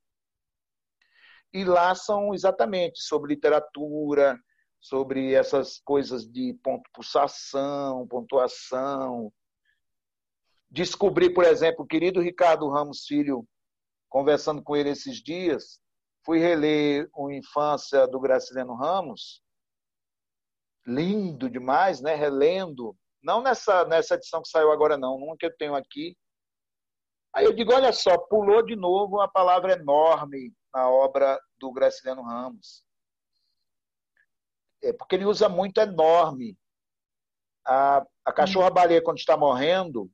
[1.52, 4.38] E lá são exatamente sobre literatura,
[4.80, 9.32] sobre essas coisas de ponto pulsação, pontuação.
[10.68, 13.46] Descobri, por exemplo, o querido Ricardo Ramos Filho,
[14.14, 15.80] conversando com ele esses dias,
[16.24, 19.42] fui reler o Infância do Graciliano Ramos,
[20.86, 22.14] lindo demais, né?
[22.14, 26.16] Relendo, não nessa nessa edição que saiu agora não, numa que eu tenho aqui.
[27.34, 32.22] Aí eu digo, olha só, pulou de novo uma palavra enorme na obra do Graciliano
[32.22, 32.84] Ramos.
[34.80, 36.56] É porque ele usa muito enorme.
[37.66, 40.08] A, a cachorra baleia quando está morrendo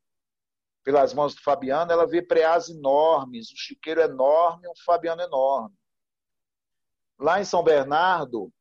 [0.90, 5.76] pelas mãos do Fabiano, ela vê preás enormes, um chiqueiro enorme, um Fabiano enorme.
[7.16, 8.52] Lá em São Bernardo,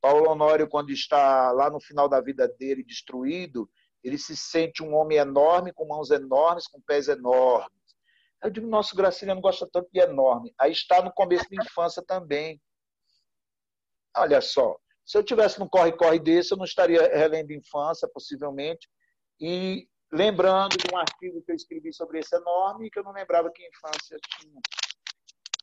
[0.00, 3.70] Paulo Honório, quando está lá no final da vida dele, destruído,
[4.02, 7.70] ele se sente um homem enorme, com mãos enormes, com pés enormes.
[8.42, 10.52] Eu digo, nosso Graciliano gosta tanto de enorme.
[10.58, 12.60] Aí está no começo da infância também.
[14.16, 18.90] Olha só, se eu tivesse num corre-corre desse, eu não estaria relendo infância, possivelmente,
[19.38, 23.50] e lembrando de um artigo que eu escrevi sobre esse enorme, que eu não lembrava
[23.50, 24.60] que infância tinha.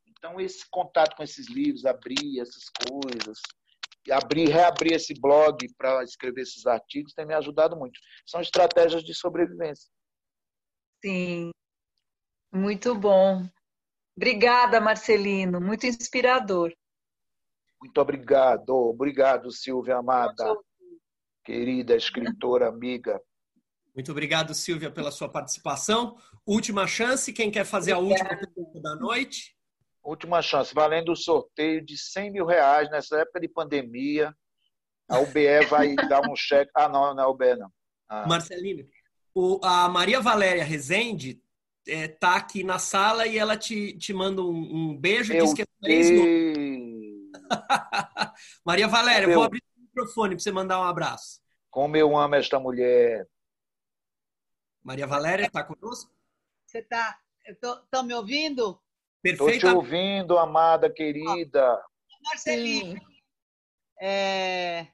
[0.07, 3.39] Então, esse contato com esses livros, abrir essas coisas,
[4.11, 7.99] abrir, reabrir esse blog para escrever esses artigos tem me ajudado muito.
[8.25, 9.89] São estratégias de sobrevivência.
[11.03, 11.51] Sim,
[12.53, 13.43] muito bom.
[14.15, 16.73] Obrigada, Marcelino, muito inspirador.
[17.81, 20.55] Muito obrigado, obrigado, Silvia Amada,
[21.43, 23.21] querida escritora, amiga.
[23.93, 26.17] Muito obrigado, Silvia, pela sua participação.
[26.45, 29.55] Última chance, quem quer fazer a última pergunta da noite?
[30.03, 34.35] Última chance, valendo o sorteio de 100 mil reais nessa época de pandemia.
[35.07, 36.71] A UBE vai dar um cheque.
[36.75, 37.71] Ah, não, não é a UBE, não.
[38.09, 38.27] Ah.
[38.27, 38.83] Marcelino,
[39.33, 41.41] o, a Maria Valéria Rezende
[41.85, 45.39] está é, tá aqui na sala e ela te, te manda um, um beijo e
[45.39, 47.31] diz que é feliz no...
[48.65, 49.37] Maria Valéria, Meu...
[49.37, 51.41] vou abrir o microfone para você mandar um abraço.
[51.69, 53.27] Como eu amo esta mulher.
[54.83, 56.13] Maria Valéria, está conosco?
[56.65, 57.17] Você está.
[57.45, 58.77] Estão me ouvindo?
[59.23, 61.81] Estou te ouvindo, amada querida.
[62.23, 62.99] Marcelinho,
[63.99, 64.87] é...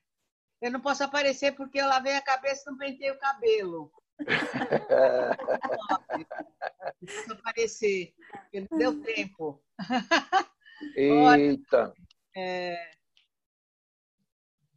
[0.62, 3.92] eu não posso aparecer porque eu lavei a cabeça e não pentei o cabelo.
[4.20, 4.20] não
[7.06, 9.64] posso aparecer, porque não deu tempo.
[10.96, 11.94] Eita!
[12.36, 12.92] é...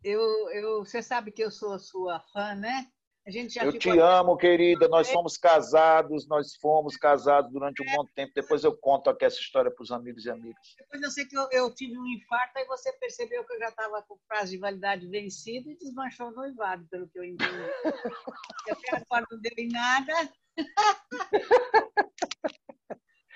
[0.02, 0.20] eu,
[0.50, 2.90] eu, você sabe que eu sou sua fã, né?
[3.24, 4.88] Eu te amo, querida.
[4.88, 8.32] Nós somos casados, nós fomos casados durante um bom tempo.
[8.34, 10.74] Depois eu conto aqui essa história para os amigos e amigas.
[10.76, 13.68] Depois eu sei que eu, eu, tive um infarto e você percebeu que eu já
[13.68, 17.44] estava com prazo de validade vencido e desmanchou o noivado, pelo que eu entendi.
[18.70, 20.32] até agora não deu em nada.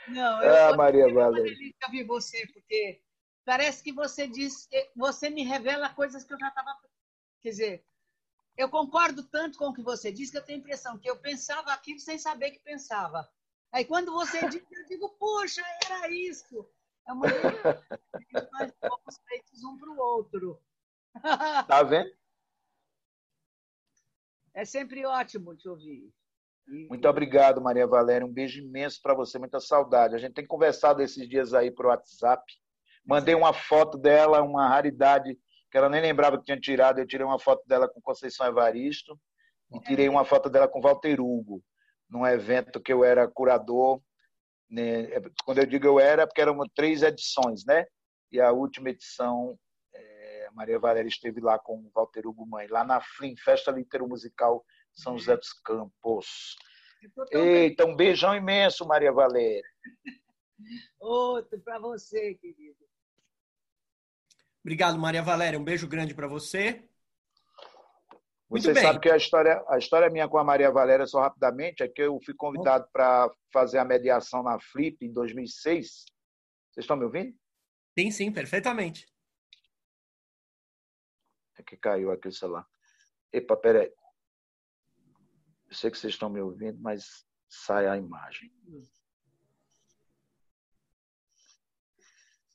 [0.08, 1.50] Não, eu ah, Maria Valéria.
[1.50, 3.02] Eu vi você, porque
[3.44, 6.76] parece que você diz, você me revela coisas que eu já estava.
[7.42, 7.84] Quer dizer,
[8.56, 11.16] eu concordo tanto com o que você disse que eu tenho a impressão que eu
[11.18, 13.28] pensava aquilo sem saber que pensava.
[13.72, 16.66] Aí quando você diz, eu digo, puxa, era isso.
[17.06, 17.26] É uma
[18.52, 20.60] nós somos feitos um para o outro.
[21.66, 22.10] Tá vendo?
[24.54, 26.12] É sempre ótimo te ouvir.
[26.66, 28.26] Muito obrigado, Maria Valéria.
[28.26, 30.14] Um beijo imenso para você, muita saudade.
[30.14, 32.42] A gente tem conversado esses dias aí pro WhatsApp.
[33.04, 35.38] Mandei uma foto dela, uma raridade
[35.76, 36.98] que ela nem lembrava que tinha tirado.
[36.98, 39.20] Eu tirei uma foto dela com Conceição Evaristo
[39.70, 41.62] e tirei uma foto dela com Walter Hugo,
[42.08, 44.00] num evento que eu era curador.
[44.70, 45.08] Né?
[45.44, 47.84] Quando eu digo eu era, porque eram três edições, né?
[48.32, 49.58] E a última edição,
[49.94, 54.64] é, Maria Valéria esteve lá com Walter Hugo Mãe, lá na FLIM, Festa Litero Musical
[54.94, 56.56] São José dos Campos.
[57.30, 59.62] Eita, um beijão imenso, Maria Valéria.
[60.98, 62.85] Outro para você, querido.
[64.66, 65.60] Obrigado, Maria Valéria.
[65.60, 66.84] Um beijo grande para você.
[68.48, 71.88] Você sabe que a história, a história minha com a Maria Valéria, só rapidamente, é
[71.88, 75.86] que eu fui convidado para fazer a mediação na Flip em 2006.
[75.86, 76.06] Vocês
[76.78, 77.32] estão me ouvindo?
[77.96, 79.06] Sim, sim, perfeitamente.
[81.56, 82.66] É que caiu aqui o celular.
[83.32, 83.92] Epa, peraí.
[85.68, 88.52] Eu sei que vocês estão me ouvindo, mas sai a imagem.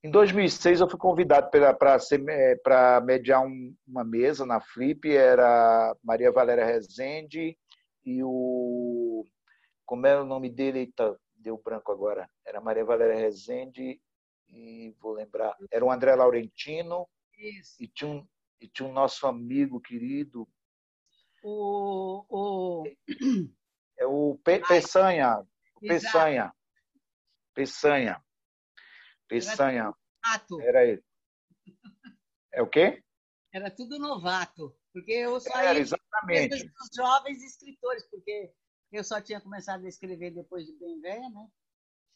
[0.03, 6.32] Em 2006, eu fui convidado para é, mediar um, uma mesa na Flip, era Maria
[6.32, 7.56] Valéria Rezende
[8.03, 9.28] e o.
[9.86, 10.80] Como era o nome dele?
[10.80, 12.28] Eita, deu branco agora.
[12.44, 14.02] Era Maria Valéria Rezende
[14.49, 15.56] e vou lembrar.
[15.69, 17.07] Era o André Laurentino
[17.38, 17.76] Isso.
[17.80, 18.28] e tinha um,
[18.60, 20.48] e tinha um nosso amigo querido.
[21.44, 22.26] O.
[22.28, 22.84] o...
[23.99, 25.45] É o Pe Peçanha.
[25.76, 26.52] O Peçanha.
[27.53, 28.19] Peçanha.
[29.32, 29.94] Peçanha.
[30.62, 31.03] Era ele.
[32.52, 33.02] É o quê?
[33.53, 34.76] Era tudo novato.
[34.94, 36.66] Porque eu só Era, exatamente.
[36.66, 38.52] dos jovens escritores, porque
[38.91, 41.48] eu só tinha começado a escrever depois de bem velha, né?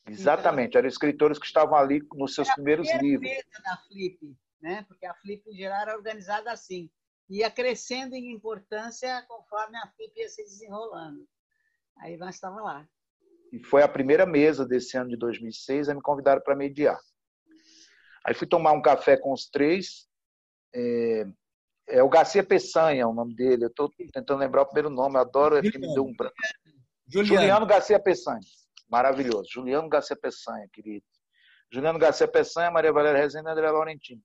[0.08, 3.32] Exatamente, então, eram escritores que estavam ali nos seus primeiros livros.
[3.32, 4.84] Era da Flip, né?
[4.88, 6.92] Porque a Flip em geral era organizada assim.
[7.30, 11.28] Ia crescendo em importância conforme a Flip ia se desenrolando.
[11.98, 12.88] Aí nós estávamos lá.
[13.56, 17.00] E foi a primeira mesa desse ano de 2006, aí me convidaram para mediar.
[18.26, 20.08] Aí fui tomar um café com os três.
[20.74, 21.26] É,
[21.88, 23.64] é o Garcia Peçanha, o nome dele.
[23.64, 26.36] Eu estou tentando lembrar o primeiro nome, eu adoro, é que me deu um branco.
[27.08, 27.38] Juliano.
[27.38, 28.42] Juliano Garcia Peçanha.
[28.90, 29.48] Maravilhoso.
[29.50, 31.06] Juliano Garcia Peçanha, querido.
[31.72, 34.22] Juliano Garcia Peçanha, Maria Valéria Rezende e André Laurentino.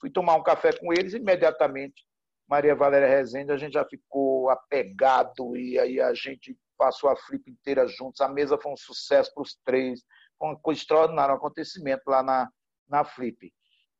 [0.00, 2.04] Fui tomar um café com eles imediatamente.
[2.52, 7.50] Maria Valéria Rezende, a gente já ficou apegado e aí a gente passou a flip
[7.50, 8.20] inteira juntos.
[8.20, 10.02] A mesa foi um sucesso para os três.
[10.38, 12.50] Foi um extraordinário acontecimento lá na,
[12.86, 13.50] na flip.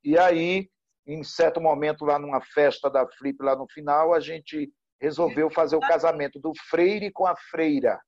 [0.05, 0.69] E aí,
[1.07, 4.71] em certo momento, lá numa festa da flip, lá no final, a gente
[5.01, 7.99] resolveu fazer o casamento do freire com a freira.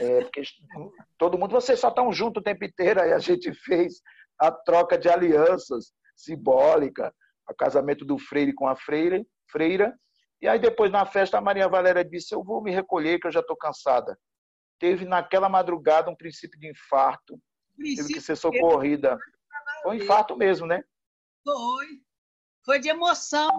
[0.00, 0.40] É, porque
[1.18, 4.00] todo mundo, vocês só estão juntos o tempo inteiro, aí a gente fez
[4.38, 7.14] a troca de alianças simbólica,
[7.46, 9.94] o casamento do freire com a freira, freira.
[10.40, 13.32] E aí depois na festa a Maria Valéria disse: "Eu vou me recolher que eu
[13.32, 14.18] já estou cansada".
[14.78, 17.38] Teve naquela madrugada um princípio de infarto,
[17.76, 19.18] princípio teve que ser socorrida.
[19.82, 20.82] Foi um infarto mesmo, né?
[21.44, 21.86] Foi.
[22.64, 23.50] Foi de emoção.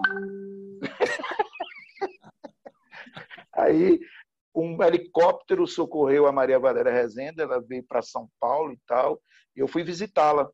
[3.54, 4.00] aí
[4.54, 9.20] um helicóptero socorreu a Maria Valéria Rezenda, ela veio para São Paulo e tal,
[9.56, 10.50] e eu fui visitá-la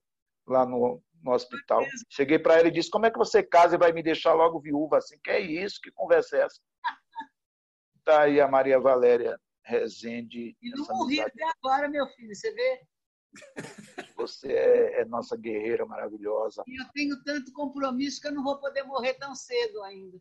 [0.47, 1.85] lá no, no hospital.
[2.11, 4.61] Cheguei para ela e disse: Como é que você casa e vai me deixar logo
[4.61, 5.19] viúva assim?
[5.23, 5.81] Que é isso?
[5.81, 6.61] Que conversa é essa?
[8.05, 10.57] Tá aí a Maria Valéria Rezende.
[10.63, 12.81] E não morri até agora, meu filho, você vê?
[14.17, 16.65] Você é, é, nossa guerreira maravilhosa.
[16.67, 20.19] E eu tenho tanto compromisso que eu não vou poder morrer tão cedo ainda.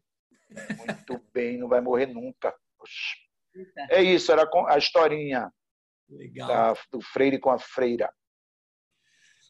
[0.78, 2.54] Muito bem, não vai morrer nunca.
[3.90, 5.52] É isso, era a historinha
[6.36, 8.14] da, do freire com a freira.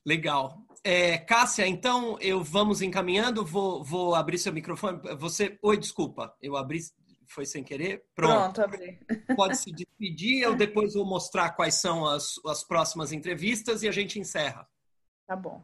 [0.08, 0.58] Legal.
[0.86, 5.02] É, Cássia, então eu vamos encaminhando, vou, vou abrir seu microfone.
[5.18, 5.60] Você.
[5.62, 6.80] Oi, desculpa, eu abri,
[7.28, 8.06] foi sem querer.
[8.16, 8.54] Pronto.
[8.54, 8.98] Pronto, abri.
[9.36, 13.92] Pode se despedir, eu depois vou mostrar quais são as, as próximas entrevistas e a
[13.92, 14.66] gente encerra.
[15.28, 15.62] Tá bom.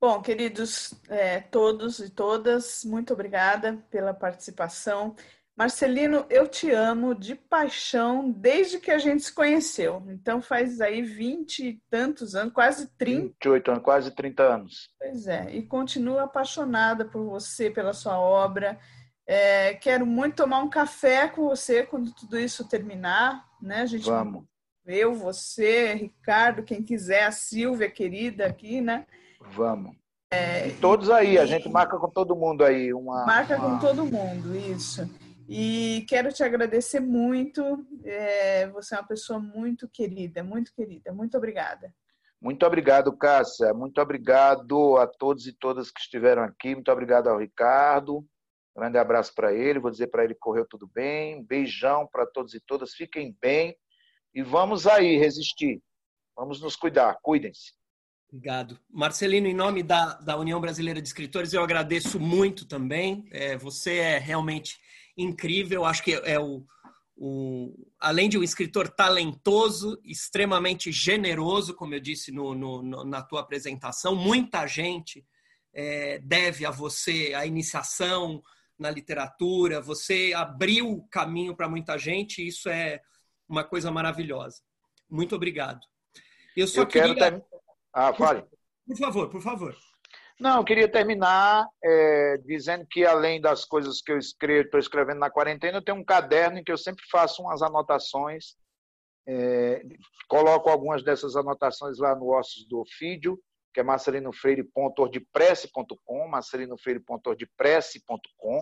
[0.00, 5.14] Bom, queridos é, todos e todas, muito obrigada pela participação.
[5.56, 10.02] Marcelino, eu te amo de paixão desde que a gente se conheceu.
[10.08, 13.22] Então faz aí vinte e tantos anos, quase 30.
[13.22, 14.90] 28 anos, quase 30 anos.
[14.98, 18.78] Pois é, e continuo apaixonada por você, pela sua obra.
[19.26, 23.80] É, quero muito tomar um café com você quando tudo isso terminar, né?
[23.80, 24.44] A gente Vamos.
[24.84, 29.06] Eu, você, Ricardo, quem quiser, a Silvia querida aqui, né?
[29.40, 29.96] Vamos.
[30.30, 31.38] É, e todos aí, e...
[31.38, 32.92] a gente marca com todo mundo aí.
[32.92, 33.70] Uma, marca uma...
[33.70, 35.08] com todo mundo, isso.
[35.48, 37.86] E quero te agradecer muito.
[38.04, 41.12] É, você é uma pessoa muito querida, muito querida.
[41.12, 41.94] Muito obrigada.
[42.40, 43.72] Muito obrigado, Cássia.
[43.72, 46.74] Muito obrigado a todos e todas que estiveram aqui.
[46.74, 48.18] Muito obrigado ao Ricardo.
[48.18, 49.78] Um grande abraço para ele.
[49.78, 51.36] Vou dizer para ele que correu tudo bem.
[51.36, 52.92] Um beijão para todos e todas.
[52.92, 53.76] Fiquem bem.
[54.34, 55.80] E vamos aí resistir.
[56.36, 57.16] Vamos nos cuidar.
[57.22, 57.72] Cuidem-se.
[58.28, 58.78] Obrigado.
[58.90, 63.26] Marcelino, em nome da, da União Brasileira de Escritores, eu agradeço muito também.
[63.30, 64.76] É, você é realmente
[65.16, 65.84] incrível.
[65.84, 66.64] Acho que é o,
[67.16, 73.22] o, além de um escritor talentoso, extremamente generoso, como eu disse no, no, no, na
[73.22, 75.24] tua apresentação, muita gente
[75.72, 78.42] é, deve a você a iniciação
[78.78, 79.80] na literatura.
[79.80, 82.46] Você abriu o caminho para muita gente.
[82.46, 83.00] Isso é
[83.48, 84.60] uma coisa maravilhosa.
[85.08, 85.80] Muito obrigado.
[86.56, 87.14] Eu só eu queria...
[87.14, 87.40] quero.
[87.40, 87.46] Ter...
[87.92, 88.44] Ah, fale.
[88.86, 89.76] Por favor, por favor.
[90.38, 95.30] Não, eu queria terminar é, dizendo que, além das coisas que eu estou escrevendo na
[95.30, 98.54] quarentena, eu tenho um caderno em que eu sempre faço umas anotações.
[99.26, 99.82] É,
[100.28, 103.40] coloco algumas dessas anotações lá no Ossos do Ofídio,
[103.72, 108.60] que é marcelinofreire.ordpresse.com, marcelinofreire.ordpresse.com.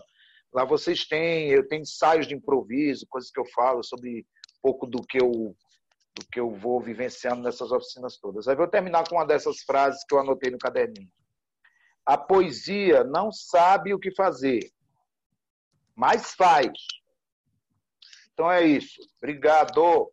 [0.53, 4.87] Lá vocês têm, eu tenho ensaios de improviso, coisas que eu falo sobre um pouco
[4.87, 5.57] do que eu
[6.17, 8.47] do que eu vou vivenciando nessas oficinas todas.
[8.47, 11.11] Aí vou terminar com uma dessas frases que eu anotei no caderninho.
[12.07, 14.71] A poesia não sabe o que fazer,
[15.95, 16.73] mas faz.
[18.33, 19.01] Então é isso.
[19.19, 20.13] Obrigado.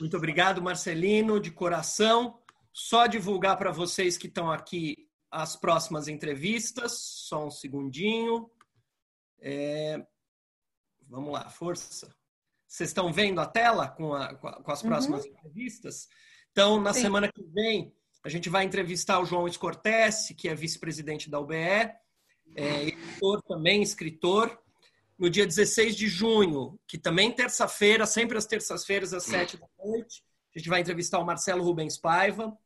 [0.00, 2.40] Muito obrigado, Marcelino, de coração.
[2.72, 6.92] Só divulgar para vocês que estão aqui as próximas entrevistas.
[6.98, 8.50] Só um segundinho.
[9.40, 10.04] É...
[11.08, 12.14] Vamos lá, força.
[12.66, 15.30] Vocês estão vendo a tela com, a, com as próximas uhum.
[15.30, 16.08] entrevistas?
[16.52, 17.00] Então, na Sim.
[17.02, 17.92] semana que vem,
[18.22, 21.90] a gente vai entrevistar o João Escortese, que é vice-presidente da UBE,
[22.54, 24.58] é editor também, escritor.
[25.18, 30.22] No dia 16 de junho, que também terça-feira, sempre às terças-feiras, às sete da noite,
[30.54, 32.56] a gente vai entrevistar o Marcelo Rubens Paiva.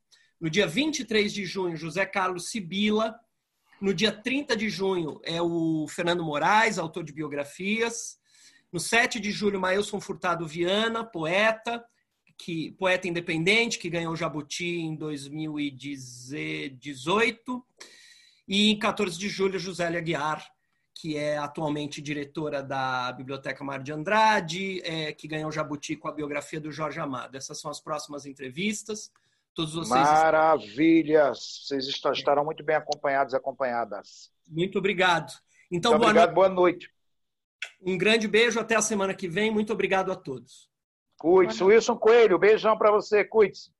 [0.40, 3.18] No dia 23 de junho, José Carlos Sibila.
[3.80, 8.18] No dia 30 de junho é o Fernando Moraes, autor de biografias.
[8.72, 11.84] No 7 de julho, Mailson Furtado Viana, poeta
[12.36, 17.64] que poeta independente, que ganhou o Jabuti em 2018.
[18.46, 20.46] E em 14 de julho, Josélia Guiar,
[20.94, 26.08] que é atualmente diretora da Biblioteca Mar de Andrade, é, que ganhou o Jabuti com
[26.08, 27.36] a biografia do Jorge Amado.
[27.36, 29.10] Essas são as próximas entrevistas.
[29.54, 31.64] Todos vocês Maravilhas!
[31.64, 34.30] Vocês estarão muito bem acompanhados e acompanhadas.
[34.46, 35.32] Muito obrigado.
[35.70, 36.34] Então, Muito boa, obrigado, no...
[36.34, 36.90] boa noite.
[37.80, 39.50] Um grande beijo, até a semana que vem.
[39.50, 40.68] Muito obrigado a todos.
[41.24, 41.64] Cuide-se.
[41.64, 43.73] Wilson Coelho, beijão para você, cuide-se.